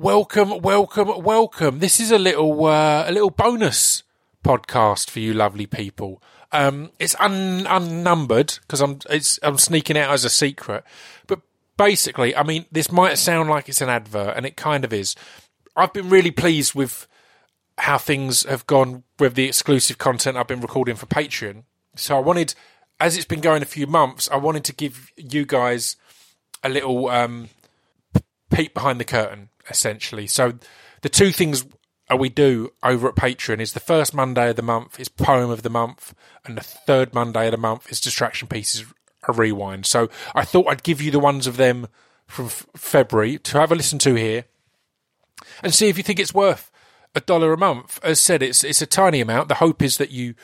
Welcome, 0.00 0.60
welcome, 0.60 1.24
welcome. 1.24 1.80
This 1.80 1.98
is 1.98 2.12
a 2.12 2.20
little 2.20 2.66
uh, 2.66 3.02
a 3.08 3.10
little 3.10 3.30
bonus 3.30 4.04
podcast 4.44 5.10
for 5.10 5.18
you 5.18 5.34
lovely 5.34 5.66
people. 5.66 6.22
Um, 6.52 6.92
it's 7.00 7.16
un- 7.18 7.66
unnumbered 7.68 8.60
because 8.60 8.80
I'm 8.80 9.00
it's 9.10 9.40
I'm 9.42 9.58
sneaking 9.58 9.98
out 9.98 10.12
as 10.12 10.24
a 10.24 10.30
secret. 10.30 10.84
But 11.26 11.40
basically, 11.76 12.36
I 12.36 12.44
mean, 12.44 12.66
this 12.70 12.92
might 12.92 13.18
sound 13.18 13.50
like 13.50 13.68
it's 13.68 13.80
an 13.80 13.88
advert, 13.88 14.36
and 14.36 14.46
it 14.46 14.56
kind 14.56 14.84
of 14.84 14.92
is. 14.92 15.16
I've 15.74 15.92
been 15.92 16.10
really 16.10 16.30
pleased 16.30 16.76
with 16.76 17.08
how 17.78 17.98
things 17.98 18.44
have 18.44 18.68
gone 18.68 19.02
with 19.18 19.34
the 19.34 19.46
exclusive 19.46 19.98
content 19.98 20.36
I've 20.36 20.46
been 20.46 20.60
recording 20.60 20.94
for 20.94 21.06
Patreon. 21.06 21.64
So 21.96 22.16
I 22.16 22.20
wanted, 22.20 22.54
as 23.00 23.16
it's 23.16 23.26
been 23.26 23.40
going 23.40 23.62
a 23.62 23.66
few 23.66 23.88
months, 23.88 24.28
I 24.30 24.36
wanted 24.36 24.62
to 24.66 24.72
give 24.72 25.10
you 25.16 25.44
guys 25.44 25.96
a 26.62 26.68
little 26.68 27.08
um, 27.08 27.48
peek 28.50 28.74
behind 28.74 29.00
the 29.00 29.04
curtain, 29.04 29.50
essentially. 29.70 30.26
So 30.26 30.54
the 31.02 31.08
two 31.08 31.30
things 31.32 31.64
we 32.16 32.28
do 32.28 32.70
over 32.82 33.08
at 33.08 33.16
Patreon 33.16 33.60
is 33.60 33.72
the 33.74 33.80
first 33.80 34.14
Monday 34.14 34.50
of 34.50 34.56
the 34.56 34.62
month 34.62 34.98
is 34.98 35.08
poem 35.08 35.50
of 35.50 35.62
the 35.62 35.70
month, 35.70 36.14
and 36.44 36.56
the 36.56 36.62
third 36.62 37.14
Monday 37.14 37.46
of 37.46 37.52
the 37.52 37.58
month 37.58 37.90
is 37.90 38.00
distraction 38.00 38.48
pieces 38.48 38.84
a 39.26 39.32
rewind. 39.32 39.84
So 39.84 40.08
I 40.34 40.44
thought 40.44 40.68
I'd 40.68 40.82
give 40.82 41.02
you 41.02 41.10
the 41.10 41.18
ones 41.18 41.46
of 41.46 41.56
them 41.56 41.88
from 42.26 42.46
f- 42.46 42.66
February 42.76 43.38
to 43.38 43.58
have 43.58 43.72
a 43.72 43.74
listen 43.74 43.98
to 44.00 44.14
here, 44.14 44.44
and 45.62 45.74
see 45.74 45.88
if 45.88 45.96
you 45.98 46.02
think 46.02 46.18
it's 46.18 46.34
worth 46.34 46.70
a 47.14 47.20
dollar 47.20 47.52
a 47.52 47.58
month. 47.58 48.00
As 48.02 48.20
said, 48.20 48.42
it's 48.42 48.64
it's 48.64 48.82
a 48.82 48.86
tiny 48.86 49.20
amount. 49.20 49.48
The 49.48 49.56
hope 49.56 49.82
is 49.82 49.98
that 49.98 50.10
you 50.10 50.34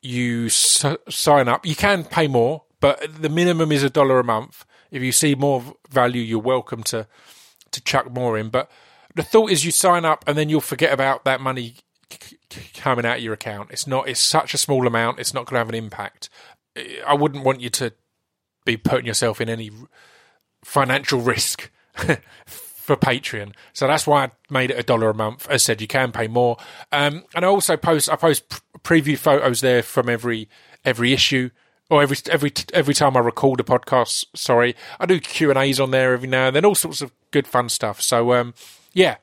you 0.00 0.46
s- 0.46 0.84
sign 1.08 1.48
up. 1.48 1.66
You 1.66 1.74
can 1.76 2.04
pay 2.04 2.28
more, 2.28 2.64
but 2.80 3.20
the 3.20 3.28
minimum 3.28 3.72
is 3.72 3.82
a 3.82 3.90
dollar 3.90 4.18
a 4.20 4.24
month. 4.24 4.64
If 4.90 5.02
you 5.02 5.12
see 5.12 5.34
more 5.34 5.76
value, 5.90 6.22
you're 6.22 6.38
welcome 6.38 6.82
to 6.84 7.06
to 7.72 7.82
chuck 7.82 8.10
more 8.10 8.38
in. 8.38 8.48
But 8.48 8.70
the 9.14 9.22
thought 9.22 9.50
is 9.50 9.64
you 9.64 9.70
sign 9.70 10.04
up 10.04 10.24
and 10.26 10.36
then 10.36 10.48
you'll 10.48 10.60
forget 10.60 10.92
about 10.92 11.24
that 11.24 11.40
money 11.40 11.74
c- 12.10 12.36
c- 12.50 12.80
coming 12.80 13.04
out 13.04 13.18
of 13.18 13.22
your 13.22 13.34
account. 13.34 13.70
It's 13.70 13.86
not. 13.86 14.08
It's 14.08 14.20
such 14.20 14.54
a 14.54 14.58
small 14.58 14.86
amount. 14.86 15.18
It's 15.18 15.34
not 15.34 15.46
going 15.46 15.54
to 15.54 15.58
have 15.58 15.68
an 15.68 15.74
impact. 15.74 16.28
I 17.06 17.14
wouldn't 17.14 17.44
want 17.44 17.60
you 17.60 17.70
to 17.70 17.92
be 18.64 18.76
putting 18.76 19.06
yourself 19.06 19.40
in 19.40 19.48
any 19.48 19.70
financial 20.64 21.20
risk 21.20 21.70
for 22.46 22.96
Patreon. 22.96 23.54
So 23.72 23.86
that's 23.86 24.06
why 24.06 24.24
I 24.24 24.30
made 24.50 24.70
it 24.70 24.78
a 24.78 24.82
dollar 24.82 25.10
a 25.10 25.14
month. 25.14 25.46
As 25.48 25.54
I 25.54 25.56
said, 25.58 25.80
you 25.80 25.86
can 25.86 26.12
pay 26.12 26.28
more. 26.28 26.56
Um, 26.92 27.24
and 27.34 27.44
I 27.44 27.48
also 27.48 27.76
post 27.76 28.10
I 28.10 28.16
post 28.16 28.48
pr- 28.48 28.60
preview 28.82 29.18
photos 29.18 29.60
there 29.60 29.82
from 29.82 30.08
every 30.08 30.48
every 30.84 31.12
issue 31.12 31.50
or 31.90 32.02
every 32.02 32.16
every 32.30 32.52
every 32.72 32.94
time 32.94 33.16
I 33.16 33.20
record 33.20 33.60
a 33.60 33.64
podcast. 33.64 34.24
Sorry, 34.34 34.74
I 34.98 35.06
do 35.06 35.20
Q 35.20 35.50
and 35.50 35.58
A's 35.58 35.80
on 35.80 35.90
there 35.90 36.14
every 36.14 36.28
now 36.28 36.46
and 36.46 36.56
then. 36.56 36.64
All 36.64 36.74
sorts 36.74 37.02
of 37.02 37.12
good 37.32 37.46
fun 37.46 37.68
stuff. 37.68 38.00
So 38.00 38.32
um, 38.32 38.54
yeah, 38.94 39.16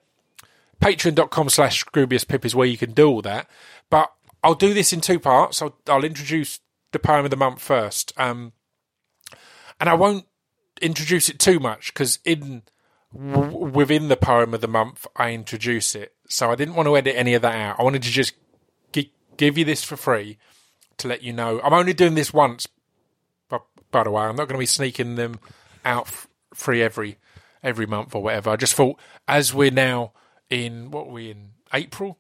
patreon.com 0.82 1.50
slash 1.50 1.84
Scroobius 1.86 2.28
Pip 2.28 2.46
is 2.46 2.54
where 2.54 2.68
you 2.68 2.78
can 2.78 2.92
do 2.92 3.08
all 3.08 3.22
that. 3.24 3.50
But 3.90 4.12
I'll 4.44 4.54
do 4.54 4.74
this 4.74 4.94
in 4.94 5.02
two 5.02 5.20
parts. 5.20 5.62
I'll, 5.62 5.76
I'll 5.88 6.04
introduce 6.04 6.60
the 6.92 7.00
poem 7.00 7.26
of 7.26 7.32
the 7.32 7.38
month 7.38 7.62
first. 7.62 8.14
Um, 8.18 8.52
and 9.80 9.90
I 9.90 9.94
won't 9.94 10.26
introduce 10.82 11.30
it 11.30 11.40
too 11.40 11.60
much 11.60 11.94
because 11.94 12.20
in 12.26 12.64
w- 13.14 13.58
within 13.58 14.10
the 14.10 14.18
poem 14.18 14.54
of 14.54 14.62
the 14.62 14.68
month, 14.68 15.08
I 15.16 15.32
introduce 15.32 15.96
it. 15.96 16.14
So 16.28 16.52
I 16.52 16.56
didn't 16.56 16.76
want 16.76 16.88
to 16.88 16.98
edit 16.98 17.16
any 17.16 17.34
of 17.34 17.42
that 17.44 17.56
out. 17.56 17.80
I 17.80 17.84
wanted 17.84 18.04
to 18.04 18.12
just 18.12 18.34
gi- 18.92 19.14
give 19.38 19.58
you 19.58 19.66
this 19.66 19.84
for 19.84 19.96
free 19.96 20.38
to 20.98 21.08
let 21.08 21.22
you 21.24 21.34
know. 21.34 21.62
I'm 21.62 21.74
only 21.74 21.94
doing 21.94 22.16
this 22.16 22.34
once, 22.34 22.68
but 23.50 23.64
by 23.92 24.04
the 24.04 24.12
way, 24.12 24.24
I'm 24.24 24.36
not 24.36 24.48
going 24.48 24.58
to 24.58 24.60
be 24.60 24.66
sneaking 24.66 25.16
them 25.16 25.40
out 25.86 26.08
f- 26.08 26.28
free 26.54 26.82
every 26.82 27.18
every 27.64 27.86
month 27.86 28.14
or 28.16 28.22
whatever. 28.22 28.50
I 28.50 28.56
just 28.56 28.76
thought, 28.76 29.00
as 29.28 29.54
we're 29.54 29.72
now 29.72 30.14
in 30.50 30.92
what 30.92 31.08
are 31.08 31.12
we 31.12 31.32
in 31.32 31.50
April, 31.74 32.18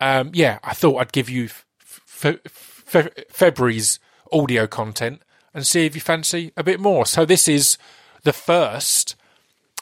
um, 0.00 0.30
yeah, 0.32 0.58
I 0.62 0.74
thought 0.74 0.98
I'd 0.98 1.12
give 1.12 1.28
you 1.28 1.44
f- 1.44 2.24
f- 2.24 3.08
February's 3.30 3.98
audio 4.32 4.66
content 4.66 5.22
and 5.54 5.66
see 5.66 5.86
if 5.86 5.94
you 5.94 6.00
fancy 6.00 6.52
a 6.56 6.62
bit 6.62 6.80
more. 6.80 7.06
So 7.06 7.24
this 7.24 7.48
is 7.48 7.78
the 8.22 8.32
first 8.32 9.16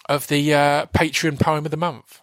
of 0.08 0.28
the 0.28 0.54
uh, 0.54 0.86
Patreon 0.86 1.40
poem 1.40 1.64
of 1.64 1.70
the 1.70 1.76
month. 1.76 2.20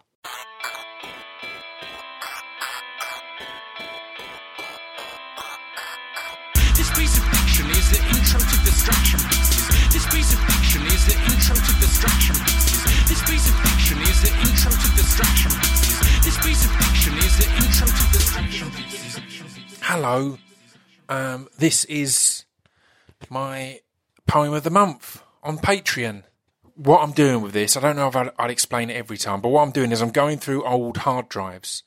This 12.02 13.22
piece 13.30 13.48
of 13.48 13.56
fiction 13.62 14.02
is 14.02 14.22
the 14.24 14.30
intro 14.42 14.72
to. 14.72 14.88
This 16.24 16.38
piece 16.40 16.66
of 16.66 16.72
fiction 16.72 17.14
is 17.20 17.38
the 17.38 17.46
intro 17.58 17.86
to. 17.86 18.02
Hello, 19.86 20.40
um, 21.10 21.48
this 21.60 21.86
is 21.86 22.46
my 23.30 23.82
poem 24.26 24.52
of 24.54 24.64
the 24.64 24.72
month 24.72 25.22
on 25.44 25.60
Patreon. 25.60 26.24
What 26.74 27.04
I'm 27.04 27.12
doing 27.12 27.44
with 27.44 27.54
this, 27.54 27.78
I 27.78 27.82
don't 27.82 27.98
know 27.98 28.08
if 28.08 28.16
I'd, 28.16 28.32
I'd 28.40 28.50
explain 28.50 28.90
it 28.90 28.96
every 28.96 29.20
time, 29.20 29.40
but 29.40 29.50
what 29.50 29.62
I'm 29.62 29.72
doing 29.72 29.92
is 29.92 30.02
I'm 30.02 30.10
going 30.10 30.40
through 30.40 30.66
old 30.66 30.98
hard 30.98 31.30
drives 31.30 31.84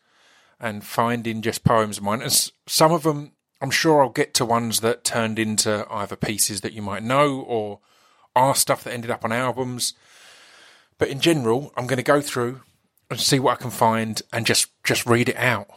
and 0.60 0.84
finding 0.84 1.42
just 1.42 1.64
poems 1.64 1.98
of 1.98 2.04
mine. 2.04 2.22
And 2.22 2.52
some 2.68 2.92
of 2.92 3.02
them, 3.02 3.32
I'm 3.60 3.72
sure 3.72 4.00
I'll 4.00 4.10
get 4.10 4.32
to 4.34 4.44
ones 4.44 4.78
that 4.78 5.02
turned 5.02 5.40
into 5.40 5.88
either 5.90 6.14
pieces 6.14 6.60
that 6.60 6.72
you 6.72 6.82
might 6.82 7.02
know 7.02 7.40
or 7.40 7.80
are 8.36 8.54
stuff 8.54 8.84
that 8.84 8.92
ended 8.92 9.10
up 9.10 9.24
on 9.24 9.32
albums. 9.32 9.94
But 10.98 11.08
in 11.08 11.20
general, 11.20 11.72
I'm 11.76 11.86
going 11.86 11.98
to 11.98 12.02
go 12.02 12.20
through 12.20 12.62
and 13.10 13.20
see 13.20 13.38
what 13.38 13.52
I 13.52 13.62
can 13.62 13.70
find 13.70 14.20
and 14.32 14.46
just 14.46 14.70
just 14.84 15.06
read 15.06 15.28
it 15.28 15.36
out. 15.36 15.68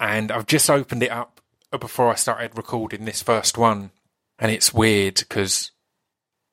And 0.00 0.32
I've 0.32 0.46
just 0.46 0.68
opened 0.68 1.02
it 1.02 1.10
up 1.10 1.40
before 1.70 2.10
I 2.10 2.14
started 2.14 2.56
recording 2.56 3.04
this 3.04 3.22
first 3.22 3.58
one, 3.58 3.90
and 4.38 4.50
it's 4.50 4.72
weird 4.72 5.16
because 5.16 5.70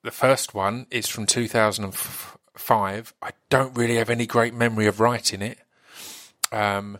the 0.04 0.12
first 0.12 0.54
one 0.54 0.88
is 0.90 1.08
from 1.08 1.26
2005. 1.26 3.14
I 3.22 3.32
don't 3.50 3.78
really 3.78 3.98
have 3.98 4.10
any 4.10 4.26
great 4.26 4.54
memory 4.54 4.88
of 4.88 5.00
writing 5.00 5.42
it. 5.42 5.60
Um, 6.52 7.00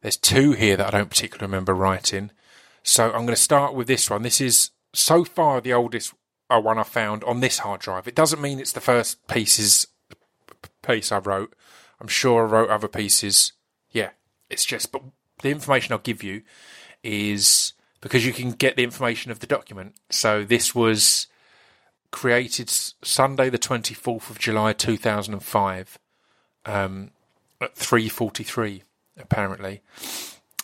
there's 0.00 0.16
two 0.16 0.52
here 0.52 0.76
that 0.76 0.88
I 0.94 0.98
don't 0.98 1.10
particularly 1.10 1.46
remember 1.50 1.74
writing. 1.74 2.30
So 2.82 3.06
I'm 3.06 3.22
going 3.22 3.28
to 3.28 3.36
start 3.36 3.74
with 3.74 3.86
this 3.86 4.10
one. 4.10 4.22
This 4.22 4.40
is 4.40 4.70
so 4.92 5.24
far 5.24 5.60
the 5.60 5.72
oldest 5.72 6.12
uh, 6.12 6.16
one 6.58 6.78
I 6.78 6.82
found 6.82 7.24
on 7.24 7.40
this 7.40 7.58
hard 7.58 7.80
drive. 7.80 8.08
It 8.08 8.14
doesn't 8.14 8.40
mean 8.40 8.58
it's 8.58 8.72
the 8.72 8.80
first 8.80 9.26
pieces 9.26 9.86
piece 10.82 11.12
I 11.12 11.18
wrote. 11.18 11.54
I'm 12.00 12.08
sure 12.08 12.42
I 12.42 12.50
wrote 12.50 12.70
other 12.70 12.88
pieces. 12.88 13.52
Yeah, 13.90 14.10
it's 14.50 14.64
just, 14.64 14.92
but 14.92 15.02
the 15.42 15.50
information 15.50 15.92
I'll 15.92 15.98
give 15.98 16.22
you 16.22 16.42
is 17.02 17.72
because 18.00 18.26
you 18.26 18.32
can 18.32 18.50
get 18.52 18.76
the 18.76 18.84
information 18.84 19.30
of 19.30 19.40
the 19.40 19.46
document. 19.46 19.94
So 20.10 20.44
this 20.44 20.74
was 20.74 21.28
created 22.10 22.68
Sunday, 22.68 23.48
the 23.48 23.58
24th 23.58 24.30
of 24.30 24.38
July, 24.38 24.72
2005, 24.72 25.98
um, 26.66 27.10
at 27.60 27.74
3:43 27.74 28.82
apparently, 29.18 29.82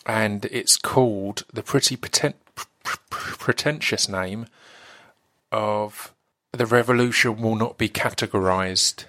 and 0.05 0.45
it's 0.45 0.77
called 0.77 1.45
the 1.53 1.63
pretty 1.63 1.97
pretentious 3.09 4.09
name 4.09 4.47
of 5.51 6.13
"The 6.51 6.65
Revolution 6.65 7.41
Will 7.41 7.55
Not 7.55 7.77
Be 7.77 7.89
Categorized." 7.89 9.05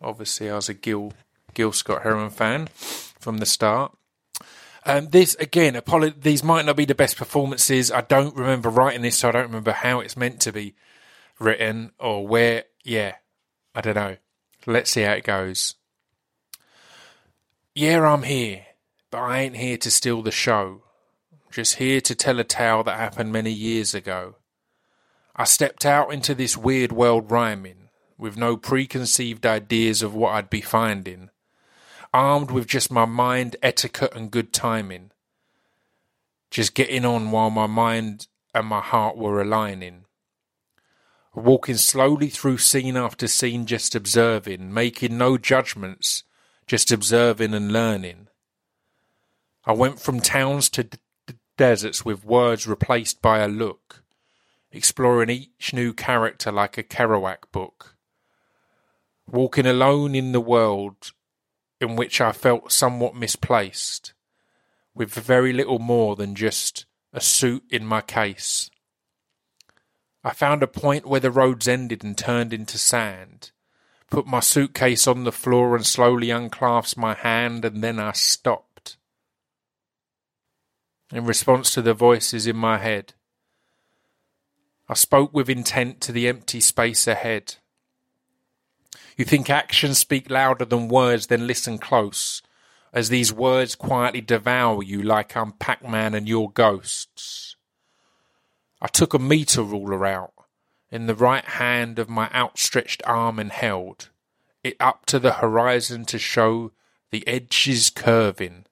Obviously, 0.00 0.50
I 0.50 0.56
was 0.56 0.68
a 0.68 0.74
Gil 0.74 1.12
Gil 1.54 1.72
Scott 1.72 2.02
Heron 2.02 2.30
fan 2.30 2.68
from 2.74 3.38
the 3.38 3.46
start. 3.46 3.96
Um, 4.86 5.08
this 5.08 5.34
again, 5.36 5.80
these 6.20 6.44
might 6.44 6.66
not 6.66 6.76
be 6.76 6.84
the 6.84 6.94
best 6.94 7.16
performances. 7.16 7.90
I 7.90 8.02
don't 8.02 8.36
remember 8.36 8.68
writing 8.68 9.02
this, 9.02 9.16
so 9.16 9.28
I 9.28 9.32
don't 9.32 9.46
remember 9.46 9.72
how 9.72 10.00
it's 10.00 10.16
meant 10.16 10.40
to 10.40 10.52
be 10.52 10.74
written 11.38 11.92
or 11.98 12.26
where. 12.26 12.64
Yeah, 12.84 13.14
I 13.74 13.80
don't 13.80 13.94
know. 13.94 14.16
Let's 14.66 14.90
see 14.90 15.02
how 15.02 15.12
it 15.12 15.24
goes. 15.24 15.76
Yeah, 17.74 18.06
I'm 18.06 18.22
here, 18.24 18.66
but 19.10 19.18
I 19.18 19.40
ain't 19.40 19.56
here 19.56 19.78
to 19.78 19.90
steal 19.90 20.22
the 20.22 20.30
show. 20.30 20.82
Just 21.50 21.76
here 21.76 22.00
to 22.02 22.14
tell 22.14 22.38
a 22.38 22.44
tale 22.44 22.82
that 22.84 22.98
happened 22.98 23.32
many 23.32 23.52
years 23.52 23.94
ago. 23.94 24.36
I 25.36 25.44
stepped 25.44 25.84
out 25.84 26.12
into 26.12 26.34
this 26.34 26.56
weird 26.56 26.92
world 26.92 27.30
rhyming, 27.30 27.88
with 28.16 28.36
no 28.36 28.56
preconceived 28.56 29.44
ideas 29.44 30.00
of 30.00 30.14
what 30.14 30.32
I'd 30.32 30.48
be 30.48 30.60
finding, 30.60 31.30
armed 32.12 32.52
with 32.52 32.68
just 32.68 32.92
my 32.92 33.04
mind, 33.04 33.56
etiquette, 33.60 34.14
and 34.14 34.30
good 34.30 34.52
timing. 34.52 35.10
Just 36.52 36.74
getting 36.74 37.04
on 37.04 37.32
while 37.32 37.50
my 37.50 37.66
mind 37.66 38.28
and 38.54 38.68
my 38.68 38.80
heart 38.80 39.16
were 39.16 39.40
aligning. 39.40 40.04
Walking 41.34 41.76
slowly 41.78 42.28
through 42.28 42.58
scene 42.58 42.96
after 42.96 43.26
scene, 43.26 43.66
just 43.66 43.96
observing, 43.96 44.72
making 44.72 45.18
no 45.18 45.36
judgments, 45.36 46.22
just 46.68 46.92
observing 46.92 47.54
and 47.54 47.72
learning. 47.72 48.28
I 49.64 49.72
went 49.72 49.98
from 49.98 50.20
towns 50.20 50.68
to 50.70 50.84
d- 50.84 50.98
deserts 51.58 52.04
with 52.04 52.24
words 52.24 52.68
replaced 52.68 53.20
by 53.20 53.38
a 53.40 53.48
look, 53.48 54.03
exploring 54.74 55.30
each 55.30 55.72
new 55.72 55.92
character 55.92 56.50
like 56.50 56.76
a 56.76 56.82
Kerouac 56.82 57.50
book. 57.52 57.96
Walking 59.26 59.66
alone 59.66 60.14
in 60.14 60.32
the 60.32 60.40
world 60.40 61.12
in 61.80 61.96
which 61.96 62.20
I 62.20 62.32
felt 62.32 62.72
somewhat 62.72 63.14
misplaced, 63.14 64.12
with 64.94 65.12
very 65.12 65.52
little 65.52 65.78
more 65.78 66.16
than 66.16 66.34
just 66.34 66.86
a 67.12 67.20
suit 67.20 67.64
in 67.70 67.86
my 67.86 68.00
case. 68.00 68.70
I 70.22 70.30
found 70.30 70.62
a 70.62 70.66
point 70.66 71.06
where 71.06 71.20
the 71.20 71.30
roads 71.30 71.68
ended 71.68 72.02
and 72.02 72.16
turned 72.16 72.52
into 72.52 72.78
sand, 72.78 73.52
put 74.10 74.26
my 74.26 74.40
suitcase 74.40 75.06
on 75.06 75.24
the 75.24 75.32
floor 75.32 75.76
and 75.76 75.84
slowly 75.84 76.30
unclasped 76.30 76.96
my 76.96 77.14
hand, 77.14 77.64
and 77.64 77.82
then 77.82 77.98
I 77.98 78.12
stopped. 78.12 78.96
In 81.12 81.26
response 81.26 81.70
to 81.72 81.82
the 81.82 81.94
voices 81.94 82.46
in 82.46 82.56
my 82.56 82.78
head, 82.78 83.14
I 84.88 84.94
spoke 84.94 85.32
with 85.32 85.48
intent 85.48 86.00
to 86.02 86.12
the 86.12 86.28
empty 86.28 86.60
space 86.60 87.06
ahead. 87.06 87.56
You 89.16 89.24
think 89.24 89.48
actions 89.48 89.98
speak 89.98 90.28
louder 90.28 90.64
than 90.64 90.88
words, 90.88 91.28
then 91.28 91.46
listen 91.46 91.78
close, 91.78 92.42
as 92.92 93.08
these 93.08 93.32
words 93.32 93.76
quietly 93.76 94.20
devour 94.20 94.82
you 94.82 95.02
like 95.02 95.36
I'm 95.36 95.52
Pac 95.52 95.88
Man 95.88 96.14
and 96.14 96.28
your 96.28 96.50
ghosts. 96.50 97.56
I 98.82 98.88
took 98.88 99.14
a 99.14 99.18
meter 99.18 99.62
ruler 99.62 100.04
out 100.04 100.34
in 100.90 101.06
the 101.06 101.14
right 101.14 101.44
hand 101.44 101.98
of 101.98 102.08
my 102.08 102.30
outstretched 102.34 103.02
arm 103.06 103.38
and 103.38 103.52
held 103.52 104.10
it 104.62 104.76
up 104.80 105.06
to 105.06 105.18
the 105.18 105.34
horizon 105.34 106.04
to 106.06 106.18
show 106.18 106.72
the 107.10 107.26
edges 107.26 107.90
curving. 107.90 108.64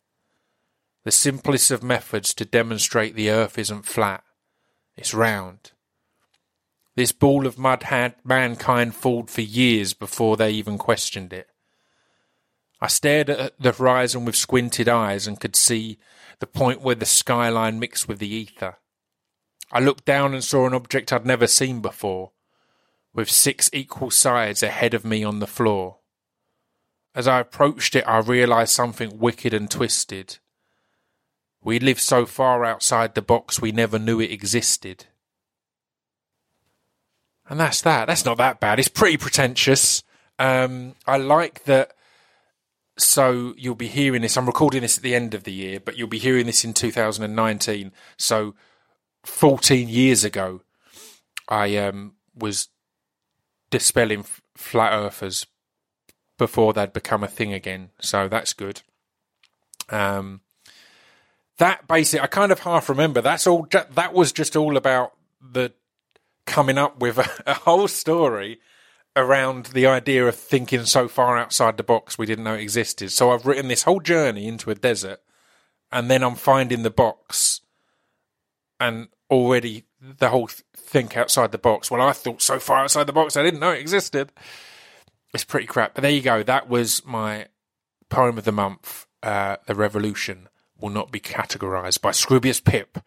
The 1.05 1.11
simplest 1.11 1.71
of 1.71 1.83
methods 1.83 2.35
to 2.35 2.45
demonstrate 2.45 3.15
the 3.15 3.31
earth 3.31 3.59
isn't 3.59 3.87
flat, 3.87 4.25
it's 4.97 5.15
round. 5.15 5.73
This 6.95 7.13
ball 7.13 7.47
of 7.47 7.59
mud 7.59 7.85
had 7.85 8.17
mankind 8.23 8.95
fooled 8.95 9.31
for 9.31 9.41
years 9.41 9.95
before 9.95 10.37
they 10.37 10.51
even 10.51 10.77
questioned 10.77 11.33
it. 11.33 11.49
I 12.81 12.89
stared 12.89 13.31
at 13.31 13.59
the 13.59 13.73
horizon 13.73 14.25
with 14.25 14.37
squinted 14.37 14.89
eyes 14.89 15.27
and 15.27 15.41
could 15.41 15.57
see 15.57 15.99
the 16.41 16.47
point 16.47 16.83
where 16.83 16.97
the 16.97 17.07
skyline 17.07 17.79
mixed 17.79 18.09
with 18.09 18.19
the 18.19 18.29
ether. 18.29 18.79
I 19.71 19.81
looked 19.81 20.05
down 20.05 20.35
and 20.35 20.45
saw 20.45 20.67
an 20.67 20.75
object 20.75 21.13
I'd 21.13 21.25
never 21.25 21.47
seen 21.47 21.81
before, 21.81 22.33
with 23.15 23.31
six 23.31 23.71
equal 23.73 24.11
sides 24.11 24.63
ahead 24.63 24.93
of 24.93 25.05
me 25.05 25.25
on 25.25 25.39
the 25.39 25.47
floor. 25.47 25.99
As 27.15 27.29
I 27.29 27.41
approached 27.41 27.95
it, 27.95 28.07
I 28.07 28.19
realized 28.19 28.73
something 28.73 29.19
wicked 29.19 29.55
and 29.55 29.71
twisted. 29.71 30.39
We 31.63 31.79
lived 31.79 32.01
so 32.01 32.27
far 32.27 32.65
outside 32.65 33.15
the 33.15 33.23
box 33.23 33.61
we 33.61 33.71
never 33.71 33.99
knew 33.99 34.21
it 34.21 34.33
existed. 34.33 35.07
And 37.49 37.61
that's 37.61 37.81
that. 37.83 38.07
That's 38.07 38.25
not 38.25 38.39
that 38.39 38.61
bad. 38.61 38.79
It's 38.79 38.89
pretty 38.89 39.17
pretentious. 39.17 40.03
Um, 40.39 40.95
I 41.07 41.17
like 41.17 41.65
that. 41.65 41.93
So 42.99 43.55
you'll 43.57 43.75
be 43.75 43.89
hearing 43.89 44.23
this. 44.23 44.37
I'm 44.37 44.47
recording 44.47 44.83
this 44.83 44.97
at 44.97 45.03
the 45.03 45.15
end 45.15 45.35
of 45.35 45.45
the 45.45 45.53
year, 45.53 45.81
but 45.81 45.97
you'll 45.97 46.09
be 46.09 46.19
hearing 46.19 46.47
this 46.47 46.65
in 46.65 46.75
2019. 46.75 47.93
So 48.17 48.55
14 49.25 49.89
years 49.89 50.25
ago, 50.25 50.61
I 51.49 51.77
um, 51.77 52.15
was 52.35 52.69
dispelling 53.71 54.25
flat 54.57 54.93
earthers 54.93 55.47
before 56.39 56.73
they'd 56.73 56.93
become 56.93 57.25
a 57.25 57.29
thing 57.29 57.53
again. 57.53 57.91
So 58.01 58.29
that's 58.29 58.53
good. 58.53 58.83
Um, 59.89 60.41
that 61.59 61.87
basically, 61.87 62.21
I 62.23 62.27
kind 62.27 62.53
of 62.53 62.61
half 62.61 62.89
remember. 62.89 63.21
That's 63.21 63.47
all. 63.47 63.69
That 63.71 64.13
was 64.13 64.33
just 64.33 64.57
all 64.57 64.77
about 64.77 65.13
the 65.41 65.73
coming 66.47 66.79
up 66.79 67.01
with 67.01 67.19
a, 67.19 67.29
a 67.47 67.55
whole 67.55 67.89
story 67.89 68.61
around 69.15 69.67
the 69.67 69.87
idea 69.87 70.27
of 70.27 70.35
thinking 70.35 70.85
so 70.85 71.07
far 71.07 71.37
outside 71.37 71.77
the 71.77 71.83
box 71.83 72.17
we 72.17 72.27
didn't 72.27 72.45
know 72.45 72.55
it 72.55 72.61
existed. 72.61 73.11
So 73.13 73.31
I've 73.31 73.47
written 73.47 73.69
this 73.69 73.83
whole 73.83 74.01
journey 74.01 74.47
into 74.47 74.71
a 74.71 74.75
desert, 74.75 75.21
and 75.91 76.11
then 76.11 76.23
I'm 76.23 76.35
finding 76.35 76.83
the 76.83 76.91
box, 76.91 77.61
and 78.81 79.09
already 79.31 79.85
the 80.01 80.31
whole 80.31 80.49
think 80.77 81.17
outside 81.17 81.53
the 81.53 81.59
box. 81.59 81.91
Well, 81.91 82.03
I 82.03 82.13
thought 82.13 82.43
so 82.43 82.59
far 82.59 82.85
outside 82.85 83.07
the 83.07 83.13
box 83.13 83.37
I 83.37 83.43
didn't 83.43 83.61
know 83.61 83.71
it 83.71 83.81
existed. 83.81 84.33
It's 85.33 85.45
pretty 85.45 85.67
crap. 85.67 85.95
But 85.95 86.03
there 86.03 86.11
you 86.11 86.21
go. 86.21 86.43
That 86.43 86.69
was 86.69 87.05
my 87.07 87.47
poem 88.11 88.37
of 88.37 88.45
the 88.45 88.53
month. 88.53 89.07
Uh, 89.23 89.57
the 89.67 89.75
Revolution 89.75 90.49
will 90.79 90.91
not 90.91 91.13
be 91.13 91.21
categorized 91.21 92.03
by 92.03 92.11
Scroobius 92.11 92.63
Pip. 92.63 92.99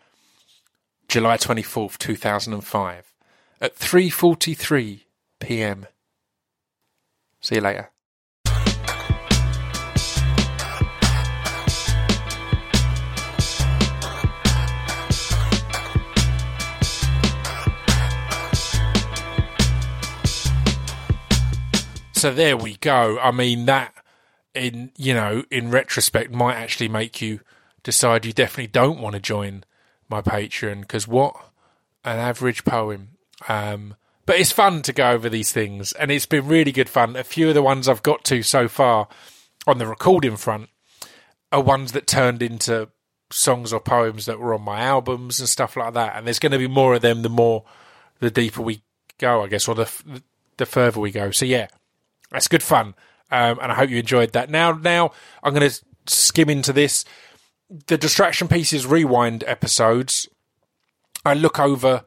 July 1.07 1.37
24th, 1.37 1.99
2005 1.99 3.14
at 3.61 3.75
3:43 3.75 5.01
p.m. 5.39 5.87
See 7.41 7.55
you 7.55 7.61
later. 7.61 7.91
So 22.13 22.33
there 22.33 22.57
we 22.57 22.77
go. 22.77 23.19
I 23.19 23.29
mean 23.29 23.65
that 23.67 23.93
in 24.55 24.91
you 24.97 25.13
know 25.13 25.43
in 25.51 25.69
retrospect 25.69 26.31
might 26.31 26.55
actually 26.55 26.87
make 26.87 27.21
you 27.21 27.41
decide 27.83 28.25
you 28.25 28.33
definitely 28.33 28.65
don't 28.65 28.99
want 28.99 29.13
to 29.13 29.21
join 29.21 29.63
my 30.09 30.21
Patreon 30.21 30.81
because 30.81 31.07
what 31.07 31.35
an 32.03 32.17
average 32.17 32.63
poem 32.63 33.09
um, 33.47 33.95
but 34.25 34.39
it's 34.39 34.51
fun 34.51 34.81
to 34.83 34.93
go 34.93 35.11
over 35.11 35.29
these 35.29 35.51
things, 35.51 35.91
and 35.93 36.11
it's 36.11 36.25
been 36.25 36.47
really 36.47 36.71
good 36.71 36.89
fun. 36.89 37.15
A 37.15 37.23
few 37.23 37.49
of 37.49 37.53
the 37.53 37.61
ones 37.61 37.87
I've 37.87 38.03
got 38.03 38.23
to 38.25 38.41
so 38.41 38.67
far 38.67 39.07
on 39.67 39.77
the 39.77 39.87
recording 39.87 40.35
front 40.35 40.69
are 41.51 41.61
ones 41.61 41.91
that 41.91 42.07
turned 42.07 42.41
into 42.41 42.89
songs 43.31 43.73
or 43.73 43.79
poems 43.79 44.25
that 44.25 44.39
were 44.39 44.53
on 44.53 44.61
my 44.61 44.81
albums 44.81 45.39
and 45.39 45.49
stuff 45.49 45.75
like 45.75 45.93
that. 45.93 46.15
And 46.15 46.25
there's 46.25 46.39
going 46.39 46.51
to 46.51 46.57
be 46.57 46.67
more 46.67 46.95
of 46.95 47.01
them 47.01 47.21
the 47.21 47.29
more 47.29 47.65
the 48.19 48.31
deeper 48.31 48.61
we 48.61 48.81
go, 49.17 49.43
I 49.43 49.47
guess, 49.47 49.67
or 49.67 49.75
the 49.75 49.89
the 50.57 50.65
further 50.65 50.99
we 50.99 51.11
go. 51.11 51.31
So 51.31 51.45
yeah, 51.45 51.67
that's 52.31 52.47
good 52.47 52.63
fun, 52.63 52.95
um, 53.31 53.59
and 53.61 53.71
I 53.71 53.75
hope 53.75 53.89
you 53.89 53.97
enjoyed 53.97 54.33
that. 54.33 54.49
Now, 54.49 54.71
now 54.71 55.11
I'm 55.43 55.53
going 55.53 55.69
to 55.69 55.81
skim 56.07 56.49
into 56.49 56.73
this. 56.73 57.05
The 57.87 57.97
distraction 57.97 58.47
pieces 58.47 58.85
rewind 58.85 59.43
episodes. 59.47 60.27
I 61.25 61.33
look 61.33 61.59
over 61.59 62.05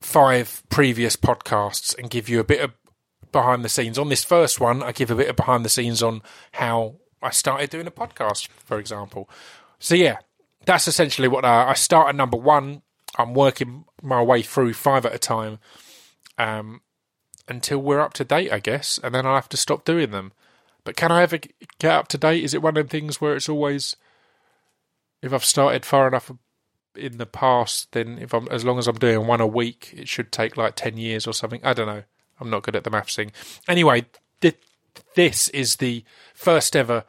five 0.00 0.62
previous 0.68 1.16
podcasts 1.16 1.96
and 1.98 2.10
give 2.10 2.28
you 2.28 2.40
a 2.40 2.44
bit 2.44 2.60
of 2.60 2.72
behind 3.32 3.64
the 3.64 3.68
scenes. 3.68 3.98
On 3.98 4.08
this 4.08 4.24
first 4.24 4.60
one, 4.60 4.82
I 4.82 4.92
give 4.92 5.10
a 5.10 5.16
bit 5.16 5.28
of 5.28 5.36
behind 5.36 5.64
the 5.64 5.68
scenes 5.68 6.02
on 6.02 6.22
how 6.52 6.96
I 7.22 7.30
started 7.30 7.70
doing 7.70 7.86
a 7.86 7.92
podcast, 7.92 8.48
for 8.64 8.78
example. 8.78 9.28
So, 9.78 9.94
yeah, 9.94 10.18
that's 10.64 10.88
essentially 10.88 11.28
what 11.28 11.44
I, 11.44 11.70
I 11.70 11.74
start 11.74 12.08
at 12.08 12.16
number 12.16 12.36
one. 12.36 12.82
I'm 13.16 13.34
working 13.34 13.84
my 14.02 14.22
way 14.22 14.42
through 14.42 14.74
five 14.74 15.04
at 15.04 15.14
a 15.14 15.18
time 15.18 15.58
um, 16.38 16.80
until 17.48 17.78
we're 17.78 18.00
up 18.00 18.14
to 18.14 18.24
date, 18.24 18.52
I 18.52 18.58
guess, 18.58 18.98
and 19.02 19.14
then 19.14 19.26
I'll 19.26 19.34
have 19.34 19.48
to 19.50 19.56
stop 19.56 19.84
doing 19.84 20.10
them. 20.10 20.32
But 20.84 20.96
can 20.96 21.12
I 21.12 21.22
ever 21.22 21.38
get 21.78 21.92
up 21.92 22.08
to 22.08 22.18
date? 22.18 22.44
Is 22.44 22.54
it 22.54 22.62
one 22.62 22.70
of 22.70 22.74
them 22.76 22.88
things 22.88 23.20
where 23.20 23.36
it's 23.36 23.48
always, 23.48 23.96
if 25.22 25.32
I've 25.32 25.44
started 25.44 25.84
far 25.84 26.08
enough 26.08 26.30
in 26.96 27.18
the 27.18 27.26
past, 27.26 27.92
then 27.92 28.18
if 28.18 28.34
I'm 28.34 28.48
as 28.48 28.64
long 28.64 28.78
as 28.78 28.86
I'm 28.86 28.98
doing 28.98 29.26
one 29.26 29.40
a 29.40 29.46
week, 29.46 29.94
it 29.96 30.08
should 30.08 30.32
take 30.32 30.56
like 30.56 30.76
ten 30.76 30.96
years 30.96 31.26
or 31.26 31.32
something. 31.32 31.60
I 31.64 31.72
don't 31.72 31.86
know. 31.86 32.02
I'm 32.40 32.50
not 32.50 32.62
good 32.62 32.76
at 32.76 32.84
the 32.84 32.90
maths 32.90 33.16
thing. 33.16 33.32
Anyway, 33.68 34.06
th- 34.40 34.56
this 35.14 35.48
is 35.48 35.76
the 35.76 36.04
first 36.34 36.74
ever 36.74 37.04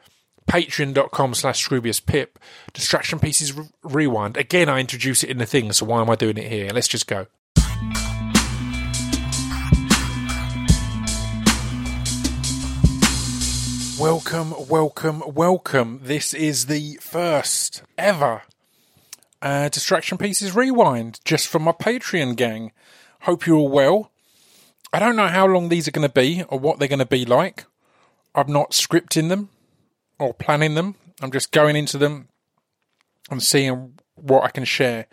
patreon.com 0.50 1.34
slash 1.34 1.66
scroobius 1.66 2.04
pip 2.04 2.38
distraction 2.72 3.18
pieces 3.18 3.52
re- 3.52 3.68
rewind 3.82 4.36
again 4.36 4.68
i 4.68 4.80
introduce 4.80 5.22
it 5.22 5.30
in 5.30 5.38
the 5.38 5.46
thing 5.46 5.72
so 5.72 5.86
why 5.86 6.00
am 6.00 6.10
i 6.10 6.16
doing 6.16 6.36
it 6.36 6.50
here 6.50 6.68
let's 6.72 6.88
just 6.88 7.06
go 7.06 7.26
welcome 14.00 14.52
welcome 14.68 15.22
welcome 15.26 16.00
this 16.02 16.34
is 16.34 16.66
the 16.66 16.98
first 17.00 17.84
ever 17.96 18.42
uh, 19.42 19.68
Distraction 19.68 20.16
Pieces 20.18 20.54
Rewind, 20.54 21.20
just 21.24 21.48
for 21.48 21.58
my 21.58 21.72
Patreon 21.72 22.36
gang. 22.36 22.72
Hope 23.22 23.46
you're 23.46 23.56
all 23.56 23.68
well. 23.68 24.10
I 24.92 24.98
don't 24.98 25.16
know 25.16 25.28
how 25.28 25.46
long 25.46 25.68
these 25.68 25.88
are 25.88 25.92
going 25.92 26.08
to 26.08 26.12
be 26.12 26.44
or 26.48 26.58
what 26.58 26.78
they're 26.78 26.88
going 26.88 26.98
to 27.00 27.06
be 27.06 27.24
like. 27.24 27.64
I'm 28.34 28.52
not 28.52 28.70
scripting 28.70 29.28
them 29.28 29.50
or 30.18 30.32
planning 30.32 30.74
them. 30.74 30.94
I'm 31.20 31.32
just 31.32 31.50
going 31.50 31.76
into 31.76 31.98
them 31.98 32.28
and 33.30 33.42
seeing 33.42 33.98
what 34.14 34.44
I 34.44 34.48
can 34.48 34.64
share. 34.64 35.06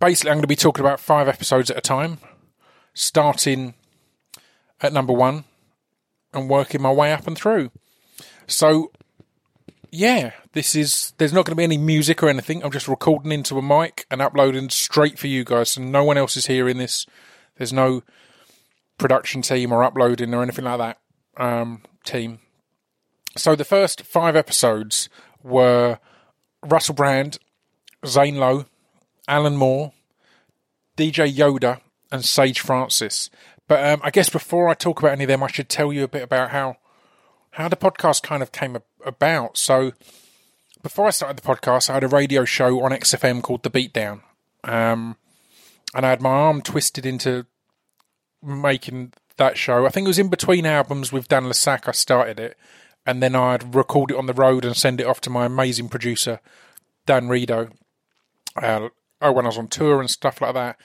Basically, 0.00 0.30
I'm 0.30 0.36
going 0.36 0.42
to 0.42 0.48
be 0.48 0.56
talking 0.56 0.84
about 0.84 1.00
five 1.00 1.28
episodes 1.28 1.70
at 1.70 1.78
a 1.78 1.82
time, 1.82 2.18
starting 2.92 3.74
at 4.80 4.92
number 4.92 5.12
one 5.12 5.44
and 6.32 6.50
working 6.50 6.82
my 6.82 6.92
way 6.92 7.12
up 7.12 7.26
and 7.26 7.36
through. 7.36 7.70
So, 8.46 8.90
yeah, 9.96 10.32
this 10.52 10.74
is. 10.74 11.14
There's 11.16 11.32
not 11.32 11.46
going 11.46 11.52
to 11.52 11.56
be 11.56 11.64
any 11.64 11.78
music 11.78 12.22
or 12.22 12.28
anything. 12.28 12.62
I'm 12.62 12.70
just 12.70 12.86
recording 12.86 13.32
into 13.32 13.56
a 13.56 13.62
mic 13.62 14.06
and 14.10 14.20
uploading 14.20 14.68
straight 14.68 15.18
for 15.18 15.26
you 15.26 15.42
guys, 15.42 15.70
so 15.70 15.82
no 15.82 16.04
one 16.04 16.18
else 16.18 16.36
is 16.36 16.46
hearing 16.46 16.76
this. 16.76 17.06
There's 17.56 17.72
no 17.72 18.02
production 18.98 19.40
team 19.40 19.72
or 19.72 19.82
uploading 19.82 20.34
or 20.34 20.42
anything 20.42 20.66
like 20.66 20.78
that. 20.78 20.98
Um, 21.38 21.82
team. 22.04 22.40
So 23.36 23.56
the 23.56 23.64
first 23.64 24.02
five 24.02 24.36
episodes 24.36 25.08
were 25.42 25.98
Russell 26.62 26.94
Brand, 26.94 27.38
Zane 28.06 28.36
Lowe, 28.36 28.66
Alan 29.26 29.56
Moore, 29.56 29.92
DJ 30.96 31.34
Yoda, 31.34 31.80
and 32.12 32.24
Sage 32.24 32.60
Francis. 32.60 33.30
But 33.66 33.84
um, 33.84 34.00
I 34.02 34.10
guess 34.10 34.28
before 34.28 34.68
I 34.68 34.74
talk 34.74 34.98
about 34.98 35.12
any 35.12 35.24
of 35.24 35.28
them, 35.28 35.42
I 35.42 35.48
should 35.48 35.68
tell 35.70 35.92
you 35.92 36.04
a 36.04 36.08
bit 36.08 36.22
about 36.22 36.50
how 36.50 36.76
how 37.56 37.68
the 37.68 37.76
podcast 37.76 38.22
kind 38.22 38.42
of 38.42 38.52
came 38.52 38.76
about. 39.04 39.56
So 39.56 39.92
before 40.82 41.06
I 41.06 41.10
started 41.10 41.38
the 41.38 41.48
podcast, 41.48 41.88
I 41.88 41.94
had 41.94 42.04
a 42.04 42.08
radio 42.08 42.44
show 42.44 42.82
on 42.84 42.90
XFM 42.90 43.42
called 43.42 43.62
The 43.62 43.70
Beatdown, 43.70 44.20
um, 44.62 45.16
and 45.94 46.04
I 46.04 46.10
had 46.10 46.20
my 46.20 46.30
arm 46.30 46.60
twisted 46.60 47.06
into 47.06 47.46
making 48.42 49.14
that 49.38 49.56
show. 49.56 49.86
I 49.86 49.88
think 49.88 50.04
it 50.04 50.08
was 50.08 50.18
in 50.18 50.28
between 50.28 50.66
albums 50.66 51.12
with 51.12 51.28
Dan 51.28 51.48
le 51.48 51.54
Sac. 51.54 51.88
I 51.88 51.92
started 51.92 52.38
it, 52.38 52.58
and 53.06 53.22
then 53.22 53.34
I'd 53.34 53.74
record 53.74 54.10
it 54.10 54.18
on 54.18 54.26
the 54.26 54.34
road 54.34 54.66
and 54.66 54.76
send 54.76 55.00
it 55.00 55.06
off 55.06 55.22
to 55.22 55.30
my 55.30 55.46
amazing 55.46 55.88
producer 55.88 56.40
Dan 57.06 57.28
Rido. 57.28 57.72
Uh, 58.54 58.90
oh, 59.22 59.32
when 59.32 59.46
I 59.46 59.48
was 59.48 59.58
on 59.58 59.68
tour 59.68 60.00
and 60.00 60.10
stuff 60.10 60.42
like 60.42 60.54
that. 60.54 60.76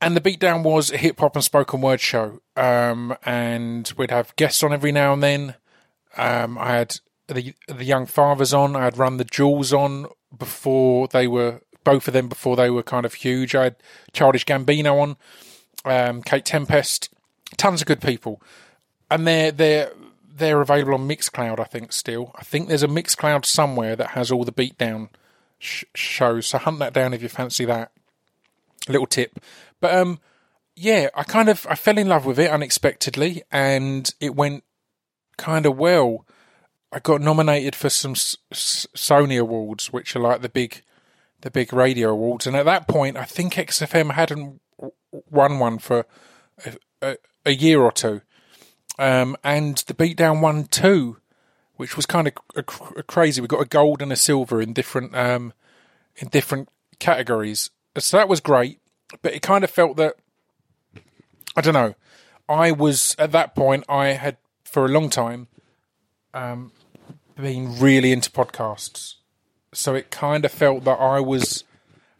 And 0.00 0.16
the 0.16 0.20
Beatdown 0.20 0.62
was 0.62 0.92
a 0.92 0.96
hip 0.96 1.18
hop 1.18 1.34
and 1.34 1.44
spoken 1.44 1.80
word 1.80 2.00
show, 2.00 2.40
um, 2.56 3.16
and 3.24 3.92
we'd 3.98 4.12
have 4.12 4.36
guests 4.36 4.62
on 4.62 4.72
every 4.72 4.92
now 4.92 5.12
and 5.12 5.22
then. 5.22 5.56
Um, 6.16 6.58
I 6.58 6.76
had 6.76 6.96
the 7.28 7.54
the 7.68 7.84
young 7.84 8.06
fathers 8.06 8.52
on. 8.52 8.76
I 8.76 8.84
had 8.84 8.98
run 8.98 9.16
the 9.16 9.24
Jewels 9.24 9.72
on 9.72 10.06
before 10.36 11.08
they 11.08 11.26
were 11.26 11.60
both 11.84 12.08
of 12.08 12.14
them 12.14 12.28
before 12.28 12.56
they 12.56 12.70
were 12.70 12.82
kind 12.82 13.06
of 13.06 13.14
huge. 13.14 13.54
I 13.54 13.64
had 13.64 13.76
Childish 14.12 14.44
Gambino 14.44 15.00
on, 15.00 15.16
um, 15.84 16.22
Kate 16.22 16.44
Tempest, 16.44 17.08
tons 17.56 17.80
of 17.80 17.86
good 17.86 18.00
people, 18.00 18.40
and 19.10 19.26
they're 19.26 19.52
they're 19.52 19.92
they're 20.32 20.60
available 20.60 20.94
on 20.94 21.08
Mixcloud. 21.08 21.60
I 21.60 21.64
think 21.64 21.92
still. 21.92 22.32
I 22.36 22.42
think 22.42 22.68
there's 22.68 22.82
a 22.82 22.88
Mixcloud 22.88 23.44
somewhere 23.44 23.96
that 23.96 24.10
has 24.10 24.30
all 24.30 24.44
the 24.44 24.52
Beatdown 24.52 25.08
sh- 25.58 25.84
shows. 25.94 26.46
So 26.46 26.58
hunt 26.58 26.78
that 26.80 26.92
down 26.92 27.14
if 27.14 27.22
you 27.22 27.28
fancy 27.28 27.64
that. 27.66 27.92
Little 28.88 29.06
tip, 29.06 29.38
but 29.80 29.94
um, 29.94 30.20
yeah, 30.74 31.10
I 31.14 31.22
kind 31.22 31.50
of 31.50 31.66
I 31.68 31.74
fell 31.74 31.98
in 31.98 32.08
love 32.08 32.24
with 32.24 32.38
it 32.38 32.50
unexpectedly, 32.50 33.42
and 33.52 34.10
it 34.20 34.34
went 34.34 34.64
kind 35.40 35.66
of 35.66 35.76
well. 35.76 36.26
I 36.92 36.98
got 36.98 37.20
nominated 37.20 37.74
for 37.74 37.88
some 37.88 38.12
S- 38.12 38.36
S- 38.52 38.86
Sony 38.94 39.40
awards, 39.40 39.92
which 39.92 40.14
are 40.14 40.20
like 40.20 40.42
the 40.42 40.48
big, 40.48 40.82
the 41.40 41.50
big 41.50 41.72
radio 41.72 42.10
awards. 42.10 42.46
And 42.46 42.54
at 42.54 42.66
that 42.66 42.86
point, 42.86 43.16
I 43.16 43.24
think 43.24 43.54
XFM 43.54 44.12
hadn't 44.12 44.60
won 45.30 45.58
one 45.58 45.78
for 45.78 46.06
a, 46.64 46.76
a, 47.00 47.16
a 47.46 47.52
year 47.52 47.80
or 47.80 47.90
two. 47.90 48.20
Um, 48.98 49.36
and 49.42 49.78
the 49.78 49.94
Beatdown 49.94 50.40
won 50.42 50.64
two, 50.64 51.16
which 51.76 51.96
was 51.96 52.06
kind 52.06 52.28
of 52.28 52.66
crazy. 53.06 53.40
We 53.40 53.48
got 53.48 53.62
a 53.62 53.66
gold 53.66 54.02
and 54.02 54.12
a 54.12 54.16
silver 54.16 54.60
in 54.60 54.74
different 54.74 55.16
um, 55.16 55.54
in 56.16 56.28
different 56.28 56.68
categories. 56.98 57.70
So 57.96 58.18
that 58.18 58.28
was 58.28 58.40
great. 58.40 58.80
But 59.22 59.32
it 59.32 59.42
kind 59.42 59.64
of 59.64 59.70
felt 59.70 59.96
that 59.96 60.16
I 61.56 61.62
don't 61.62 61.74
know. 61.74 61.94
I 62.48 62.72
was 62.72 63.16
at 63.18 63.32
that 63.32 63.54
point. 63.54 63.84
I 63.88 64.08
had 64.08 64.36
for 64.70 64.84
a 64.84 64.88
long 64.88 65.10
time 65.10 65.48
um, 66.32 66.72
been 67.36 67.78
really 67.78 68.12
into 68.12 68.30
podcasts, 68.30 69.14
so 69.72 69.94
it 69.94 70.10
kind 70.10 70.44
of 70.44 70.52
felt 70.52 70.84
that 70.84 71.00
I 71.00 71.20
was 71.20 71.64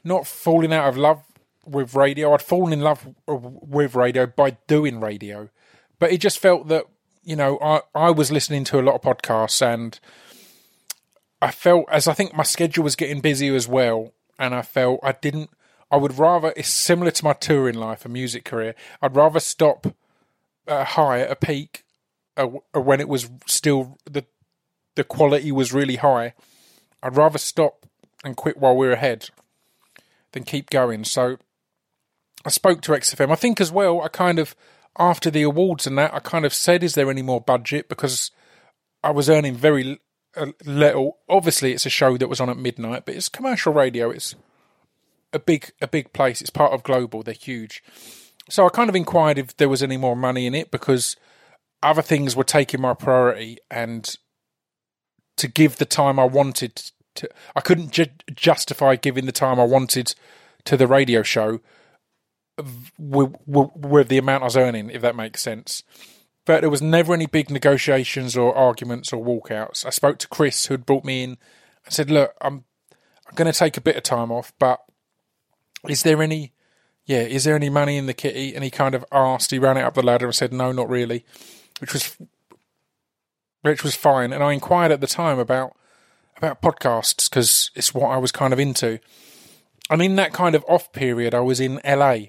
not 0.02 0.26
falling 0.26 0.73
out 0.73 0.88
of 0.88 0.97
love 0.97 1.23
with 1.66 1.95
radio. 1.95 2.33
I'd 2.33 2.42
fallen 2.42 2.73
in 2.73 2.80
love 2.80 3.14
with 3.26 3.95
radio 3.95 4.26
by 4.26 4.57
doing 4.66 5.00
radio, 5.00 5.49
but 5.99 6.12
it 6.12 6.19
just 6.19 6.38
felt 6.38 6.69
that 6.69 6.87
you 7.23 7.37
know 7.37 7.59
I 7.61 7.83
I 7.95 8.11
was 8.11 8.33
listening 8.33 8.64
to 8.64 8.80
a 8.80 8.83
lot 8.83 8.95
of 8.95 9.02
podcasts 9.02 9.62
and 9.62 9.99
I 11.42 11.50
felt 11.50 11.87
as 11.90 12.07
I 12.07 12.12
think 12.12 12.35
my 12.35 12.42
schedule 12.42 12.85
was 12.85 12.97
getting 12.97 13.21
busier 13.21 13.54
as 13.54 13.69
well, 13.69 14.12
and 14.38 14.54
I 14.54 14.62
felt 14.62 15.00
I 15.02 15.12
didn't. 15.12 15.50
I 15.90 15.97
would 15.97 16.19
rather 16.19 16.52
it's 16.57 16.69
similar 16.69 17.11
to 17.11 17.25
my 17.25 17.33
touring 17.33 17.76
life 17.76 18.04
and 18.04 18.12
music 18.12 18.45
career. 18.45 18.75
I'd 19.02 19.16
rather 19.16 19.40
stop 19.40 19.87
a 20.66 20.85
high 20.85 21.21
at 21.21 21.30
a 21.30 21.37
peak 21.37 21.85
uh, 21.85 21.88
uh, 21.88 21.89
Uh, 22.40 22.49
uh, 22.75 22.80
when 22.80 23.00
it 23.00 23.09
was 23.09 23.30
still 23.47 23.99
the 24.04 24.25
the 24.94 25.04
quality 25.04 25.52
was 25.52 25.73
really 25.73 25.97
high. 25.97 26.35
I'd 27.02 27.16
rather 27.16 27.38
stop 27.38 27.87
and 28.25 28.37
quit 28.37 28.59
while 28.59 28.76
we're 28.76 28.92
ahead 28.92 29.30
than 30.32 30.44
keep 30.44 30.70
going. 30.70 31.04
So 31.04 31.38
I 32.44 32.50
spoke 32.50 32.80
to 32.82 32.92
XFM. 32.92 33.30
I 33.30 33.37
think 33.37 33.61
as 33.61 33.70
well. 33.70 34.02
I 34.02 34.09
kind 34.09 34.38
of 34.38 34.54
after 34.99 35.30
the 35.30 35.42
awards 35.42 35.87
and 35.87 35.97
that, 35.99 36.14
I 36.14 36.18
kind 36.20 36.44
of 36.44 36.54
said, 36.54 36.82
"Is 36.82 36.94
there 36.94 37.11
any 37.11 37.23
more 37.23 37.40
budget?" 37.40 37.88
Because 37.88 38.30
I 39.04 39.11
was 39.11 39.30
earning 39.30 39.54
very 39.54 40.00
little. 40.64 41.18
Obviously, 41.28 41.73
it's 41.73 41.87
a 41.87 41.90
show 41.90 42.16
that 42.16 42.28
was 42.28 42.40
on 42.40 42.50
at 42.50 42.56
midnight, 42.56 43.04
but 43.04 43.14
it's 43.14 43.28
commercial 43.28 43.73
radio. 43.73 44.11
It's 44.11 44.35
a 45.32 45.38
big 45.38 45.73
a 45.80 45.88
big 45.88 46.12
place. 46.12 46.40
It's 46.40 46.50
part 46.50 46.73
of 46.73 46.82
Global. 46.82 47.23
They're 47.23 47.35
huge. 47.35 47.82
So 48.49 48.66
I 48.66 48.70
kind 48.70 48.88
of 48.88 48.97
inquired 48.97 49.38
if 49.38 49.56
there 49.56 49.68
was 49.68 49.82
any 49.82 49.97
more 49.97 50.16
money 50.16 50.47
in 50.47 50.54
it 50.54 50.70
because 50.70 51.16
other 51.82 52.02
things 52.02 52.37
were 52.37 52.44
taking 52.44 52.80
my 52.80 52.94
priority 52.94 53.58
and 53.70 54.16
to 55.37 55.49
give 55.49 55.76
the 55.76 55.84
time 55.84 56.18
I 56.18 56.25
wanted 56.25 56.90
to 57.16 57.28
I 57.56 57.60
couldn't 57.60 57.92
ju- 57.92 58.06
justify 58.34 58.96
giving 58.96 59.26
the 59.26 59.32
time 59.32 59.58
I 59.58 59.64
wanted 59.64 60.14
to 60.64 60.76
the 60.76 60.87
radio 60.87 61.22
show 61.22 61.60
with, 62.99 63.34
with, 63.46 63.70
with 63.75 64.08
the 64.08 64.18
amount 64.18 64.42
I 64.42 64.46
was 64.46 64.56
earning 64.56 64.90
if 64.90 65.02
that 65.02 65.16
makes 65.16 65.42
sense. 65.42 65.82
But 66.46 66.60
there 66.60 66.70
was 66.70 66.82
never 66.82 67.14
any 67.14 67.26
big 67.26 67.50
negotiations 67.50 68.37
or 68.37 68.54
arguments 68.54 69.12
or 69.12 69.25
walkouts. 69.25 69.87
I 69.87 69.90
spoke 69.90 70.18
to 70.18 70.28
Chris 70.28 70.66
who 70.66 70.75
had 70.75 70.87
brought 70.87 71.04
me 71.04 71.22
in 71.22 71.30
and 71.84 71.94
said 71.94 72.10
look 72.10 72.34
I'm 72.40 72.64
I'm 73.26 73.34
going 73.34 73.50
to 73.50 73.58
take 73.58 73.76
a 73.76 73.82
bit 73.82 73.96
of 73.96 74.02
time 74.02 74.30
off 74.30 74.52
but 74.58 74.80
is 75.88 76.02
there 76.02 76.22
any 76.22 76.52
yeah, 77.06 77.22
is 77.22 77.42
there 77.42 77.56
any 77.56 77.70
money 77.70 77.96
in 77.96 78.06
the 78.06 78.14
kitty? 78.14 78.54
And 78.54 78.62
he 78.62 78.70
kind 78.70 78.94
of 78.94 79.04
asked, 79.10 79.50
he 79.50 79.58
ran 79.58 79.76
it 79.76 79.82
up 79.82 79.94
the 79.94 80.02
ladder 80.02 80.26
and 80.26 80.34
said, 80.34 80.52
no, 80.52 80.70
not 80.70 80.88
really, 80.88 81.25
which 81.80 81.92
was, 81.92 82.16
which 83.62 83.84
was 83.84 83.94
fine. 83.94 84.32
And 84.32 84.42
I 84.42 84.52
inquired 84.52 84.92
at 84.92 85.00
the 85.00 85.06
time 85.06 85.38
about, 85.38 85.76
about 86.37 86.62
podcasts 86.62 87.28
because 87.28 87.70
it's 87.75 87.94
what 87.94 88.10
I 88.10 88.18
was 88.18 88.32
kind 88.32 88.52
of 88.52 88.60
into. 88.60 89.00
And 89.88 90.00
in 90.00 90.16
that 90.16 90.32
kind 90.32 90.54
of 90.54 90.64
off 90.68 90.92
period, 90.92 91.34
I 91.34 91.40
was 91.40 91.60
in 91.60 91.80
LA 91.84 92.26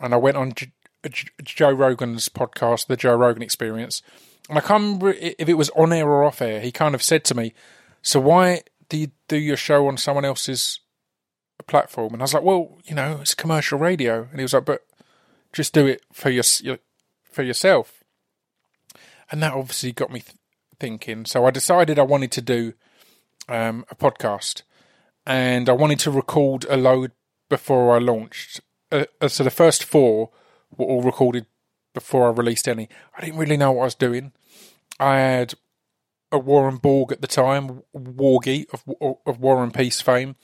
and 0.00 0.14
I 0.14 0.16
went 0.16 0.36
on 0.36 0.52
J- 0.52 0.72
J- 1.08 1.28
Joe 1.42 1.72
Rogan's 1.72 2.28
podcast, 2.28 2.86
The 2.86 2.96
Joe 2.96 3.16
Rogan 3.16 3.42
Experience. 3.42 4.02
And 4.48 4.58
I 4.58 4.60
can't 4.60 4.82
remember 4.82 5.14
if 5.18 5.48
it 5.48 5.54
was 5.54 5.70
on 5.70 5.92
air 5.92 6.08
or 6.08 6.24
off 6.24 6.42
air. 6.42 6.60
He 6.60 6.72
kind 6.72 6.94
of 6.94 7.02
said 7.02 7.24
to 7.24 7.34
me, 7.34 7.54
so 8.02 8.20
why 8.20 8.62
do 8.88 8.98
you 8.98 9.10
do 9.28 9.36
your 9.36 9.56
show 9.56 9.88
on 9.88 9.96
someone 9.96 10.24
else's 10.24 10.80
platform. 11.66 12.12
And 12.12 12.22
I 12.22 12.24
was 12.24 12.34
like, 12.34 12.42
well, 12.42 12.78
you 12.84 12.94
know, 12.94 13.18
it's 13.20 13.34
commercial 13.34 13.78
radio. 13.78 14.28
And 14.30 14.38
he 14.38 14.42
was 14.42 14.52
like, 14.52 14.64
but 14.64 14.84
just 15.52 15.72
do 15.72 15.86
it 15.86 16.02
for 16.12 16.30
your, 16.30 16.44
your 16.62 16.78
for 17.30 17.42
yourself. 17.42 17.93
And 19.34 19.42
that 19.42 19.54
obviously 19.54 19.90
got 19.90 20.12
me 20.12 20.20
th- 20.20 20.36
thinking. 20.78 21.24
So 21.24 21.44
I 21.44 21.50
decided 21.50 21.98
I 21.98 22.02
wanted 22.02 22.30
to 22.30 22.40
do 22.40 22.74
um, 23.48 23.84
a 23.90 23.96
podcast, 23.96 24.62
and 25.26 25.68
I 25.68 25.72
wanted 25.72 25.98
to 26.00 26.12
record 26.12 26.64
a 26.70 26.76
load 26.76 27.10
before 27.48 27.96
I 27.96 27.98
launched. 27.98 28.60
Uh, 28.92 29.06
uh, 29.20 29.26
so 29.26 29.42
the 29.42 29.50
first 29.50 29.82
four 29.82 30.30
were 30.76 30.86
all 30.86 31.02
recorded 31.02 31.46
before 31.94 32.28
I 32.28 32.30
released 32.30 32.68
any. 32.68 32.88
I 33.18 33.24
didn't 33.24 33.40
really 33.40 33.56
know 33.56 33.72
what 33.72 33.82
I 33.82 33.86
was 33.86 33.96
doing. 33.96 34.30
I 35.00 35.16
had 35.16 35.54
a 36.30 36.38
Warren 36.38 36.76
Borg 36.76 37.10
at 37.10 37.20
the 37.20 37.26
time, 37.26 37.82
Wargy 37.92 38.66
of, 38.72 38.84
of 39.26 39.40
War 39.40 39.64
and 39.64 39.74
Peace 39.74 40.00
fame 40.00 40.36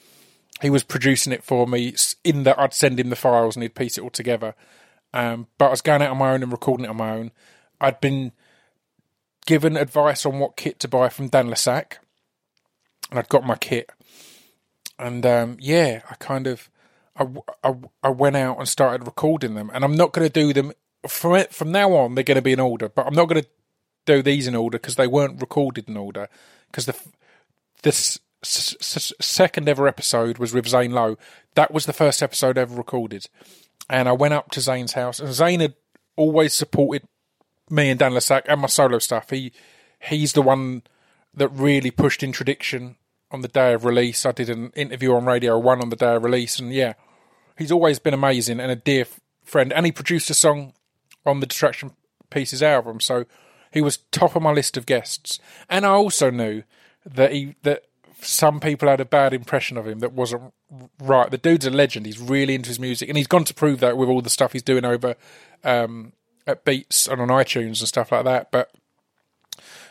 he 0.61 0.69
was 0.69 0.83
producing 0.83 1.33
it 1.33 1.43
for 1.43 1.67
me 1.67 1.95
in 2.23 2.43
that 2.43 2.59
I'd 2.59 2.75
send 2.75 3.01
him 3.01 3.09
the 3.09 3.17
files 3.17 3.57
and 3.57 3.63
he'd 3.63 3.75
piece 3.75 3.97
it 3.97 4.03
all 4.03 4.11
together. 4.11 4.55
Um, 5.15 5.47
but 5.59 5.67
I 5.67 5.71
was 5.71 5.81
going 5.81 6.03
out 6.03 6.11
on 6.11 6.19
my 6.19 6.33
own 6.33 6.43
and 6.43 6.53
recording 6.53 6.85
it 6.85 6.91
on 6.91 6.97
my 6.97 7.13
own. 7.13 7.31
I'd 7.81 8.01
been 8.01 8.33
given 9.51 9.77
advice 9.77 10.25
on 10.25 10.39
what 10.39 10.57
kit 10.57 10.79
to 10.79 10.87
buy 10.87 11.09
from 11.09 11.27
Dan 11.27 11.51
le 11.51 11.57
Sac, 11.57 11.99
and 13.11 13.19
I'd 13.19 13.29
got 13.29 13.45
my 13.45 13.57
kit. 13.57 13.91
And 14.97 15.27
um, 15.27 15.57
yeah, 15.59 16.03
I 16.09 16.15
kind 16.15 16.47
of 16.47 16.71
I, 17.17 17.27
I, 17.65 17.75
I 18.05 18.11
went 18.11 18.37
out 18.37 18.59
and 18.59 18.69
started 18.69 19.05
recording 19.05 19.55
them. 19.55 19.69
And 19.75 19.83
I'm 19.83 19.97
not 19.97 20.13
going 20.13 20.25
to 20.25 20.33
do 20.33 20.53
them 20.53 20.71
from 21.09 21.35
it, 21.35 21.53
from 21.53 21.73
now 21.73 21.93
on. 21.95 22.15
They're 22.15 22.23
going 22.23 22.37
to 22.37 22.43
be 22.43 22.53
in 22.53 22.61
order, 22.61 22.89
but 22.89 23.09
I'm 23.09 23.15
not 23.15 23.29
going 23.29 23.43
to 23.43 23.49
do 24.07 24.23
these 24.23 24.47
in 24.47 24.55
order 24.55 24.79
because 24.79 24.95
they 24.95 25.09
weren't 25.09 25.41
recorded 25.41 25.89
in 25.89 25.97
order. 25.97 26.29
Because 26.71 26.87
the 26.87 26.95
this 27.83 28.21
s- 28.45 28.77
s- 28.81 29.13
second 29.21 29.69
ever 29.69 29.89
episode 29.89 30.39
was 30.39 30.55
with 30.55 30.69
Zane 30.69 30.93
Lowe. 30.93 31.19
That 31.57 31.73
was 31.73 31.87
the 31.87 31.93
first 31.93 32.23
episode 32.23 32.57
ever 32.57 32.77
recorded. 32.77 33.27
And 33.89 34.09
I 34.09 34.13
went 34.13 34.35
up 34.35 34.53
to 34.53 34.61
Zane's 34.61 34.93
house, 34.93 35.19
and 35.19 35.35
Zane 35.35 35.59
had 35.59 35.75
always 36.15 36.55
supported 36.55 37.03
me 37.71 37.91
and 37.91 37.99
Dan 37.99 38.15
le 38.15 38.21
Sac 38.21 38.45
and 38.49 38.61
my 38.61 38.67
solo 38.67 38.99
stuff. 38.99 39.31
He 39.31 39.53
he's 40.01 40.33
the 40.33 40.43
one 40.43 40.83
that 41.35 41.49
really 41.49 41.91
pushed 41.91 42.23
Introduction 42.23 42.97
on 43.31 43.43
the 43.43 43.49
day 43.49 43.73
of 43.73 43.85
release. 43.85 44.27
I 44.27 44.33
did 44.33 44.51
an 44.51 44.71
interview 44.75 45.15
on 45.15 45.25
Radio 45.25 45.59
One 45.59 45.81
on 45.81 45.91
the 45.91 45.97
day 45.97 46.17
of 46.17 46.25
release, 46.25 46.59
and 46.59 46.73
yeah, 46.73 46.95
he's 47.57 47.73
always 47.73 47.99
been 47.99 48.15
amazing 48.15 48.61
and 48.61 48.71
a 48.71 48.77
dear 48.77 49.03
f- 49.03 49.21
friend. 49.45 49.73
And 49.73 49.87
he 49.87 49.93
produced 49.93 50.31
a 50.31 50.35
song 50.35 50.73
on 51.25 51.41
the 51.41 51.47
Distraction 51.47 51.93
Pieces 52.31 52.63
album. 52.63 53.01
So 53.01 53.27
he 53.71 53.81
was 53.81 53.99
top 54.11 54.35
of 54.35 54.43
my 54.43 54.53
list 54.53 54.77
of 54.77 54.87
guests, 54.87 55.39
and 55.69 55.87
I 55.87 55.91
also 55.91 56.31
knew 56.31 56.65
that 57.07 57.33
he 57.33 57.55
that 57.63 57.85
some 58.23 58.61
people 58.61 58.89
had 58.89 59.01
a 59.01 59.07
bad 59.07 59.33
impression 59.33 59.77
of 59.77 59.87
him 59.87 60.01
that 60.01 60.13
wasn't 60.13 60.53
right. 61.01 61.31
The 61.31 61.39
dude's 61.39 61.67
a 61.67 61.71
legend. 61.71 62.07
He's 62.07 62.19
really 62.19 62.55
into 62.55 62.69
his 62.69 62.81
music, 62.81 63.09
and 63.09 63.17
he's 63.17 63.27
gone 63.27 63.45
to 63.45 63.55
prove 63.55 63.81
that 63.81 63.97
with 63.97 64.09
all 64.09 64.21
the 64.21 64.31
stuff 64.31 64.53
he's 64.53 64.63
doing 64.63 64.85
over 64.85 65.15
um, 65.65 66.13
at 66.47 66.65
Beats 66.65 67.07
and 67.07 67.21
on 67.21 67.29
iTunes 67.29 67.81
and 67.81 67.89
stuff 67.89 68.13
like 68.13 68.25
that. 68.25 68.51
But 68.51 68.71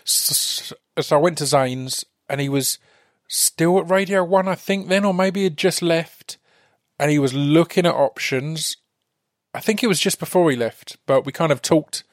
so, 0.03 0.75
so 0.99 1.17
I 1.17 1.19
went 1.19 1.37
to 1.39 1.45
Zane's, 1.45 2.05
and 2.27 2.41
he 2.41 2.49
was 2.49 2.79
still 3.27 3.79
at 3.79 3.89
Radio 3.89 4.23
One, 4.23 4.47
I 4.47 4.55
think, 4.55 4.87
then, 4.87 5.05
or 5.05 5.13
maybe 5.13 5.43
had 5.43 5.57
just 5.57 5.81
left, 5.81 6.37
and 6.99 7.11
he 7.11 7.19
was 7.19 7.33
looking 7.33 7.85
at 7.85 7.93
options. 7.93 8.77
I 9.53 9.59
think 9.59 9.83
it 9.83 9.87
was 9.87 9.99
just 9.99 10.19
before 10.19 10.49
he 10.51 10.57
left, 10.57 10.97
but 11.05 11.25
we 11.25 11.31
kind 11.31 11.51
of 11.51 11.61
talked 11.61 12.03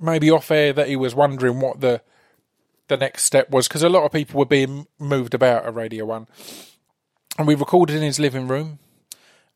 maybe 0.00 0.30
off 0.30 0.50
air 0.50 0.72
that 0.72 0.88
he 0.88 0.96
was 0.96 1.14
wondering 1.14 1.60
what 1.60 1.80
the 1.80 2.02
the 2.88 2.96
next 2.96 3.24
step 3.24 3.50
was 3.50 3.66
because 3.66 3.82
a 3.82 3.88
lot 3.88 4.04
of 4.04 4.12
people 4.12 4.38
were 4.38 4.46
being 4.46 4.86
moved 4.98 5.34
about 5.34 5.66
at 5.66 5.74
Radio 5.74 6.04
One, 6.04 6.28
and 7.38 7.46
we 7.46 7.54
recorded 7.54 7.96
in 7.96 8.02
his 8.02 8.20
living 8.20 8.46
room, 8.46 8.78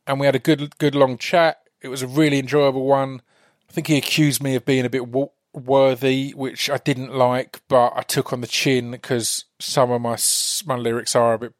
and 0.07 0.19
we 0.19 0.27
had 0.27 0.35
a 0.35 0.41
good 0.41 0.77
good 0.79 0.95
long 0.95 1.17
chat. 1.19 1.61
It 1.81 1.89
was 1.89 2.03
a 2.03 2.09
really 2.09 2.39
enjoyable 2.39 2.85
one. 2.85 3.23
I 3.71 3.73
think 3.73 3.87
he 3.87 3.97
accused 3.97 4.43
me 4.43 4.57
of 4.57 4.65
being 4.65 4.85
a 4.85 4.91
bit 4.91 5.07
worthy, 5.55 6.33
which 6.33 6.69
I 6.69 6.79
didn't 6.79 7.15
like, 7.15 7.63
but 7.69 7.93
I 7.95 8.03
took 8.03 8.33
on 8.33 8.41
the 8.41 8.49
chin 8.49 8.91
because 8.91 9.45
some 9.61 9.93
of 9.93 10.01
my 10.03 10.19
my 10.67 10.77
lyrics 10.77 11.15
are 11.15 11.35
a 11.35 11.39
bit 11.39 11.55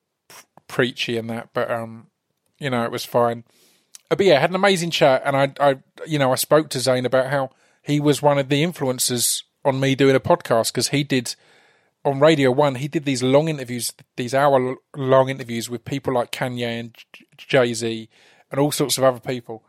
preachy 0.67 1.17
and 1.17 1.31
that. 1.31 1.51
But 1.55 1.71
um, 1.71 2.09
you 2.59 2.69
know, 2.69 2.83
it 2.83 2.91
was 2.91 3.05
fine. 3.05 3.45
Uh, 4.11 4.17
but 4.17 4.27
yeah, 4.27 4.39
I 4.39 4.41
had 4.41 4.51
an 4.51 4.57
amazing 4.57 4.91
chat, 4.91 5.23
and 5.25 5.37
I, 5.37 5.53
I, 5.61 5.77
you 6.05 6.19
know, 6.19 6.33
I 6.33 6.35
spoke 6.35 6.69
to 6.71 6.81
Zane 6.81 7.07
about 7.07 7.29
how 7.29 7.51
he 7.81 8.01
was 8.01 8.21
one 8.21 8.39
of 8.39 8.49
the 8.49 8.65
influences 8.65 9.45
on 9.65 9.79
me 9.79 9.95
doing 9.95 10.17
a 10.17 10.21
podcast 10.21 10.73
because 10.73 10.89
he 10.89 11.05
did 11.05 11.37
on 12.05 12.19
Radio 12.19 12.51
One. 12.51 12.75
He 12.75 12.89
did 12.89 13.05
these 13.05 13.23
long 13.23 13.49
interviews, 13.49 13.93
these 14.17 14.35
hour 14.35 14.75
long 14.97 15.29
interviews 15.29 15.71
with 15.71 15.85
people 15.85 16.15
like 16.15 16.33
Kanye 16.33 16.81
and 16.81 16.97
Jay 17.37 17.73
Z 17.73 18.09
and 18.51 18.59
all 18.59 18.73
sorts 18.73 18.99
of 18.99 19.05
other 19.05 19.21
people, 19.21 19.63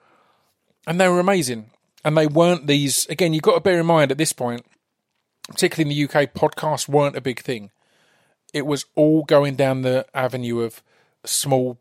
and 0.87 0.99
they 0.99 1.07
were 1.07 1.19
amazing. 1.19 1.69
And 2.03 2.17
they 2.17 2.27
weren't 2.27 2.67
these 2.67 3.05
again. 3.07 3.33
You've 3.33 3.43
got 3.43 3.55
to 3.55 3.59
bear 3.59 3.79
in 3.79 3.85
mind 3.85 4.11
at 4.11 4.17
this 4.17 4.33
point, 4.33 4.65
particularly 5.49 5.91
in 5.91 6.09
the 6.09 6.19
UK, 6.19 6.33
podcasts 6.33 6.87
weren't 6.87 7.15
a 7.15 7.21
big 7.21 7.41
thing. 7.41 7.69
It 8.53 8.65
was 8.65 8.85
all 8.95 9.23
going 9.23 9.55
down 9.55 9.81
the 9.81 10.05
avenue 10.13 10.59
of 10.59 10.81
small 11.23 11.79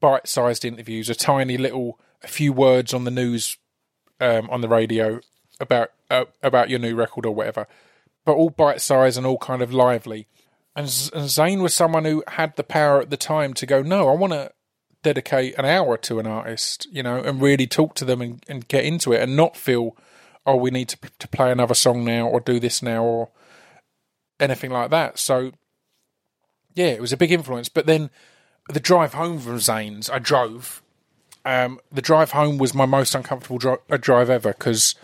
bite-sized 0.00 0.64
interviews, 0.64 1.08
a 1.08 1.14
tiny 1.14 1.56
little, 1.56 1.98
a 2.22 2.28
few 2.28 2.52
words 2.52 2.92
on 2.94 3.04
the 3.04 3.10
news, 3.10 3.56
um, 4.20 4.48
on 4.50 4.60
the 4.60 4.68
radio 4.68 5.20
about 5.58 5.90
uh, 6.10 6.24
about 6.42 6.70
your 6.70 6.78
new 6.78 6.94
record 6.94 7.24
or 7.26 7.34
whatever, 7.34 7.66
but 8.24 8.32
all 8.32 8.50
bite-sized 8.50 9.16
and 9.16 9.26
all 9.26 9.38
kind 9.38 9.62
of 9.62 9.72
lively. 9.72 10.26
And, 10.74 10.88
Z- 10.88 11.10
and 11.14 11.28
Zane 11.28 11.62
was 11.62 11.74
someone 11.74 12.04
who 12.04 12.22
had 12.28 12.56
the 12.56 12.64
power 12.64 13.00
at 13.00 13.10
the 13.10 13.16
time 13.16 13.54
to 13.54 13.66
go, 13.66 13.82
no, 13.82 14.08
I 14.08 14.14
want 14.14 14.32
to 14.32 14.52
dedicate 15.02 15.54
an 15.58 15.64
hour 15.64 15.96
to 15.96 16.18
an 16.18 16.26
artist, 16.26 16.86
you 16.90 17.02
know, 17.02 17.16
and 17.16 17.40
really 17.40 17.66
talk 17.66 17.94
to 17.94 18.04
them 18.04 18.20
and, 18.20 18.44
and 18.48 18.68
get 18.68 18.84
into 18.84 19.12
it, 19.12 19.22
and 19.22 19.36
not 19.36 19.56
feel, 19.56 19.96
oh, 20.46 20.56
we 20.56 20.70
need 20.70 20.88
to 20.88 20.98
to 21.18 21.28
play 21.28 21.50
another 21.50 21.74
song 21.74 22.04
now 22.04 22.26
or 22.26 22.40
do 22.40 22.60
this 22.60 22.82
now 22.82 23.02
or 23.02 23.28
anything 24.38 24.70
like 24.70 24.90
that. 24.90 25.18
So, 25.18 25.52
yeah, 26.74 26.86
it 26.86 27.00
was 27.00 27.12
a 27.12 27.16
big 27.16 27.32
influence. 27.32 27.68
But 27.68 27.86
then 27.86 28.10
the 28.68 28.80
drive 28.80 29.14
home 29.14 29.38
from 29.38 29.58
Zane's, 29.58 30.10
I 30.10 30.18
drove. 30.18 30.82
Um, 31.44 31.80
the 31.90 32.02
drive 32.02 32.32
home 32.32 32.58
was 32.58 32.74
my 32.74 32.86
most 32.86 33.14
uncomfortable 33.14 33.58
dri- 33.58 33.76
uh, 33.90 33.96
drive 33.96 34.28
ever 34.28 34.52
because 34.52 34.94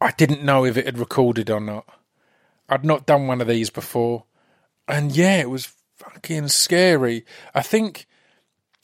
I 0.00 0.12
didn't 0.12 0.44
know 0.44 0.64
if 0.64 0.76
it 0.76 0.86
had 0.86 0.98
recorded 0.98 1.50
or 1.50 1.60
not. 1.60 1.86
I'd 2.68 2.84
not 2.84 3.06
done 3.06 3.26
one 3.26 3.40
of 3.40 3.48
these 3.48 3.70
before, 3.70 4.24
and 4.88 5.14
yeah, 5.14 5.40
it 5.40 5.50
was 5.50 5.72
fucking 5.96 6.48
scary. 6.48 7.24
I 7.54 7.62
think 7.62 8.06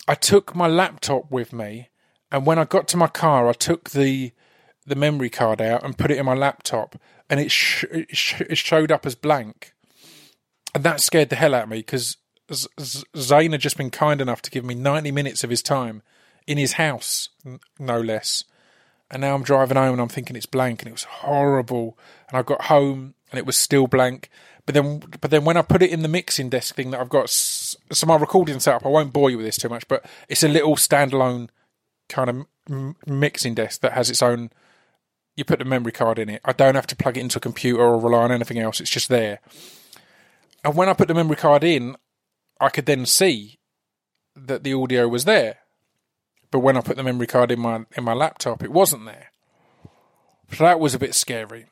I 0.09 0.15
took 0.15 0.55
my 0.55 0.67
laptop 0.67 1.31
with 1.31 1.53
me, 1.53 1.89
and 2.33 2.47
when 2.47 2.59
I 2.59 2.65
got 2.65 2.89
to 2.89 2.97
my 2.97 3.07
car, 3.07 3.49
I 3.49 3.53
took 3.53 3.91
the 3.91 4.33
the 4.87 4.95
memory 4.97 5.31
card 5.31 5.61
out 5.61 5.85
and 5.85 5.97
put 5.99 6.11
it 6.11 6.19
in 6.19 6.27
my 6.27 6.35
laptop, 6.35 6.97
and 7.29 7.39
it, 7.39 7.51
sh- 7.51 7.85
it, 7.93 8.17
sh- 8.17 8.41
it 8.41 8.59
showed 8.59 8.91
up 8.91 9.07
as 9.07 9.15
blank, 9.15 9.73
and 10.75 10.83
that 10.85 11.01
scared 11.01 11.29
the 11.29 11.37
hell 11.37 11.55
out 11.55 11.65
of 11.65 11.69
me 11.69 11.79
because 11.79 12.17
Z- 12.53 12.67
Z- 12.81 13.05
Zane 13.17 13.53
had 13.53 13.61
just 13.61 13.77
been 13.77 13.91
kind 13.91 14.21
enough 14.21 14.43
to 14.43 14.51
give 14.51 14.65
me 14.65 14.75
90 14.75 15.13
minutes 15.13 15.45
of 15.45 15.51
his 15.51 15.63
time 15.63 16.03
in 16.47 16.59
his 16.59 16.73
house, 16.73 17.29
n- 17.47 17.61
no 17.79 18.01
less. 18.01 18.45
And 19.11 19.21
now 19.23 19.35
I'm 19.35 19.43
driving 19.43 19.77
home 19.77 19.93
and 19.95 20.01
I'm 20.01 20.09
thinking 20.09 20.37
it's 20.37 20.47
blank 20.47 20.83
and 20.83 20.89
it 20.89 20.93
was 20.93 21.05
horrible. 21.05 21.99
And 22.29 22.39
I 22.39 22.43
got 22.43 22.63
home 22.63 23.15
and 23.31 23.39
it 23.39 23.47
was 23.47 23.57
still 23.57 23.87
blank. 23.87 24.31
But 24.71 24.75
then, 24.75 25.03
but 25.21 25.31
then 25.33 25.45
when 25.45 25.57
I 25.57 25.63
put 25.63 25.83
it 25.83 25.91
in 25.91 26.03
the 26.03 26.09
mixing 26.09 26.49
desk 26.49 26.77
thing 26.77 26.93
that 26.93 27.01
I've 27.01 27.09
got, 27.09 27.29
so 27.29 28.07
my 28.07 28.15
recording 28.15 28.61
setup, 28.61 28.87
I 28.87 28.89
won't 28.89 29.13
bore 29.13 29.29
you 29.29 29.37
with 29.37 29.47
this 29.47 29.57
too 29.57 29.69
much, 29.69 29.89
but 29.89 30.07
it's 30.29 30.45
a 30.45 30.49
little 30.49 30.77
standalone 30.77 31.49
kind 32.09 32.47
of 32.69 32.95
mixing 33.05 33.55
desk 33.55 33.81
that 33.81 33.95
has 33.95 34.11
its 34.11 34.23
own. 34.23 34.51
You 35.35 35.45
put 35.45 35.59
the 35.59 35.65
memory 35.65 35.91
card 35.91 36.21
in 36.21 36.29
it. 36.29 36.41
I 36.45 36.53
don't 36.53 36.77
have 36.77 36.87
to 36.87 36.95
plug 36.95 37.17
it 37.17 37.21
into 37.21 37.39
a 37.39 37.41
computer 37.41 37.83
or 37.83 37.99
rely 37.99 38.23
on 38.23 38.31
anything 38.31 38.61
else. 38.61 38.81
It's 38.81 38.91
just 38.91 39.09
there. 39.09 39.41
And 40.63 40.77
when 40.77 40.89
I 40.89 40.93
put 40.93 41.09
the 41.09 41.15
memory 41.15 41.35
card 41.35 41.65
in, 41.65 41.97
I 42.61 42.69
could 42.69 42.87
then 42.87 43.07
see 43.07 43.59
that 44.37 44.63
the 44.63 44.75
audio 44.75 45.09
was 45.09 45.25
there. 45.25 45.57
But 46.53 46.61
when 46.61 46.77
I 46.77 46.81
put 46.81 46.97
the 46.97 47.03
memory 47.03 47.27
card 47.27 47.51
in 47.51 47.59
my 47.59 47.87
in 47.97 48.05
my 48.05 48.15
laptop, 48.15 48.63
it 48.63 48.71
wasn't 48.71 49.07
there. 49.07 49.33
So 50.53 50.63
that 50.63 50.79
was 50.79 50.95
a 50.95 51.01
bit 51.01 51.17
scary. 51.17 51.67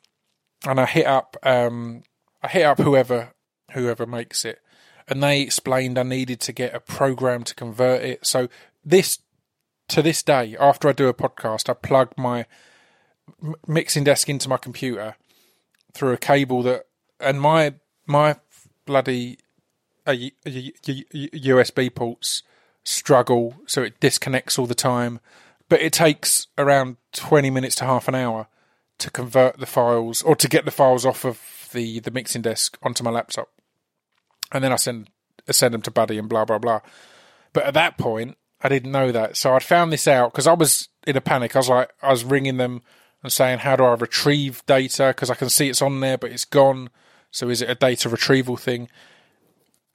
And 0.67 0.81
I 0.81 0.85
hit 0.85 1.05
up 1.05 1.37
um, 1.43 2.03
I 2.41 2.47
hit 2.47 2.63
up 2.63 2.79
whoever 2.79 3.33
whoever 3.71 4.05
makes 4.05 4.45
it, 4.45 4.59
and 5.07 5.21
they 5.21 5.41
explained 5.41 5.97
I 5.97 6.03
needed 6.03 6.39
to 6.41 6.53
get 6.53 6.73
a 6.73 6.79
program 6.79 7.43
to 7.43 7.55
convert 7.55 8.03
it. 8.03 8.25
So 8.25 8.47
this 8.83 9.19
to 9.89 10.01
this 10.01 10.23
day, 10.23 10.55
after 10.59 10.87
I 10.87 10.93
do 10.93 11.07
a 11.07 11.13
podcast, 11.13 11.69
I 11.69 11.73
plug 11.73 12.13
my 12.17 12.45
mixing 13.67 14.03
desk 14.03 14.29
into 14.29 14.49
my 14.49 14.57
computer 14.57 15.15
through 15.93 16.13
a 16.13 16.17
cable 16.17 16.63
that, 16.63 16.85
and 17.19 17.41
my 17.41 17.75
my 18.05 18.37
bloody 18.85 19.39
uh, 20.05 20.15
USB 20.45 21.93
ports 21.93 22.43
struggle, 22.83 23.55
so 23.65 23.83
it 23.83 23.99
disconnects 23.99 24.57
all 24.57 24.65
the 24.65 24.75
time. 24.75 25.19
But 25.67 25.81
it 25.81 25.93
takes 25.93 26.47
around 26.57 26.97
twenty 27.11 27.49
minutes 27.49 27.75
to 27.75 27.85
half 27.85 28.07
an 28.07 28.15
hour 28.15 28.47
to 28.99 29.11
convert 29.11 29.59
the 29.59 29.65
files 29.65 30.21
or 30.21 30.35
to 30.35 30.47
get 30.47 30.65
the 30.65 30.71
files 30.71 31.05
off 31.05 31.25
of 31.25 31.58
the 31.71 31.99
the 31.99 32.11
mixing 32.11 32.41
desk 32.41 32.77
onto 32.83 33.03
my 33.03 33.11
laptop, 33.11 33.49
and 34.51 34.63
then 34.63 34.71
I 34.71 34.77
send 34.77 35.09
I 35.47 35.51
send 35.51 35.73
them 35.73 35.81
to 35.83 35.91
Buddy 35.91 36.17
and 36.17 36.29
blah 36.29 36.45
blah 36.45 36.59
blah. 36.59 36.81
But 37.53 37.65
at 37.65 37.73
that 37.73 37.97
point, 37.97 38.37
I 38.61 38.69
didn't 38.69 38.91
know 38.91 39.11
that, 39.11 39.37
so 39.37 39.53
I'd 39.53 39.63
found 39.63 39.91
this 39.91 40.07
out 40.07 40.31
because 40.31 40.47
I 40.47 40.53
was 40.53 40.89
in 41.07 41.17
a 41.17 41.21
panic. 41.21 41.55
I 41.55 41.59
was 41.59 41.69
like, 41.69 41.91
I 42.01 42.11
was 42.11 42.23
ringing 42.23 42.57
them 42.57 42.81
and 43.23 43.31
saying, 43.31 43.59
"How 43.59 43.75
do 43.75 43.83
I 43.83 43.93
retrieve 43.93 44.65
data? 44.65 45.07
Because 45.07 45.29
I 45.29 45.35
can 45.35 45.49
see 45.49 45.69
it's 45.69 45.81
on 45.81 45.99
there, 45.99 46.17
but 46.17 46.31
it's 46.31 46.45
gone. 46.45 46.89
So 47.31 47.49
is 47.49 47.61
it 47.61 47.69
a 47.69 47.75
data 47.75 48.09
retrieval 48.09 48.57
thing?" 48.57 48.89